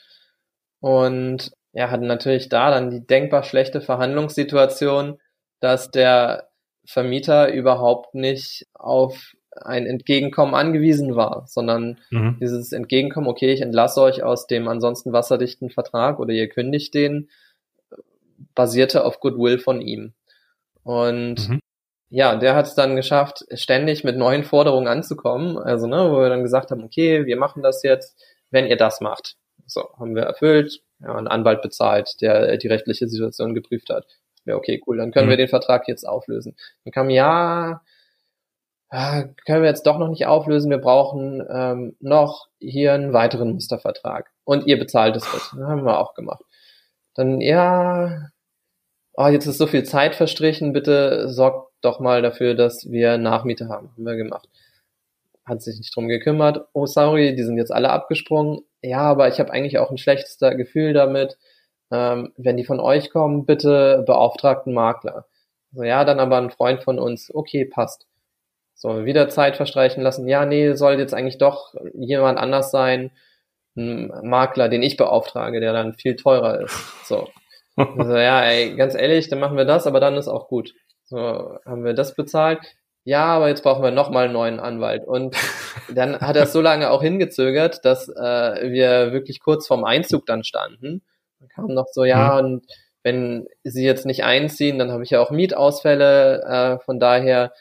Und 0.81 1.53
er 1.73 1.91
hatte 1.91 2.05
natürlich 2.05 2.49
da 2.49 2.71
dann 2.71 2.91
die 2.91 3.07
denkbar 3.07 3.45
schlechte 3.45 3.81
Verhandlungssituation, 3.81 5.19
dass 5.61 5.91
der 5.91 6.49
Vermieter 6.85 7.53
überhaupt 7.53 8.15
nicht 8.15 8.67
auf 8.75 9.35
ein 9.63 9.87
Entgegenkommen 9.87 10.55
angewiesen 10.55 11.15
war, 11.15 11.45
sondern 11.47 11.99
mhm. 12.11 12.39
dieses 12.41 12.73
Entgegenkommen, 12.73 13.29
okay, 13.29 13.53
ich 13.53 13.61
entlasse 13.61 14.01
euch 14.01 14.23
aus 14.23 14.47
dem 14.47 14.67
ansonsten 14.69 15.13
wasserdichten 15.13 15.71
Vertrag 15.71 16.19
oder 16.19 16.33
ihr 16.33 16.49
kündigt 16.49 16.95
den, 16.95 17.29
basierte 18.55 19.05
auf 19.05 19.21
Goodwill 19.21 19.59
von 19.59 19.81
ihm. 19.81 20.15
Und 20.83 21.49
mhm. 21.49 21.61
ja, 22.09 22.37
der 22.37 22.55
hat 22.55 22.67
es 22.67 22.75
dann 22.75 22.97
geschafft, 22.97 23.45
ständig 23.53 24.05
mit 24.05 24.17
neuen 24.17 24.45
Forderungen 24.45 24.89
anzukommen. 24.89 25.59
Also, 25.59 25.87
ne, 25.87 26.11
wo 26.11 26.21
wir 26.21 26.29
dann 26.29 26.43
gesagt 26.43 26.71
haben, 26.71 26.85
okay, 26.85 27.27
wir 27.27 27.37
machen 27.37 27.63
das 27.63 27.83
jetzt, 27.83 28.21
wenn 28.51 28.67
ihr 28.67 28.77
das 28.77 29.01
macht. 29.01 29.37
So, 29.67 29.89
haben 29.99 30.15
wir 30.15 30.23
erfüllt, 30.23 30.81
ja, 31.01 31.15
einen 31.15 31.29
Anwalt 31.29 31.63
bezahlt, 31.63 32.21
der 32.21 32.57
die 32.57 32.69
rechtliche 32.69 33.09
Situation 33.09 33.55
geprüft 33.55 33.91
hat. 33.91 34.07
Ja, 34.47 34.57
okay, 34.57 34.83
cool, 34.87 34.97
dann 34.97 35.13
können 35.13 35.27
mhm. 35.27 35.31
wir 35.31 35.37
den 35.37 35.49
Vertrag 35.49 35.87
jetzt 35.87 36.05
auflösen. 36.05 36.57
Dann 36.85 36.93
kam, 36.93 37.11
ja, 37.11 37.83
können 38.91 39.63
wir 39.63 39.69
jetzt 39.69 39.87
doch 39.87 39.99
noch 39.99 40.09
nicht 40.09 40.27
auflösen, 40.27 40.71
wir 40.71 40.79
brauchen 40.79 41.47
ähm, 41.49 41.97
noch 42.01 42.49
hier 42.59 42.93
einen 42.93 43.13
weiteren 43.13 43.53
Mustervertrag. 43.53 44.31
Und 44.45 44.67
ihr 44.67 44.79
bezahlt 44.79 45.15
es 45.15 45.33
mit. 45.33 45.43
Das 45.43 45.69
haben 45.69 45.85
wir 45.85 45.99
auch 45.99 46.15
gemacht. 46.15 46.43
Dann, 47.21 47.43
ja, 47.43 48.31
oh, 49.13 49.27
jetzt 49.27 49.45
ist 49.45 49.59
so 49.59 49.67
viel 49.67 49.85
Zeit 49.85 50.15
verstrichen, 50.15 50.73
bitte 50.73 51.29
sorgt 51.29 51.71
doch 51.83 52.01
mal 52.01 52.23
dafür, 52.23 52.55
dass 52.55 52.91
wir 52.91 53.19
Nachmiete 53.19 53.69
haben. 53.69 53.91
Haben 53.91 54.07
wir 54.07 54.17
gemacht. 54.17 54.49
Hat 55.45 55.61
sich 55.61 55.77
nicht 55.77 55.95
drum 55.95 56.09
gekümmert. 56.09 56.67
Oh, 56.73 56.87
sorry, 56.87 57.35
die 57.37 57.43
sind 57.43 57.59
jetzt 57.59 57.73
alle 57.73 57.91
abgesprungen. 57.91 58.61
Ja, 58.81 59.03
aber 59.03 59.29
ich 59.29 59.39
habe 59.39 59.53
eigentlich 59.53 59.79
auch 59.79 59.91
ein 59.91 59.99
schlechtes 59.99 60.39
Gefühl 60.39 60.95
damit. 60.95 61.37
Ähm, 61.91 62.33
wenn 62.39 62.57
die 62.57 62.65
von 62.65 62.81
euch 62.81 63.11
kommen, 63.11 63.45
bitte 63.45 64.03
beauftragt 64.07 64.67
einen 64.67 64.75
Makler. 64.75 65.27
So, 65.73 65.83
ja, 65.83 66.05
dann 66.07 66.21
aber 66.21 66.39
ein 66.39 66.51
Freund 66.51 66.83
von 66.83 66.99
uns. 66.99 67.31
Okay, 67.35 67.67
passt. 67.67 68.07
So, 68.75 69.05
wieder 69.05 69.29
Zeit 69.29 69.57
verstreichen 69.57 70.03
lassen. 70.03 70.27
Ja, 70.27 70.47
nee, 70.47 70.73
soll 70.73 70.99
jetzt 70.99 71.13
eigentlich 71.13 71.37
doch 71.37 71.75
jemand 71.93 72.39
anders 72.39 72.71
sein. 72.71 73.11
Ein 73.77 74.11
Makler, 74.23 74.69
den 74.69 74.83
ich 74.83 74.97
beauftrage, 74.97 75.61
der 75.61 75.73
dann 75.73 75.95
viel 75.95 76.17
teurer 76.17 76.61
ist. 76.61 77.07
So. 77.07 77.29
Also, 77.77 78.17
ja, 78.17 78.43
ey, 78.43 78.77
ganz 78.77 78.95
ehrlich, 78.95 79.29
dann 79.29 79.41
machen 79.41 79.57
wir 79.57 79.65
das, 79.65 79.87
aber 79.87 80.01
dann 80.01 80.17
ist 80.17 80.29
auch 80.29 80.49
gut. 80.49 80.75
So, 81.05 81.59
haben 81.65 81.85
wir 81.85 81.95
das 81.95 82.15
bezahlt? 82.15 82.61
Ja, 83.05 83.27
aber 83.27 83.49
jetzt 83.49 83.63
brauchen 83.63 83.83
wir 83.83 83.91
nochmal 83.91 84.25
einen 84.25 84.35
neuen 84.35 84.61
Anwalt. 84.61 85.07
Und 85.07 85.37
dann 85.89 86.21
hat 86.21 86.37
er 86.37 86.45
es 86.45 86.53
so 86.53 86.61
lange 86.61 86.91
auch 86.91 87.03
hingezögert, 87.03 87.85
dass 87.85 88.09
äh, 88.09 88.71
wir 88.71 89.13
wirklich 89.13 89.41
kurz 89.41 89.67
vorm 89.67 89.85
Einzug 89.85 90.27
dann 90.27 90.45
standen. 90.45 91.03
Dann 91.39 91.49
kam 91.49 91.67
noch 91.69 91.87
so, 91.91 92.05
ja, 92.05 92.35
mhm. 92.35 92.39
und 92.39 92.67
wenn 93.03 93.47
sie 93.65 93.85
jetzt 93.85 94.05
nicht 94.05 94.25
einziehen, 94.25 94.79
dann 94.79 94.93
habe 94.93 95.03
ich 95.03 95.11
ja 95.11 95.21
auch 95.21 95.31
Mietausfälle. 95.31 96.43
Äh, 96.43 96.85
von 96.85 97.01
daher 97.01 97.53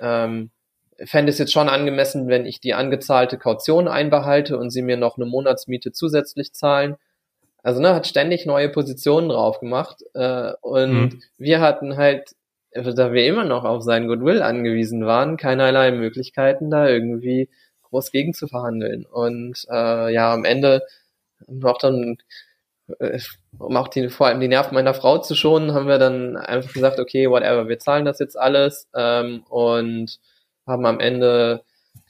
ähm, 0.00 0.50
fände 1.04 1.30
es 1.30 1.38
jetzt 1.38 1.52
schon 1.52 1.68
angemessen, 1.68 2.28
wenn 2.28 2.46
ich 2.46 2.60
die 2.60 2.74
angezahlte 2.74 3.38
Kaution 3.38 3.88
einbehalte 3.88 4.58
und 4.58 4.70
sie 4.70 4.82
mir 4.82 4.96
noch 4.96 5.16
eine 5.16 5.26
Monatsmiete 5.26 5.92
zusätzlich 5.92 6.52
zahlen. 6.52 6.96
Also 7.62 7.80
ne, 7.80 7.94
hat 7.94 8.06
ständig 8.06 8.46
neue 8.46 8.68
Positionen 8.68 9.28
drauf 9.28 9.60
gemacht 9.60 10.02
äh, 10.14 10.52
und 10.60 10.92
mhm. 10.92 11.22
wir 11.38 11.60
hatten 11.60 11.96
halt, 11.96 12.34
da 12.72 13.12
wir 13.12 13.26
immer 13.26 13.44
noch 13.44 13.64
auf 13.64 13.82
seinen 13.82 14.08
Goodwill 14.08 14.42
angewiesen 14.42 15.06
waren, 15.06 15.36
keinerlei 15.36 15.90
Möglichkeiten 15.90 16.70
da 16.70 16.88
irgendwie 16.88 17.48
groß 17.82 18.12
gegen 18.12 18.34
zu 18.34 18.46
verhandeln. 18.46 19.06
Und 19.06 19.66
äh, 19.70 20.12
ja, 20.12 20.32
am 20.32 20.44
Ende 20.44 20.82
auch 21.62 21.78
dann 21.78 22.18
äh, 22.98 23.18
um 23.58 23.76
auch 23.76 23.88
die, 23.88 24.08
vor 24.08 24.26
allem 24.26 24.40
die 24.40 24.48
Nerven 24.48 24.74
meiner 24.74 24.94
Frau 24.94 25.18
zu 25.18 25.34
schonen, 25.34 25.74
haben 25.74 25.88
wir 25.88 25.98
dann 25.98 26.36
einfach 26.36 26.72
gesagt, 26.72 27.00
okay, 27.00 27.28
whatever, 27.28 27.68
wir 27.68 27.78
zahlen 27.78 28.04
das 28.04 28.18
jetzt 28.18 28.38
alles 28.38 28.88
ähm, 28.94 29.42
und 29.48 30.18
haben 30.68 30.86
am 30.86 31.00
Ende 31.00 31.64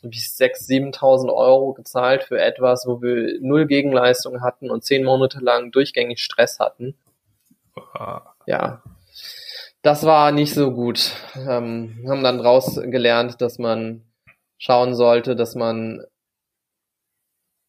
6.000, 0.05 0.95
7.000 0.95 1.33
Euro 1.35 1.73
gezahlt 1.73 2.25
für 2.25 2.41
etwas, 2.41 2.87
wo 2.87 3.03
wir 3.03 3.39
null 3.41 3.67
Gegenleistung 3.67 4.43
hatten 4.43 4.71
und 4.71 4.85
zehn 4.85 5.05
Monate 5.05 5.41
lang 5.41 5.73
durchgängig 5.73 6.23
Stress 6.23 6.59
hatten. 6.59 6.95
Ja, 8.47 8.83
das 9.83 10.05
war 10.05 10.33
nicht 10.33 10.55
so 10.55 10.73
gut. 10.73 11.13
Ähm, 11.37 12.05
haben 12.09 12.23
dann 12.23 12.39
daraus 12.39 12.77
gelernt, 12.77 13.41
dass 13.41 13.59
man 13.59 14.05
schauen 14.59 14.95
sollte, 14.95 15.37
dass 15.37 15.55
man 15.55 16.05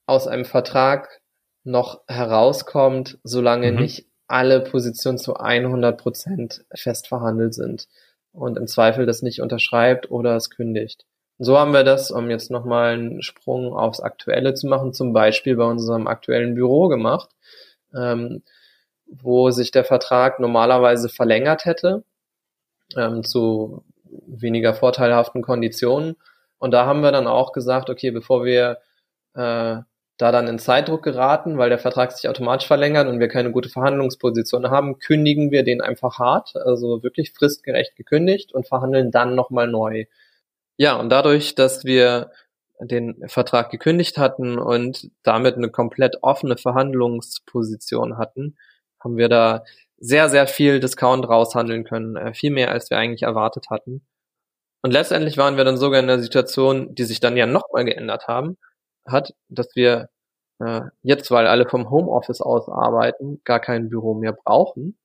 aus 0.06 0.28
einem 0.28 0.46
Vertrag 0.46 1.22
noch 1.64 2.02
herauskommt, 2.08 3.20
solange 3.24 3.72
mhm. 3.72 3.80
nicht 3.80 4.08
alle 4.28 4.62
Positionen 4.62 5.18
zu 5.18 5.36
100 5.36 6.00
Prozent 6.00 6.66
fest 6.74 7.08
verhandelt 7.08 7.54
sind 7.54 7.88
und 8.34 8.58
im 8.58 8.68
Zweifel 8.68 9.06
das 9.06 9.22
nicht 9.22 9.42
unterschreibt 9.42 10.12
oder 10.12 10.36
es 10.36 10.50
kündigt. 10.50 11.06
So 11.38 11.58
haben 11.58 11.74
wir 11.74 11.84
das, 11.84 12.12
um 12.12 12.30
jetzt 12.30 12.52
nochmal 12.52 12.94
einen 12.94 13.22
Sprung 13.22 13.74
aufs 13.74 14.02
Aktuelle 14.02 14.54
zu 14.54 14.68
machen, 14.68 14.94
zum 14.94 15.14
Beispiel 15.14 15.56
bei 15.56 15.64
unserem 15.64 16.08
aktuellen 16.08 16.54
Büro 16.54 16.90
gemacht, 16.90 17.30
ähm, 17.94 18.44
wo 19.06 19.50
sich 19.50 19.72
der 19.72 19.86
Vertrag 19.86 20.40
normalerweise 20.40 21.10
verlängert 21.10 21.66
hätte 21.66 22.04
ähm, 22.96 23.24
zu 23.24 23.84
weniger 24.28 24.74
vorteilhaften 24.74 25.42
Konditionen. 25.42 26.16
Und 26.58 26.72
da 26.72 26.86
haben 26.86 27.02
wir 27.02 27.12
dann 27.12 27.28
auch 27.28 27.54
gesagt, 27.54 27.90
okay, 27.90 28.12
bevor 28.12 28.44
wir 28.44 28.80
äh, 29.34 29.78
da 30.20 30.34
dann 30.34 30.50
in 30.50 30.60
Zeitdruck 30.60 31.02
geraten, 31.02 31.58
weil 31.58 31.70
der 31.70 31.80
Vertrag 31.80 32.12
sich 32.12 32.30
automatisch 32.30 32.68
verlängert 32.68 33.08
und 33.08 33.22
wir 33.22 33.30
keine 33.30 33.52
gute 33.52 33.70
Verhandlungsposition 33.70 34.70
haben, 34.70 35.00
kündigen 35.00 35.50
wir 35.50 35.64
den 35.64 35.80
einfach 35.80 36.20
hart, 36.20 36.58
also 36.58 37.02
wirklich 37.04 37.32
fristgerecht 37.32 37.96
gekündigt 37.96 38.54
und 38.54 38.68
verhandeln 38.68 39.12
dann 39.12 39.34
nochmal 39.34 39.68
neu. 39.68 40.06
Ja, 40.76 40.96
und 40.98 41.10
dadurch, 41.10 41.56
dass 41.56 41.86
wir 41.86 42.32
den 42.82 43.24
Vertrag 43.28 43.72
gekündigt 43.72 44.18
hatten 44.18 44.60
und 44.60 45.10
damit 45.24 45.56
eine 45.56 45.70
komplett 45.70 46.18
offene 46.22 46.58
Verhandlungsposition 46.58 48.18
hatten, 48.18 48.58
haben 49.02 49.16
wir 49.16 49.30
da 49.30 49.64
sehr, 50.00 50.28
sehr 50.28 50.48
viel 50.48 50.82
Discount 50.82 51.30
raushandeln 51.30 51.86
können, 51.86 52.18
äh, 52.18 52.34
viel 52.34 52.52
mehr 52.52 52.72
als 52.72 52.90
wir 52.90 52.98
eigentlich 52.98 53.24
erwartet 53.24 53.70
hatten. 53.70 54.06
Und 54.82 54.92
letztendlich 54.92 55.38
waren 55.38 55.56
wir 55.56 55.64
dann 55.64 55.78
sogar 55.78 56.02
in 56.02 56.08
der 56.08 56.20
Situation, 56.20 56.94
die 56.94 57.04
sich 57.04 57.22
dann 57.22 57.38
ja 57.38 57.46
nochmal 57.46 57.86
geändert 57.86 58.28
haben, 58.28 58.58
hat, 59.12 59.34
dass 59.50 59.76
wir 59.76 60.10
äh, 60.60 60.82
jetzt, 61.04 61.32
weil 61.32 61.48
alle 61.48 61.68
vom 61.68 61.90
Homeoffice 61.90 62.42
aus 62.42 62.70
arbeiten, 62.70 63.42
gar 63.44 63.60
kein 63.60 63.90
Büro 63.90 64.14
mehr 64.14 64.34
brauchen 64.34 64.98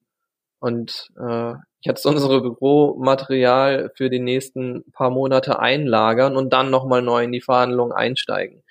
und 0.61 1.11
äh, 1.19 1.55
jetzt 1.81 2.07
unsere 2.07 2.41
Büromaterial 2.41 3.93
für 3.95 4.11
die 4.11 4.21
nächsten 4.21 4.85
paar 4.93 5.11
Monate 5.11 5.59
einlagern 5.59 6.37
und 6.37 6.53
dann 6.53 6.71
nochmal 6.71 7.03
neu 7.03 7.25
in 7.25 7.33
die 7.33 7.43
Verhandlungen 7.43 7.93
einsteigen. 7.93 8.63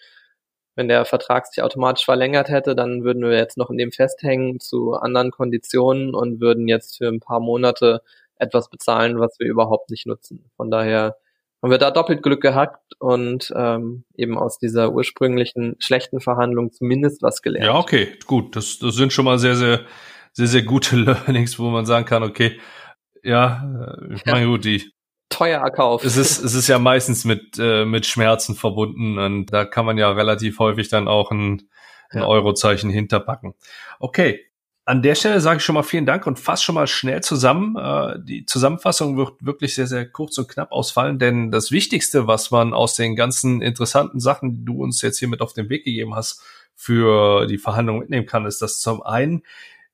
Wenn 0.75 0.87
der 0.87 1.05
Vertrag 1.05 1.45
sich 1.45 1.63
automatisch 1.63 2.05
verlängert 2.05 2.49
hätte, 2.49 2.75
dann 2.75 3.03
würden 3.03 3.21
wir 3.21 3.37
jetzt 3.37 3.57
noch 3.57 3.69
in 3.69 3.77
dem 3.77 3.91
festhängen 3.91 4.59
zu 4.59 4.93
anderen 4.93 5.29
Konditionen 5.29 6.15
und 6.15 6.41
würden 6.41 6.67
jetzt 6.67 6.97
für 6.97 7.07
ein 7.07 7.19
paar 7.19 7.39
Monate 7.39 8.01
etwas 8.37 8.69
bezahlen, 8.69 9.19
was 9.19 9.39
wir 9.39 9.47
überhaupt 9.47 9.91
nicht 9.91 10.07
nutzen. 10.07 10.49
Von 10.57 10.71
daher 10.71 11.15
haben 11.63 11.71
wir 11.71 11.77
da 11.77 11.91
doppelt 11.91 12.21
Glück 12.21 12.41
gehabt 12.41 12.93
und 12.99 13.53
ähm, 13.55 14.03
eben 14.15 14.37
aus 14.37 14.59
dieser 14.59 14.91
ursprünglichen 14.91 15.77
schlechten 15.79 16.19
Verhandlung 16.19 16.73
zumindest 16.73 17.21
was 17.21 17.41
gelernt. 17.41 17.65
Ja, 17.65 17.75
okay, 17.75 18.17
gut. 18.27 18.57
Das, 18.57 18.79
das 18.79 18.95
sind 18.95 19.13
schon 19.13 19.23
mal 19.23 19.39
sehr, 19.39 19.55
sehr, 19.55 19.79
sehr, 20.33 20.47
sehr 20.47 20.63
gute 20.63 20.95
Learnings, 20.97 21.57
wo 21.57 21.69
man 21.69 21.85
sagen 21.85 22.05
kann, 22.05 22.21
okay, 22.21 22.59
ja, 23.23 23.95
äh, 23.97 24.13
ich 24.13 24.25
meine, 24.25 24.45
gut, 24.45 24.65
die 24.65 24.91
teuer 25.29 25.61
erkauft. 25.61 26.03
Es 26.03 26.17
ist, 26.17 26.43
es 26.43 26.53
ist 26.53 26.67
ja 26.67 26.79
meistens 26.79 27.23
mit, 27.23 27.57
äh, 27.57 27.85
mit 27.85 28.05
Schmerzen 28.05 28.55
verbunden 28.55 29.17
und 29.17 29.45
da 29.53 29.63
kann 29.63 29.85
man 29.85 29.97
ja 29.97 30.11
relativ 30.11 30.59
häufig 30.59 30.89
dann 30.89 31.07
auch 31.07 31.31
ein, 31.31 31.69
ein 32.09 32.19
ja. 32.19 32.27
Eurozeichen 32.27 32.89
hinterpacken. 32.89 33.53
Okay. 33.99 34.41
An 34.85 35.01
der 35.01 35.15
Stelle 35.15 35.39
sage 35.39 35.57
ich 35.57 35.63
schon 35.63 35.75
mal 35.75 35.83
vielen 35.83 36.05
Dank 36.05 36.27
und 36.27 36.39
fasse 36.39 36.65
schon 36.65 36.75
mal 36.75 36.87
schnell 36.87 37.21
zusammen. 37.21 37.77
Äh, 37.77 38.19
die 38.21 38.45
Zusammenfassung 38.45 39.15
wird 39.15 39.33
wirklich 39.39 39.75
sehr, 39.75 39.87
sehr 39.87 40.09
kurz 40.09 40.37
und 40.37 40.49
knapp 40.49 40.73
ausfallen, 40.73 41.19
denn 41.19 41.51
das 41.51 41.71
Wichtigste, 41.71 42.27
was 42.27 42.51
man 42.51 42.73
aus 42.73 42.95
den 42.95 43.15
ganzen 43.15 43.61
interessanten 43.61 44.19
Sachen, 44.19 44.53
die 44.53 44.65
du 44.65 44.83
uns 44.83 45.01
jetzt 45.01 45.19
hier 45.19 45.29
mit 45.29 45.41
auf 45.41 45.53
den 45.53 45.69
Weg 45.69 45.85
gegeben 45.85 46.15
hast, 46.15 46.41
für 46.75 47.47
die 47.47 47.57
Verhandlungen 47.57 48.01
mitnehmen 48.01 48.25
kann, 48.25 48.45
ist, 48.45 48.61
dass 48.61 48.79
zum 48.79 49.01
einen 49.03 49.43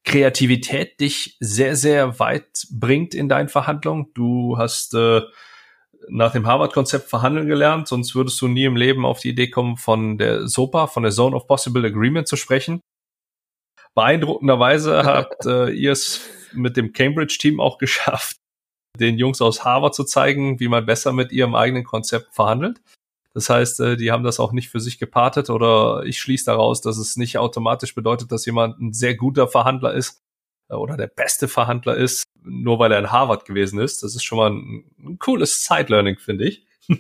Kreativität 0.06 1.00
dich 1.00 1.38
sehr, 1.40 1.76
sehr 1.76 2.20
weit 2.20 2.68
bringt 2.72 3.14
in 3.14 3.30
deinen 3.30 3.50
Verhandlungen. 3.50 4.08
Du 4.16 4.58
hast 4.58 4.96
äh, 4.96 5.22
nach 6.08 6.32
dem 6.32 6.48
Harvard-Konzept 6.48 7.10
verhandeln 7.10 7.48
gelernt, 7.48 7.88
sonst 7.88 8.16
würdest 8.16 8.42
du 8.42 8.48
nie 8.48 8.66
im 8.66 8.76
Leben 8.76 9.06
auf 9.06 9.20
die 9.20 9.30
Idee 9.30 9.50
kommen, 9.50 9.78
von 9.78 10.18
der 10.18 10.48
SOPA, 10.48 10.88
von 10.88 11.04
der 11.04 11.12
Zone 11.12 11.36
of 11.36 11.48
Possible 11.48 11.86
Agreement 11.86 12.28
zu 12.28 12.38
sprechen. 12.38 12.82
Beeindruckenderweise 14.00 15.04
habt 15.04 15.46
äh, 15.46 15.72
ihr 15.72 15.92
es 15.92 16.22
mit 16.54 16.78
dem 16.78 16.94
Cambridge-Team 16.94 17.60
auch 17.60 17.78
geschafft, 17.78 18.38
den 18.98 19.18
Jungs 19.18 19.42
aus 19.42 19.66
Harvard 19.66 19.94
zu 19.94 20.06
zeigen, 20.06 20.62
wie 20.62 20.70
man 20.70 20.86
besser 20.86 21.12
mit 21.12 21.34
ihrem 21.34 21.54
eigenen 21.54 21.84
Konzept 21.84 22.34
verhandelt. 22.34 22.80
Das 23.34 23.50
heißt, 23.50 23.82
äh, 23.82 23.98
die 23.98 24.14
haben 24.14 24.24
das 24.24 24.40
auch 24.40 24.54
nicht 24.54 24.70
für 24.70 24.80
sich 24.80 25.00
gepartet 25.00 25.50
oder 25.50 26.04
ich 26.06 26.18
schließe 26.22 26.46
daraus, 26.46 26.80
dass 26.80 26.98
es 26.98 27.18
nicht 27.18 27.40
automatisch 27.40 27.94
bedeutet, 27.94 28.32
dass 28.32 28.46
jemand 28.46 28.80
ein 28.80 28.94
sehr 28.94 29.16
guter 29.16 29.50
Verhandler 29.50 29.94
ist 29.94 30.22
äh, 30.70 30.76
oder 30.76 30.96
der 30.96 31.08
beste 31.08 31.50
Verhandler 31.50 31.98
ist, 31.98 32.24
nur 32.42 32.80
weil 32.80 32.94
er 32.94 33.00
in 33.00 33.12
Harvard 33.12 33.44
gewesen 33.44 33.82
ist. 33.82 34.02
Das 34.02 34.16
ist 34.16 34.24
schon 34.24 34.38
mal 34.38 34.52
ein, 34.52 34.86
ein 34.98 35.20
cooles 35.20 35.66
Side-Learning, 35.66 36.20
finde 36.20 36.48
ich. 36.48 36.66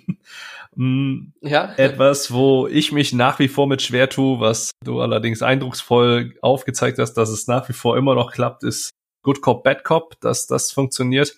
Mm, 0.80 1.34
ja. 1.42 1.74
Etwas, 1.76 2.32
wo 2.32 2.66
ich 2.66 2.94
mich 2.94 3.12
nach 3.12 3.38
wie 3.40 3.50
vor 3.50 3.68
mit 3.68 3.82
schwer 3.82 4.10
tue, 4.10 4.40
was 4.40 4.72
du 4.82 5.02
allerdings 5.02 5.42
eindrucksvoll 5.42 6.38
aufgezeigt 6.42 7.00
hast, 7.00 7.16
dass 7.16 7.28
es 7.28 7.48
nach 7.48 7.68
wie 7.68 7.74
vor 7.74 7.98
immer 7.98 8.16
noch 8.16 8.32
klappt, 8.32 8.64
ist 8.64 8.90
Good 9.22 9.42
Cop, 9.42 9.66
Bad 9.66 9.84
Cop, 9.84 10.18
dass 10.22 10.48
das 10.48 10.72
funktioniert. 10.72 11.38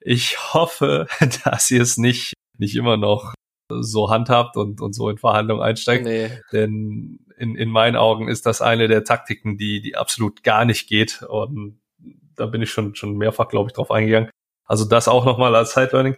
Ich 0.00 0.54
hoffe, 0.54 1.08
dass 1.44 1.68
ihr 1.72 1.82
es 1.82 1.98
nicht, 1.98 2.34
nicht 2.56 2.76
immer 2.76 2.96
noch 2.96 3.34
so 3.68 4.10
handhabt 4.10 4.56
und, 4.56 4.80
und 4.80 4.92
so 4.92 5.10
in 5.10 5.18
Verhandlungen 5.18 5.60
einsteigt. 5.60 6.04
Nee. 6.04 6.30
Denn 6.52 7.18
in, 7.36 7.56
in 7.56 7.70
meinen 7.70 7.96
Augen 7.96 8.28
ist 8.28 8.46
das 8.46 8.62
eine 8.62 8.86
der 8.86 9.02
Taktiken, 9.02 9.58
die, 9.58 9.82
die 9.82 9.96
absolut 9.96 10.44
gar 10.44 10.64
nicht 10.64 10.88
geht. 10.88 11.22
Und 11.22 11.80
da 12.36 12.46
bin 12.46 12.62
ich 12.62 12.70
schon, 12.70 12.94
schon 12.94 13.16
mehrfach, 13.16 13.48
glaube 13.48 13.70
ich, 13.70 13.74
drauf 13.74 13.90
eingegangen. 13.90 14.30
Also 14.66 14.84
das 14.84 15.08
auch 15.08 15.24
nochmal 15.24 15.56
als 15.56 15.72
Side-Learning. 15.72 16.16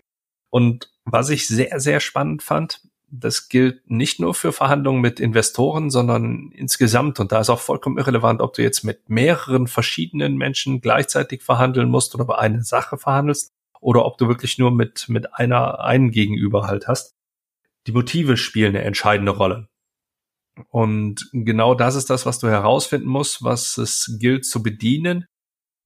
Und 0.51 0.90
was 1.05 1.30
ich 1.30 1.48
sehr, 1.48 1.80
sehr 1.80 2.01
spannend 2.01 2.42
fand, 2.42 2.82
das 3.12 3.48
gilt 3.48 3.90
nicht 3.90 4.20
nur 4.20 4.34
für 4.34 4.53
Verhandlungen 4.53 5.01
mit 5.01 5.18
Investoren, 5.18 5.90
sondern 5.90 6.53
insgesamt. 6.53 7.18
Und 7.18 7.32
da 7.32 7.40
ist 7.40 7.51
auch 7.51 7.59
vollkommen 7.59 7.98
irrelevant, 7.98 8.40
ob 8.40 8.55
du 8.55 8.62
jetzt 8.62 8.84
mit 8.84 9.09
mehreren 9.09 9.66
verschiedenen 9.66 10.36
Menschen 10.36 10.80
gleichzeitig 10.80 11.42
verhandeln 11.42 11.88
musst 11.88 12.14
oder 12.14 12.24
über 12.24 12.38
eine 12.38 12.62
Sache 12.62 12.98
verhandelst 12.98 13.53
oder 13.80 14.05
ob 14.05 14.18
du 14.18 14.28
wirklich 14.28 14.59
nur 14.59 14.70
mit, 14.70 15.09
mit 15.09 15.34
einer, 15.34 15.80
einen 15.80 16.12
Gegenüber 16.12 16.66
halt 16.66 16.86
hast 16.86 17.16
die 17.86 17.92
Motive 17.92 18.36
spielen 18.36 18.76
eine 18.76 18.84
entscheidende 18.84 19.32
Rolle. 19.32 19.68
Und 20.68 21.28
genau 21.32 21.74
das 21.74 21.94
ist 21.94 22.11
das, 22.11 22.26
was 22.26 22.38
du 22.38 22.48
herausfinden 22.48 23.09
musst, 23.09 23.42
was 23.42 23.78
es 23.78 24.16
gilt 24.20 24.44
zu 24.44 24.62
bedienen, 24.62 25.26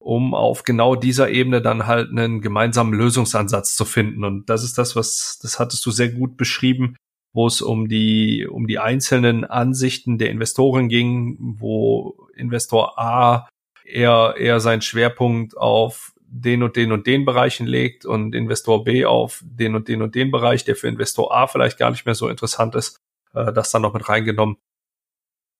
um 0.05 0.35
auf 0.35 0.63
genau 0.63 0.95
dieser 0.95 1.31
Ebene 1.31 1.63
dann 1.63 1.87
halt 1.87 2.11
einen 2.11 2.39
gemeinsamen 2.39 2.93
Lösungsansatz 2.93 3.75
zu 3.75 3.85
finden. 3.85 4.23
Und 4.23 4.51
das 4.51 4.63
ist 4.63 4.77
das, 4.77 4.95
was, 4.95 5.39
das 5.41 5.57
hattest 5.57 5.83
du 5.83 5.89
sehr 5.89 6.09
gut 6.09 6.37
beschrieben, 6.37 6.95
wo 7.33 7.47
es 7.47 7.59
um 7.59 7.89
die, 7.89 8.45
um 8.45 8.67
die 8.67 8.77
einzelnen 8.77 9.45
Ansichten 9.45 10.19
der 10.19 10.29
Investoren 10.29 10.89
ging, 10.89 11.37
wo 11.39 12.29
Investor 12.35 12.99
A 12.99 13.49
eher, 13.83 14.35
eher 14.37 14.59
seinen 14.59 14.83
Schwerpunkt 14.83 15.57
auf 15.57 16.13
den 16.21 16.61
und 16.61 16.75
den 16.75 16.91
und 16.91 17.07
den 17.07 17.25
Bereichen 17.25 17.65
legt 17.65 18.05
und 18.05 18.35
Investor 18.35 18.83
B 18.83 19.05
auf 19.05 19.43
den 19.43 19.73
und 19.73 19.87
den 19.87 20.03
und 20.03 20.13
den 20.13 20.29
Bereich, 20.29 20.63
der 20.65 20.75
für 20.75 20.87
Investor 20.87 21.35
A 21.35 21.47
vielleicht 21.47 21.79
gar 21.79 21.89
nicht 21.89 22.05
mehr 22.05 22.15
so 22.15 22.29
interessant 22.29 22.75
ist, 22.75 22.99
äh, 23.33 23.51
das 23.51 23.71
dann 23.71 23.81
noch 23.81 23.95
mit 23.95 24.07
reingenommen. 24.07 24.57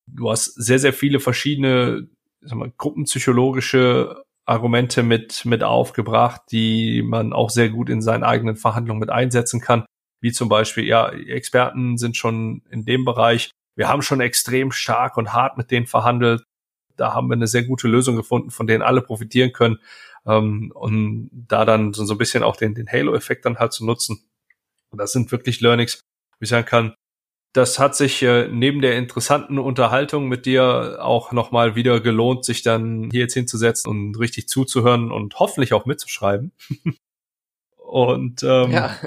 Du 0.06 0.30
hast 0.30 0.54
sehr, 0.54 0.78
sehr 0.78 0.94
viele 0.94 1.20
verschiedene 1.20 2.08
sag 2.42 2.60
mal, 2.60 2.72
gruppenpsychologische 2.78 4.24
Argumente 4.46 5.04
mit, 5.04 5.46
mit 5.46 5.64
aufgebracht, 5.64 6.42
die 6.52 7.02
man 7.02 7.34
auch 7.34 7.50
sehr 7.50 7.70
gut 7.70 7.90
in 7.90 8.02
seinen 8.02 8.24
eigenen 8.24 8.56
Verhandlungen 8.56 9.00
mit 9.00 9.10
einsetzen 9.10 9.60
kann. 9.60 9.86
Wie 10.22 10.32
zum 10.32 10.50
Beispiel, 10.50 10.86
ja, 10.86 11.10
Experten 11.10 11.98
sind 11.98 12.16
schon 12.16 12.62
in 12.70 12.86
dem 12.86 13.06
Bereich. 13.06 13.52
Wir 13.76 13.90
haben 13.90 14.02
schon 14.02 14.22
extrem 14.22 14.72
stark 14.72 15.18
und 15.18 15.34
hart 15.34 15.58
mit 15.58 15.72
denen 15.72 15.88
verhandelt. 15.88 16.44
Da 16.96 17.14
haben 17.14 17.28
wir 17.28 17.34
eine 17.34 17.48
sehr 17.48 17.64
gute 17.64 17.88
Lösung 17.88 18.16
gefunden, 18.16 18.52
von 18.52 18.68
denen 18.68 18.82
alle 18.82 19.02
profitieren 19.02 19.52
können 19.52 19.80
ähm, 20.26 20.72
und 20.74 21.30
da 21.32 21.66
dann 21.66 21.94
so, 21.94 22.06
so 22.06 22.14
ein 22.14 22.18
bisschen 22.18 22.44
auch 22.44 22.56
den, 22.56 22.74
den 22.74 22.88
Halo-Effekt 22.88 23.46
dann 23.46 23.58
halt 23.58 23.74
zu 23.74 23.86
nutzen. 23.86 24.24
Und 24.92 25.00
das 25.00 25.12
sind 25.12 25.32
wirklich 25.32 25.60
Learnings, 25.60 26.00
wo 26.40 26.44
ich 26.44 26.50
sagen 26.50 26.66
kann, 26.66 26.96
das 27.56 27.80
hat 27.80 27.96
sich 27.96 28.22
äh, 28.22 28.50
neben 28.52 28.82
der 28.82 28.98
interessanten 28.98 29.60
Unterhaltung 29.60 30.28
mit 30.28 30.46
dir 30.46 30.98
auch 31.00 31.32
nochmal 31.32 31.76
wieder 31.76 32.02
gelohnt, 32.02 32.44
sich 32.44 32.64
dann 32.64 33.10
hier 33.12 33.22
jetzt 33.22 33.34
hinzusetzen 33.34 33.90
und 33.90 34.20
richtig 34.20 34.50
zuzuhören 34.50 35.10
und 35.10 35.40
hoffentlich 35.40 35.72
auch 35.72 35.86
mitzuschreiben. 35.86 36.52
und 37.78 38.44
ähm, 38.44 38.72
ja. 38.72 38.98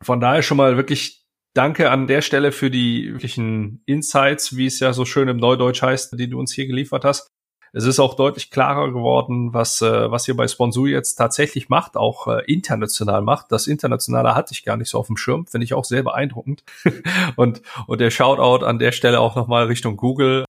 von 0.00 0.20
daher 0.20 0.42
schon 0.42 0.58
mal 0.58 0.76
wirklich 0.76 1.24
Danke 1.54 1.90
an 1.90 2.06
der 2.06 2.22
Stelle 2.22 2.52
für 2.52 2.70
die 2.70 3.14
wirklichen 3.14 3.82
Insights, 3.84 4.56
wie 4.56 4.66
es 4.66 4.78
ja 4.78 4.92
so 4.92 5.04
schön 5.04 5.26
im 5.26 5.38
Neudeutsch 5.38 5.82
heißt, 5.82 6.16
die 6.16 6.28
du 6.28 6.38
uns 6.38 6.52
hier 6.52 6.68
geliefert 6.68 7.04
hast. 7.04 7.32
Es 7.72 7.84
ist 7.84 7.98
auch 7.98 8.14
deutlich 8.14 8.50
klarer 8.50 8.92
geworden, 8.92 9.52
was, 9.52 9.82
äh, 9.82 10.10
was 10.10 10.26
ihr 10.26 10.36
bei 10.36 10.48
Sponsor 10.48 10.88
jetzt 10.88 11.16
tatsächlich 11.16 11.68
macht, 11.68 11.96
auch 11.96 12.26
äh, 12.26 12.44
international 12.46 13.22
macht. 13.22 13.52
Das 13.52 13.66
Internationale 13.66 14.34
hatte 14.34 14.52
ich 14.52 14.64
gar 14.64 14.76
nicht 14.76 14.88
so 14.88 14.98
auf 14.98 15.06
dem 15.06 15.16
Schirm, 15.16 15.46
finde 15.46 15.64
ich 15.64 15.74
auch 15.74 15.84
sehr 15.84 16.02
beeindruckend. 16.02 16.64
und, 17.36 17.62
und 17.86 18.00
der 18.00 18.10
Shoutout 18.10 18.64
an 18.64 18.78
der 18.78 18.92
Stelle 18.92 19.20
auch 19.20 19.36
nochmal 19.36 19.66
Richtung 19.66 19.96
Google. 19.96 20.44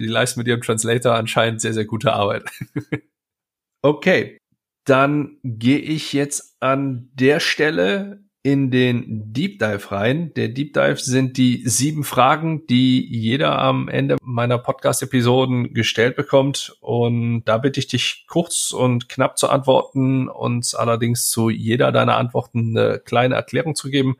Die 0.00 0.06
leisten 0.06 0.40
mit 0.40 0.48
ihrem 0.48 0.62
Translator 0.62 1.14
anscheinend 1.14 1.60
sehr, 1.60 1.74
sehr 1.74 1.84
gute 1.84 2.12
Arbeit. 2.12 2.44
okay, 3.82 4.38
dann 4.84 5.38
gehe 5.44 5.78
ich 5.78 6.12
jetzt 6.12 6.56
an 6.60 7.10
der 7.14 7.40
Stelle 7.40 8.23
in 8.44 8.70
den 8.70 9.32
Deep 9.32 9.58
Dive 9.58 9.90
rein. 9.90 10.32
Der 10.34 10.48
Deep 10.48 10.74
Dive 10.74 10.98
sind 10.98 11.38
die 11.38 11.66
sieben 11.66 12.04
Fragen, 12.04 12.66
die 12.66 13.04
jeder 13.10 13.58
am 13.58 13.88
Ende 13.88 14.18
meiner 14.22 14.58
Podcast-Episoden 14.58 15.72
gestellt 15.72 16.14
bekommt. 16.14 16.76
Und 16.80 17.44
da 17.46 17.56
bitte 17.56 17.80
ich 17.80 17.88
dich 17.88 18.26
kurz 18.28 18.70
und 18.70 19.08
knapp 19.08 19.38
zu 19.38 19.48
antworten, 19.48 20.28
und 20.28 20.74
allerdings 20.76 21.30
zu 21.30 21.48
jeder 21.48 21.90
deiner 21.90 22.18
Antworten 22.18 22.76
eine 22.76 22.98
kleine 22.98 23.34
Erklärung 23.34 23.74
zu 23.74 23.88
geben. 23.88 24.16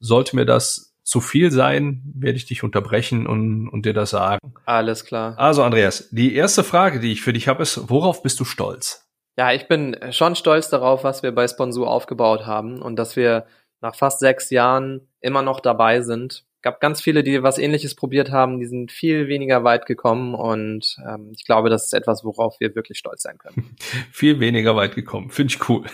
Sollte 0.00 0.36
mir 0.36 0.46
das 0.46 0.94
zu 1.04 1.20
viel 1.20 1.50
sein, 1.50 2.02
werde 2.14 2.38
ich 2.38 2.46
dich 2.46 2.64
unterbrechen 2.64 3.26
und, 3.26 3.68
und 3.68 3.84
dir 3.84 3.92
das 3.92 4.10
sagen. 4.10 4.54
Alles 4.64 5.04
klar. 5.04 5.38
Also 5.38 5.62
Andreas, 5.62 6.08
die 6.10 6.34
erste 6.34 6.64
Frage, 6.64 6.98
die 6.98 7.12
ich 7.12 7.20
für 7.20 7.34
dich 7.34 7.46
habe, 7.46 7.62
ist, 7.62 7.90
worauf 7.90 8.22
bist 8.22 8.40
du 8.40 8.44
stolz? 8.44 9.06
Ja, 9.38 9.52
ich 9.52 9.68
bin 9.68 9.94
schon 10.12 10.34
stolz 10.34 10.70
darauf, 10.70 11.04
was 11.04 11.22
wir 11.22 11.32
bei 11.32 11.46
Sponsor 11.46 11.90
aufgebaut 11.90 12.46
haben 12.46 12.80
und 12.80 12.96
dass 12.96 13.16
wir 13.16 13.46
nach 13.80 13.94
fast 13.94 14.20
sechs 14.20 14.50
Jahren 14.50 15.08
immer 15.20 15.42
noch 15.42 15.60
dabei 15.60 16.00
sind. 16.00 16.44
Gab 16.62 16.80
ganz 16.80 17.00
viele, 17.00 17.22
die 17.22 17.42
was 17.42 17.58
ähnliches 17.58 17.94
probiert 17.94 18.32
haben, 18.32 18.58
die 18.58 18.66
sind 18.66 18.90
viel 18.90 19.28
weniger 19.28 19.62
weit 19.62 19.86
gekommen 19.86 20.34
und 20.34 20.96
ähm, 21.06 21.30
ich 21.36 21.44
glaube, 21.44 21.70
das 21.70 21.84
ist 21.84 21.94
etwas, 21.94 22.24
worauf 22.24 22.58
wir 22.58 22.74
wirklich 22.74 22.98
stolz 22.98 23.22
sein 23.22 23.38
können. 23.38 23.76
viel 24.12 24.40
weniger 24.40 24.74
weit 24.74 24.94
gekommen, 24.94 25.30
finde 25.30 25.54
ich 25.54 25.68
cool. 25.68 25.84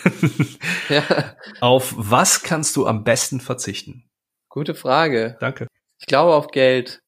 ja. 0.88 1.36
Auf 1.60 1.92
was 1.96 2.42
kannst 2.42 2.76
du 2.76 2.86
am 2.86 3.04
besten 3.04 3.40
verzichten? 3.40 4.08
Gute 4.48 4.74
Frage. 4.74 5.36
Danke. 5.40 5.66
Ich 5.98 6.06
glaube 6.06 6.34
auf 6.34 6.48
Geld. 6.48 7.02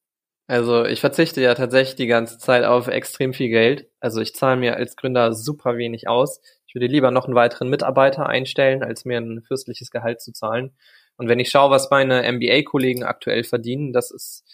Also 0.47 0.85
ich 0.85 1.01
verzichte 1.01 1.41
ja 1.41 1.55
tatsächlich 1.55 1.97
die 1.97 2.07
ganze 2.07 2.39
Zeit 2.39 2.65
auf 2.65 2.89
extrem 2.89 3.33
viel 3.33 3.49
Geld. 3.49 3.89
Also 4.01 4.21
ich 4.21 4.35
zahle 4.35 4.61
mir 4.61 4.77
als 4.77 4.97
Gründer 4.97 5.33
super 5.33 5.79
wenig 5.79 6.07
aus. 6.07 6.41
Ich 6.75 6.81
würde 6.81 6.93
lieber 6.93 7.13
noch 7.13 7.27
einen 7.27 7.37
weiteren 7.37 7.71
Mitarbeiter 7.71 8.27
einstellen, 8.27 8.83
als 8.83 9.05
mir 9.05 9.19
ein 9.19 9.43
fürstliches 9.43 9.93
Gehalt 9.93 10.21
zu 10.21 10.33
zahlen. 10.33 10.73
Und 11.17 11.29
wenn 11.29 11.39
ich 11.39 11.49
schaue, 11.49 11.71
was 11.71 11.89
meine 11.89 12.25
MBA-Kollegen 12.33 13.05
aktuell 13.05 13.45
verdienen, 13.45 13.93
das 13.93 14.11
ist 14.11 14.45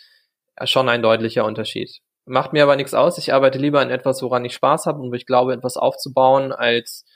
schon 0.64 0.90
ein 0.90 1.00
deutlicher 1.00 1.46
Unterschied. 1.46 2.02
Macht 2.26 2.52
mir 2.52 2.62
aber 2.62 2.76
nichts 2.76 2.92
aus. 2.92 3.16
Ich 3.16 3.32
arbeite 3.32 3.58
lieber 3.58 3.80
an 3.80 3.88
etwas, 3.88 4.20
woran 4.20 4.44
ich 4.44 4.52
Spaß 4.52 4.84
habe 4.84 5.00
und 5.00 5.10
wo 5.10 5.14
ich 5.14 5.24
glaube, 5.24 5.54
etwas 5.54 5.78
aufzubauen, 5.78 6.52
als 6.52 7.06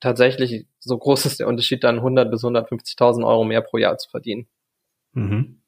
tatsächlich 0.00 0.66
so 0.78 0.96
groß 0.96 1.26
ist 1.26 1.38
der 1.38 1.48
Unterschied, 1.48 1.84
dann 1.84 1.96
100 1.96 2.30
bis 2.30 2.42
150.000 2.42 3.26
Euro 3.26 3.44
mehr 3.44 3.60
pro 3.60 3.76
Jahr 3.76 3.98
zu 3.98 4.08
verdienen. 4.08 4.48
Mhm. 5.12 5.60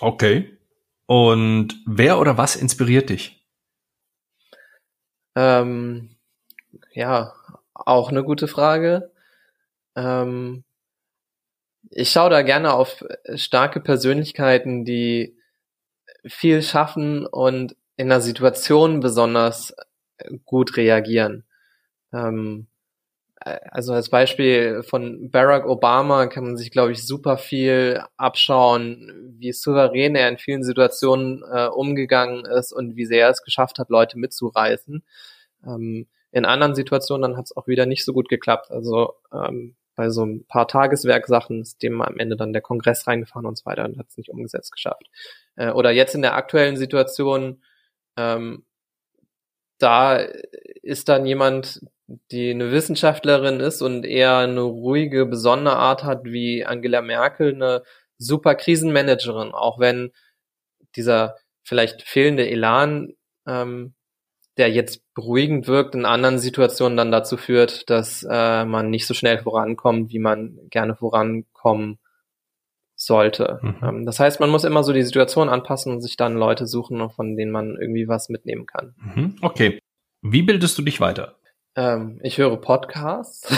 Okay. 0.00 0.58
Und 1.06 1.80
wer 1.86 2.18
oder 2.18 2.36
was 2.36 2.56
inspiriert 2.56 3.10
dich? 3.10 3.46
Ähm, 5.36 6.16
ja, 6.92 7.32
auch 7.74 8.10
eine 8.10 8.24
gute 8.24 8.48
Frage. 8.48 9.12
Ähm, 9.96 10.64
ich 11.90 12.10
schaue 12.10 12.30
da 12.30 12.42
gerne 12.42 12.72
auf 12.72 13.04
starke 13.34 13.80
Persönlichkeiten, 13.80 14.84
die 14.84 15.36
viel 16.26 16.62
schaffen 16.62 17.26
und 17.26 17.76
in 17.96 18.10
einer 18.10 18.20
Situation 18.20 19.00
besonders 19.00 19.74
gut 20.44 20.76
reagieren. 20.76 21.44
Ähm, 22.12 22.68
also 23.44 23.92
als 23.92 24.08
Beispiel 24.08 24.82
von 24.82 25.30
Barack 25.30 25.66
Obama 25.66 26.26
kann 26.28 26.44
man 26.44 26.56
sich, 26.56 26.70
glaube 26.70 26.92
ich, 26.92 27.06
super 27.06 27.36
viel 27.36 28.02
abschauen, 28.16 29.34
wie 29.38 29.52
souverän 29.52 30.16
er 30.16 30.30
in 30.30 30.38
vielen 30.38 30.64
Situationen 30.64 31.42
äh, 31.52 31.66
umgegangen 31.66 32.46
ist 32.46 32.72
und 32.72 32.96
wie 32.96 33.04
sehr 33.04 33.26
er 33.26 33.30
es 33.30 33.42
geschafft 33.42 33.78
hat, 33.78 33.90
Leute 33.90 34.18
mitzureißen. 34.18 35.02
Ähm, 35.66 36.06
in 36.34 36.44
anderen 36.44 36.74
Situationen 36.74 37.22
dann 37.22 37.36
hat 37.36 37.44
es 37.46 37.56
auch 37.56 37.68
wieder 37.68 37.86
nicht 37.86 38.04
so 38.04 38.12
gut 38.12 38.28
geklappt. 38.28 38.72
Also 38.72 39.14
ähm, 39.32 39.76
bei 39.94 40.10
so 40.10 40.24
ein 40.26 40.44
paar 40.46 40.66
Tageswerksachen 40.66 41.60
ist 41.62 41.80
dem 41.80 42.02
am 42.02 42.18
Ende 42.18 42.36
dann 42.36 42.52
der 42.52 42.60
Kongress 42.60 43.06
reingefahren 43.06 43.46
und 43.46 43.56
so 43.56 43.64
weiter 43.66 43.84
und 43.84 43.98
hat 43.98 44.08
es 44.08 44.16
nicht 44.16 44.30
umgesetzt 44.30 44.72
geschafft. 44.72 45.04
Äh, 45.54 45.70
oder 45.70 45.92
jetzt 45.92 46.16
in 46.16 46.22
der 46.22 46.34
aktuellen 46.34 46.76
Situation, 46.76 47.62
ähm, 48.16 48.64
da 49.78 50.16
ist 50.82 51.08
dann 51.08 51.24
jemand, 51.24 51.82
die 52.32 52.50
eine 52.50 52.72
Wissenschaftlerin 52.72 53.60
ist 53.60 53.80
und 53.80 54.04
eher 54.04 54.38
eine 54.38 54.62
ruhige, 54.62 55.26
besondere 55.26 55.76
Art 55.76 56.02
hat 56.02 56.24
wie 56.24 56.64
Angela 56.64 57.00
Merkel, 57.00 57.54
eine 57.54 57.84
super 58.18 58.56
Krisenmanagerin, 58.56 59.52
auch 59.52 59.78
wenn 59.78 60.10
dieser 60.96 61.36
vielleicht 61.62 62.02
fehlende 62.02 62.48
Elan 62.48 63.14
ähm, 63.46 63.94
der 64.56 64.70
jetzt 64.70 65.02
beruhigend 65.14 65.66
wirkt, 65.66 65.94
in 65.94 66.04
anderen 66.04 66.38
Situationen 66.38 66.96
dann 66.96 67.10
dazu 67.10 67.36
führt, 67.36 67.90
dass 67.90 68.26
äh, 68.28 68.64
man 68.64 68.90
nicht 68.90 69.06
so 69.06 69.14
schnell 69.14 69.38
vorankommt, 69.38 70.10
wie 70.10 70.18
man 70.18 70.58
gerne 70.70 70.94
vorankommen 70.94 71.98
sollte. 72.94 73.58
Mhm. 73.62 73.76
Ähm, 73.82 74.06
das 74.06 74.20
heißt, 74.20 74.40
man 74.40 74.50
muss 74.50 74.64
immer 74.64 74.84
so 74.84 74.92
die 74.92 75.02
Situation 75.02 75.48
anpassen 75.48 75.92
und 75.92 76.00
sich 76.00 76.16
dann 76.16 76.36
Leute 76.36 76.66
suchen, 76.66 77.10
von 77.10 77.36
denen 77.36 77.50
man 77.50 77.76
irgendwie 77.76 78.08
was 78.08 78.28
mitnehmen 78.28 78.66
kann. 78.66 78.94
Mhm. 78.98 79.36
Okay. 79.42 79.78
Wie 80.22 80.42
bildest 80.42 80.78
du 80.78 80.82
dich 80.82 81.00
weiter? 81.00 81.36
Ähm, 81.76 82.20
ich 82.22 82.38
höre 82.38 82.56
Podcasts. 82.56 83.52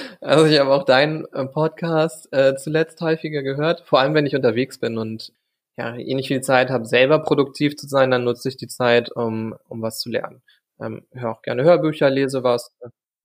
also 0.20 0.46
ich 0.46 0.58
habe 0.58 0.70
auch 0.70 0.84
deinen 0.84 1.24
äh, 1.32 1.44
Podcast 1.46 2.32
äh, 2.32 2.54
zuletzt 2.56 3.00
häufiger 3.00 3.42
gehört, 3.42 3.82
vor 3.86 4.00
allem 4.00 4.14
wenn 4.14 4.26
ich 4.26 4.36
unterwegs 4.36 4.78
bin 4.78 4.96
und 4.96 5.32
ja, 5.78 5.94
eh 5.94 6.14
nicht 6.14 6.28
viel 6.28 6.40
Zeit 6.40 6.70
habe, 6.70 6.84
selber 6.84 7.20
produktiv 7.20 7.76
zu 7.76 7.86
sein, 7.86 8.10
dann 8.10 8.24
nutze 8.24 8.48
ich 8.48 8.56
die 8.56 8.66
Zeit, 8.66 9.10
um, 9.14 9.54
um 9.68 9.80
was 9.80 10.00
zu 10.00 10.10
lernen. 10.10 10.42
Ähm, 10.80 11.06
höre 11.12 11.30
auch 11.30 11.42
gerne 11.42 11.62
Hörbücher, 11.62 12.10
lese 12.10 12.42
was. 12.42 12.76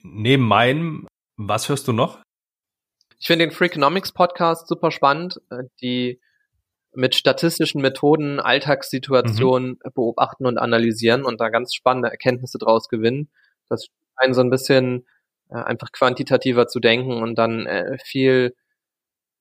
Neben 0.04 0.44
meinem, 0.44 1.08
was 1.36 1.68
hörst 1.68 1.88
du 1.88 1.94
noch? 1.94 2.22
Ich 3.20 3.26
finde 3.26 3.46
den 3.46 3.52
Freakonomics 3.52 4.12
Podcast 4.12 4.68
super 4.68 4.92
spannend, 4.92 5.42
äh, 5.50 5.64
die 5.82 6.22
mit 6.94 7.16
statistischen 7.16 7.82
Methoden 7.82 8.40
Alltagssituationen 8.40 9.80
mhm. 9.84 9.92
beobachten 9.96 10.46
und 10.46 10.60
analysieren 10.60 11.26
und 11.26 11.42
da 11.42 11.50
ganz 11.50 11.74
spannende 11.74 12.12
Erkenntnisse 12.12 12.60
draus 12.60 12.88
gewinnen. 12.88 13.32
Das 13.68 13.88
einen 14.16 14.36
so 14.36 14.42
ein 14.42 14.52
bisschen 14.52 15.08
äh, 15.50 15.56
einfach 15.56 15.92
quantitativer 15.92 16.68
zu 16.68 16.80
denken 16.80 17.24
und 17.24 17.36
dann 17.36 17.66
äh, 17.66 17.98
viel 18.04 18.54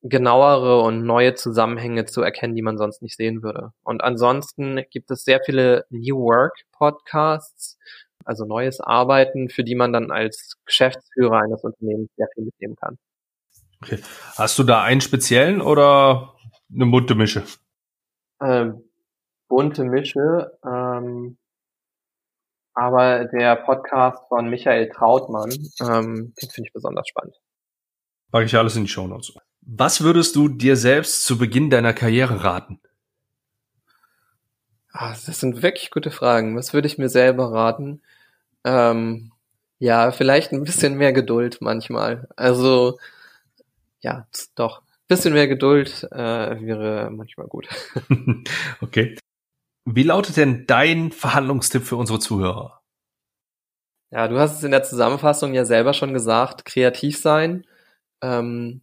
genauere 0.03 0.81
und 0.81 1.05
neue 1.05 1.33
Zusammenhänge 1.33 2.05
zu 2.05 2.21
erkennen, 2.21 2.55
die 2.55 2.61
man 2.61 2.77
sonst 2.77 3.01
nicht 3.01 3.15
sehen 3.15 3.41
würde. 3.41 3.71
Und 3.83 4.03
ansonsten 4.03 4.83
gibt 4.91 5.09
es 5.11 5.23
sehr 5.23 5.39
viele 5.45 5.85
New 5.89 6.19
Work 6.19 6.65
Podcasts, 6.73 7.77
also 8.25 8.45
neues 8.45 8.81
Arbeiten, 8.81 9.49
für 9.49 9.63
die 9.63 9.75
man 9.75 9.93
dann 9.93 10.11
als 10.11 10.57
Geschäftsführer 10.65 11.39
eines 11.39 11.63
Unternehmens 11.63 12.09
sehr 12.17 12.27
viel 12.33 12.45
mitnehmen 12.45 12.75
kann. 12.75 12.97
Okay. 13.81 13.99
Hast 14.35 14.59
du 14.59 14.63
da 14.63 14.83
einen 14.83 15.01
speziellen 15.01 15.61
oder 15.61 16.35
eine 16.73 16.85
bunte 16.85 17.15
Mische? 17.15 17.43
Ähm, 18.41 18.83
bunte 19.47 19.85
Mische, 19.85 20.51
ähm, 20.65 21.37
aber 22.73 23.25
der 23.25 23.55
Podcast 23.57 24.21
von 24.27 24.49
Michael 24.49 24.89
Trautmann, 24.89 25.51
ähm, 25.81 26.33
den 26.41 26.49
finde 26.49 26.67
ich 26.67 26.73
besonders 26.73 27.07
spannend. 27.07 27.35
Packe 28.31 28.45
ich 28.45 28.57
alles 28.57 28.75
in 28.75 28.83
die 28.83 28.89
Show 28.89 29.07
Notes. 29.07 29.33
Was 29.65 30.01
würdest 30.01 30.35
du 30.35 30.49
dir 30.49 30.75
selbst 30.75 31.25
zu 31.25 31.37
Beginn 31.37 31.69
deiner 31.69 31.93
Karriere 31.93 32.43
raten? 32.43 32.79
Ah, 34.91 35.15
das 35.25 35.39
sind 35.39 35.63
wirklich 35.63 35.89
gute 35.89 36.11
Fragen. 36.11 36.55
Was 36.55 36.73
würde 36.73 36.87
ich 36.87 36.97
mir 36.97 37.09
selber 37.09 37.51
raten? 37.51 38.01
Ähm, 38.63 39.31
ja, 39.79 40.11
vielleicht 40.11 40.51
ein 40.51 40.63
bisschen 40.63 40.95
mehr 40.95 41.13
Geduld 41.13 41.59
manchmal. 41.61 42.27
Also, 42.35 42.99
ja, 44.01 44.27
doch. 44.55 44.81
Ein 44.81 45.07
bisschen 45.07 45.33
mehr 45.33 45.47
Geduld 45.47 46.07
äh, 46.11 46.61
wäre 46.61 47.09
manchmal 47.11 47.47
gut. 47.47 47.67
okay. 48.81 49.17
Wie 49.85 50.03
lautet 50.03 50.37
denn 50.37 50.67
dein 50.67 51.11
Verhandlungstipp 51.11 51.83
für 51.83 51.95
unsere 51.95 52.19
Zuhörer? 52.19 52.81
Ja, 54.11 54.27
du 54.27 54.37
hast 54.39 54.57
es 54.57 54.63
in 54.63 54.71
der 54.71 54.83
Zusammenfassung 54.83 55.53
ja 55.53 55.65
selber 55.65 55.93
schon 55.93 56.13
gesagt, 56.13 56.65
kreativ 56.65 57.17
sein. 57.17 57.65
Ähm, 58.21 58.82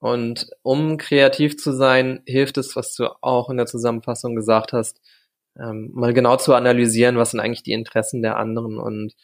Und 0.00 0.48
um 0.62 0.96
kreativ 0.96 1.56
zu 1.56 1.72
sein, 1.72 2.22
hilft 2.26 2.58
es, 2.58 2.76
was 2.76 2.94
du 2.94 3.08
auch 3.20 3.50
in 3.50 3.56
der 3.56 3.66
Zusammenfassung 3.66 4.36
gesagt 4.36 4.72
hast, 4.72 5.00
ähm, 5.58 5.90
mal 5.92 6.14
genau 6.14 6.36
zu 6.36 6.54
analysieren, 6.54 7.16
was 7.16 7.32
sind 7.32 7.40
eigentlich 7.40 7.64
die 7.64 7.72
Interessen 7.72 8.22
der 8.22 8.36
anderen 8.36 8.78
und 8.78 9.14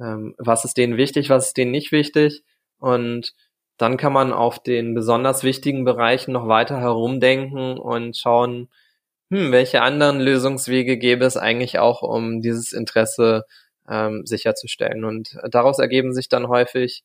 ähm, 0.00 0.34
was 0.38 0.64
ist 0.64 0.76
denen 0.76 0.96
wichtig, 0.96 1.30
was 1.30 1.48
ist 1.48 1.56
denen 1.56 1.70
nicht 1.72 1.92
wichtig. 1.92 2.42
Und 2.78 3.34
dann 3.76 3.96
kann 3.96 4.12
man 4.12 4.32
auf 4.32 4.62
den 4.62 4.94
besonders 4.94 5.42
wichtigen 5.42 5.84
Bereichen 5.84 6.32
noch 6.32 6.48
weiter 6.48 6.80
herumdenken 6.80 7.78
und 7.78 8.16
schauen, 8.16 8.68
hm, 9.30 9.52
welche 9.52 9.82
anderen 9.82 10.20
Lösungswege 10.20 10.98
gäbe 10.98 11.24
es 11.24 11.36
eigentlich 11.36 11.78
auch, 11.78 12.02
um 12.02 12.40
dieses 12.40 12.72
Interesse 12.72 13.44
ähm, 13.88 14.24
sicherzustellen. 14.26 15.04
Und 15.04 15.36
daraus 15.50 15.78
ergeben 15.78 16.12
sich 16.14 16.28
dann 16.28 16.48
häufig 16.48 17.04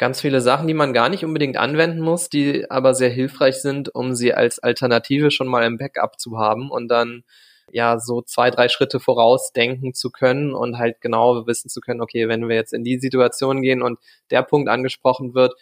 ganz 0.00 0.22
viele 0.22 0.40
Sachen, 0.40 0.66
die 0.66 0.72
man 0.72 0.94
gar 0.94 1.10
nicht 1.10 1.26
unbedingt 1.26 1.58
anwenden 1.58 2.00
muss, 2.00 2.30
die 2.30 2.68
aber 2.70 2.94
sehr 2.94 3.10
hilfreich 3.10 3.56
sind, 3.56 3.94
um 3.94 4.14
sie 4.14 4.32
als 4.32 4.58
Alternative 4.58 5.30
schon 5.30 5.46
mal 5.46 5.62
im 5.64 5.76
Backup 5.76 6.18
zu 6.18 6.38
haben 6.38 6.70
und 6.70 6.88
dann 6.88 7.22
ja 7.70 7.98
so 7.98 8.22
zwei, 8.22 8.50
drei 8.50 8.70
Schritte 8.70 8.98
vorausdenken 8.98 9.92
zu 9.92 10.10
können 10.10 10.54
und 10.54 10.78
halt 10.78 11.02
genau 11.02 11.46
wissen 11.46 11.68
zu 11.68 11.82
können, 11.82 12.00
okay, 12.00 12.28
wenn 12.28 12.48
wir 12.48 12.56
jetzt 12.56 12.72
in 12.72 12.82
die 12.82 12.98
Situation 12.98 13.60
gehen 13.60 13.82
und 13.82 13.98
der 14.30 14.42
Punkt 14.42 14.70
angesprochen 14.70 15.34
wird, 15.34 15.52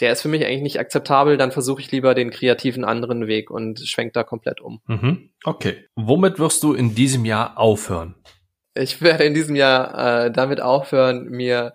der 0.00 0.12
ist 0.12 0.22
für 0.22 0.28
mich 0.28 0.46
eigentlich 0.46 0.62
nicht 0.62 0.80
akzeptabel, 0.80 1.36
dann 1.36 1.52
versuche 1.52 1.82
ich 1.82 1.92
lieber 1.92 2.14
den 2.14 2.30
kreativen 2.30 2.82
anderen 2.82 3.26
Weg 3.26 3.50
und 3.50 3.80
schwenk 3.80 4.14
da 4.14 4.24
komplett 4.24 4.62
um. 4.62 4.80
Mhm. 4.86 5.32
Okay. 5.44 5.84
Womit 5.96 6.38
wirst 6.38 6.62
du 6.62 6.72
in 6.72 6.94
diesem 6.94 7.26
Jahr 7.26 7.58
aufhören? 7.58 8.14
Ich 8.74 9.02
werde 9.02 9.24
in 9.24 9.34
diesem 9.34 9.54
Jahr 9.54 10.24
äh, 10.24 10.30
damit 10.32 10.62
aufhören, 10.62 11.26
mir 11.28 11.74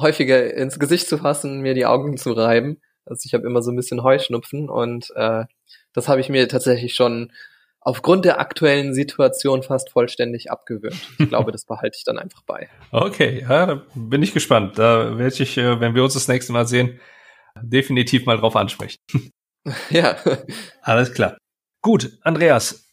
häufiger 0.00 0.54
ins 0.54 0.78
Gesicht 0.78 1.08
zu 1.08 1.18
fassen, 1.18 1.60
mir 1.60 1.74
die 1.74 1.86
Augen 1.86 2.16
zu 2.16 2.32
reiben. 2.32 2.80
Also 3.04 3.22
ich 3.26 3.34
habe 3.34 3.46
immer 3.46 3.62
so 3.62 3.70
ein 3.70 3.76
bisschen 3.76 4.02
Heuschnupfen 4.02 4.68
und 4.68 5.10
äh, 5.16 5.44
das 5.92 6.08
habe 6.08 6.20
ich 6.20 6.28
mir 6.28 6.48
tatsächlich 6.48 6.94
schon 6.94 7.32
aufgrund 7.80 8.24
der 8.24 8.38
aktuellen 8.40 8.94
Situation 8.94 9.62
fast 9.62 9.90
vollständig 9.90 10.50
abgewöhnt. 10.50 11.00
Ich 11.18 11.28
glaube, 11.28 11.52
das 11.52 11.64
behalte 11.64 11.96
ich 11.96 12.04
dann 12.04 12.18
einfach 12.18 12.42
bei. 12.42 12.68
Okay, 12.90 13.40
ja, 13.48 13.66
da 13.66 13.82
bin 13.94 14.22
ich 14.22 14.32
gespannt. 14.32 14.78
Da 14.78 15.18
werde 15.18 15.42
ich, 15.42 15.56
äh, 15.56 15.80
wenn 15.80 15.94
wir 15.94 16.04
uns 16.04 16.14
das 16.14 16.28
nächste 16.28 16.52
Mal 16.52 16.66
sehen, 16.66 17.00
definitiv 17.60 18.26
mal 18.26 18.38
drauf 18.38 18.56
ansprechen. 18.56 18.98
ja. 19.90 20.16
Alles 20.82 21.12
klar. 21.12 21.36
Gut, 21.82 22.18
Andreas, 22.22 22.86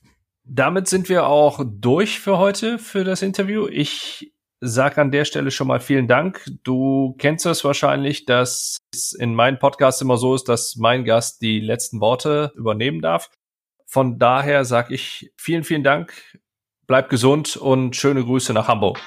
damit 0.44 0.88
sind 0.88 1.10
wir 1.10 1.28
auch 1.28 1.62
durch 1.66 2.20
für 2.20 2.38
heute, 2.38 2.80
für 2.80 3.04
das 3.04 3.22
Interview. 3.22 3.68
Ich 3.68 4.32
sag 4.60 4.98
an 4.98 5.12
der 5.12 5.26
Stelle 5.26 5.52
schon 5.52 5.68
mal 5.68 5.80
vielen 5.80 6.08
Dank. 6.08 6.46
Du 6.64 7.16
kennst 7.20 7.46
es 7.46 7.64
wahrscheinlich, 7.64 8.26
dass 8.26 8.78
es 8.94 9.14
in 9.14 9.36
meinem 9.36 9.60
Podcast 9.60 10.02
immer 10.02 10.18
so 10.18 10.36
ist, 10.36 10.50
dass 10.50 10.76
mein 10.78 11.06
Gast 11.06 11.42
die 11.42 11.60
letzten 11.60 12.02
Worte 12.02 12.52
übernehmen 12.56 13.02
darf. 13.02 13.30
Von 13.86 14.20
daher 14.20 14.66
sage 14.66 14.94
ich 14.94 15.32
vielen, 15.38 15.64
vielen 15.64 15.84
Dank. 15.84 16.14
Bleib 16.88 17.10
gesund 17.10 17.58
und 17.58 17.96
schöne 17.96 18.24
Grüße 18.24 18.54
nach 18.54 18.68
Hamburg. 18.68 19.00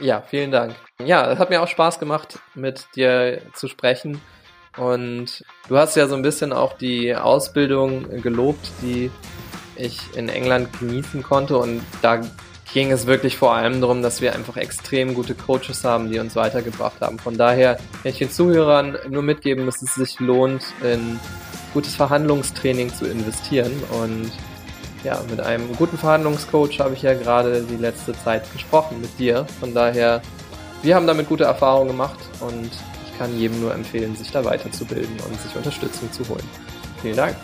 Ja, 0.00 0.22
vielen 0.22 0.50
Dank. 0.50 0.74
Ja, 1.04 1.30
es 1.30 1.38
hat 1.38 1.50
mir 1.50 1.62
auch 1.62 1.68
Spaß 1.68 1.98
gemacht, 1.98 2.38
mit 2.54 2.86
dir 2.96 3.42
zu 3.54 3.68
sprechen. 3.68 4.20
Und 4.76 5.42
du 5.68 5.78
hast 5.78 5.96
ja 5.96 6.06
so 6.06 6.14
ein 6.14 6.22
bisschen 6.22 6.52
auch 6.52 6.74
die 6.74 7.14
Ausbildung 7.14 8.20
gelobt, 8.20 8.70
die 8.82 9.10
ich 9.76 9.98
in 10.14 10.28
England 10.28 10.78
genießen 10.78 11.22
konnte. 11.22 11.56
Und 11.56 11.82
da 12.02 12.20
ging 12.76 12.92
es 12.92 13.06
wirklich 13.06 13.38
vor 13.38 13.54
allem 13.54 13.80
darum, 13.80 14.02
dass 14.02 14.20
wir 14.20 14.34
einfach 14.34 14.58
extrem 14.58 15.14
gute 15.14 15.34
Coaches 15.34 15.82
haben, 15.82 16.10
die 16.10 16.18
uns 16.18 16.36
weitergebracht 16.36 17.00
haben. 17.00 17.18
Von 17.18 17.38
daher 17.38 17.76
kann 17.76 18.12
ich 18.12 18.18
den 18.18 18.30
Zuhörern 18.30 18.98
nur 19.08 19.22
mitgeben, 19.22 19.64
dass 19.64 19.80
es 19.80 19.94
sich 19.94 20.20
lohnt, 20.20 20.62
in 20.82 21.18
gutes 21.72 21.94
Verhandlungstraining 21.94 22.92
zu 22.92 23.06
investieren. 23.06 23.72
Und 24.02 24.30
ja, 25.04 25.18
mit 25.30 25.40
einem 25.40 25.74
guten 25.76 25.96
Verhandlungscoach 25.96 26.78
habe 26.80 26.92
ich 26.92 27.00
ja 27.00 27.14
gerade 27.14 27.62
die 27.62 27.76
letzte 27.76 28.12
Zeit 28.12 28.52
gesprochen 28.52 29.00
mit 29.00 29.18
dir. 29.18 29.46
Von 29.58 29.72
daher, 29.72 30.20
wir 30.82 30.96
haben 30.96 31.06
damit 31.06 31.30
gute 31.30 31.44
Erfahrungen 31.44 31.88
gemacht 31.88 32.18
und 32.40 32.70
ich 33.06 33.18
kann 33.18 33.38
jedem 33.38 33.58
nur 33.58 33.72
empfehlen, 33.72 34.14
sich 34.16 34.30
da 34.32 34.44
weiterzubilden 34.44 35.16
und 35.26 35.40
sich 35.40 35.56
Unterstützung 35.56 36.12
zu 36.12 36.28
holen. 36.28 36.44
Vielen 37.00 37.16
Dank. 37.16 37.36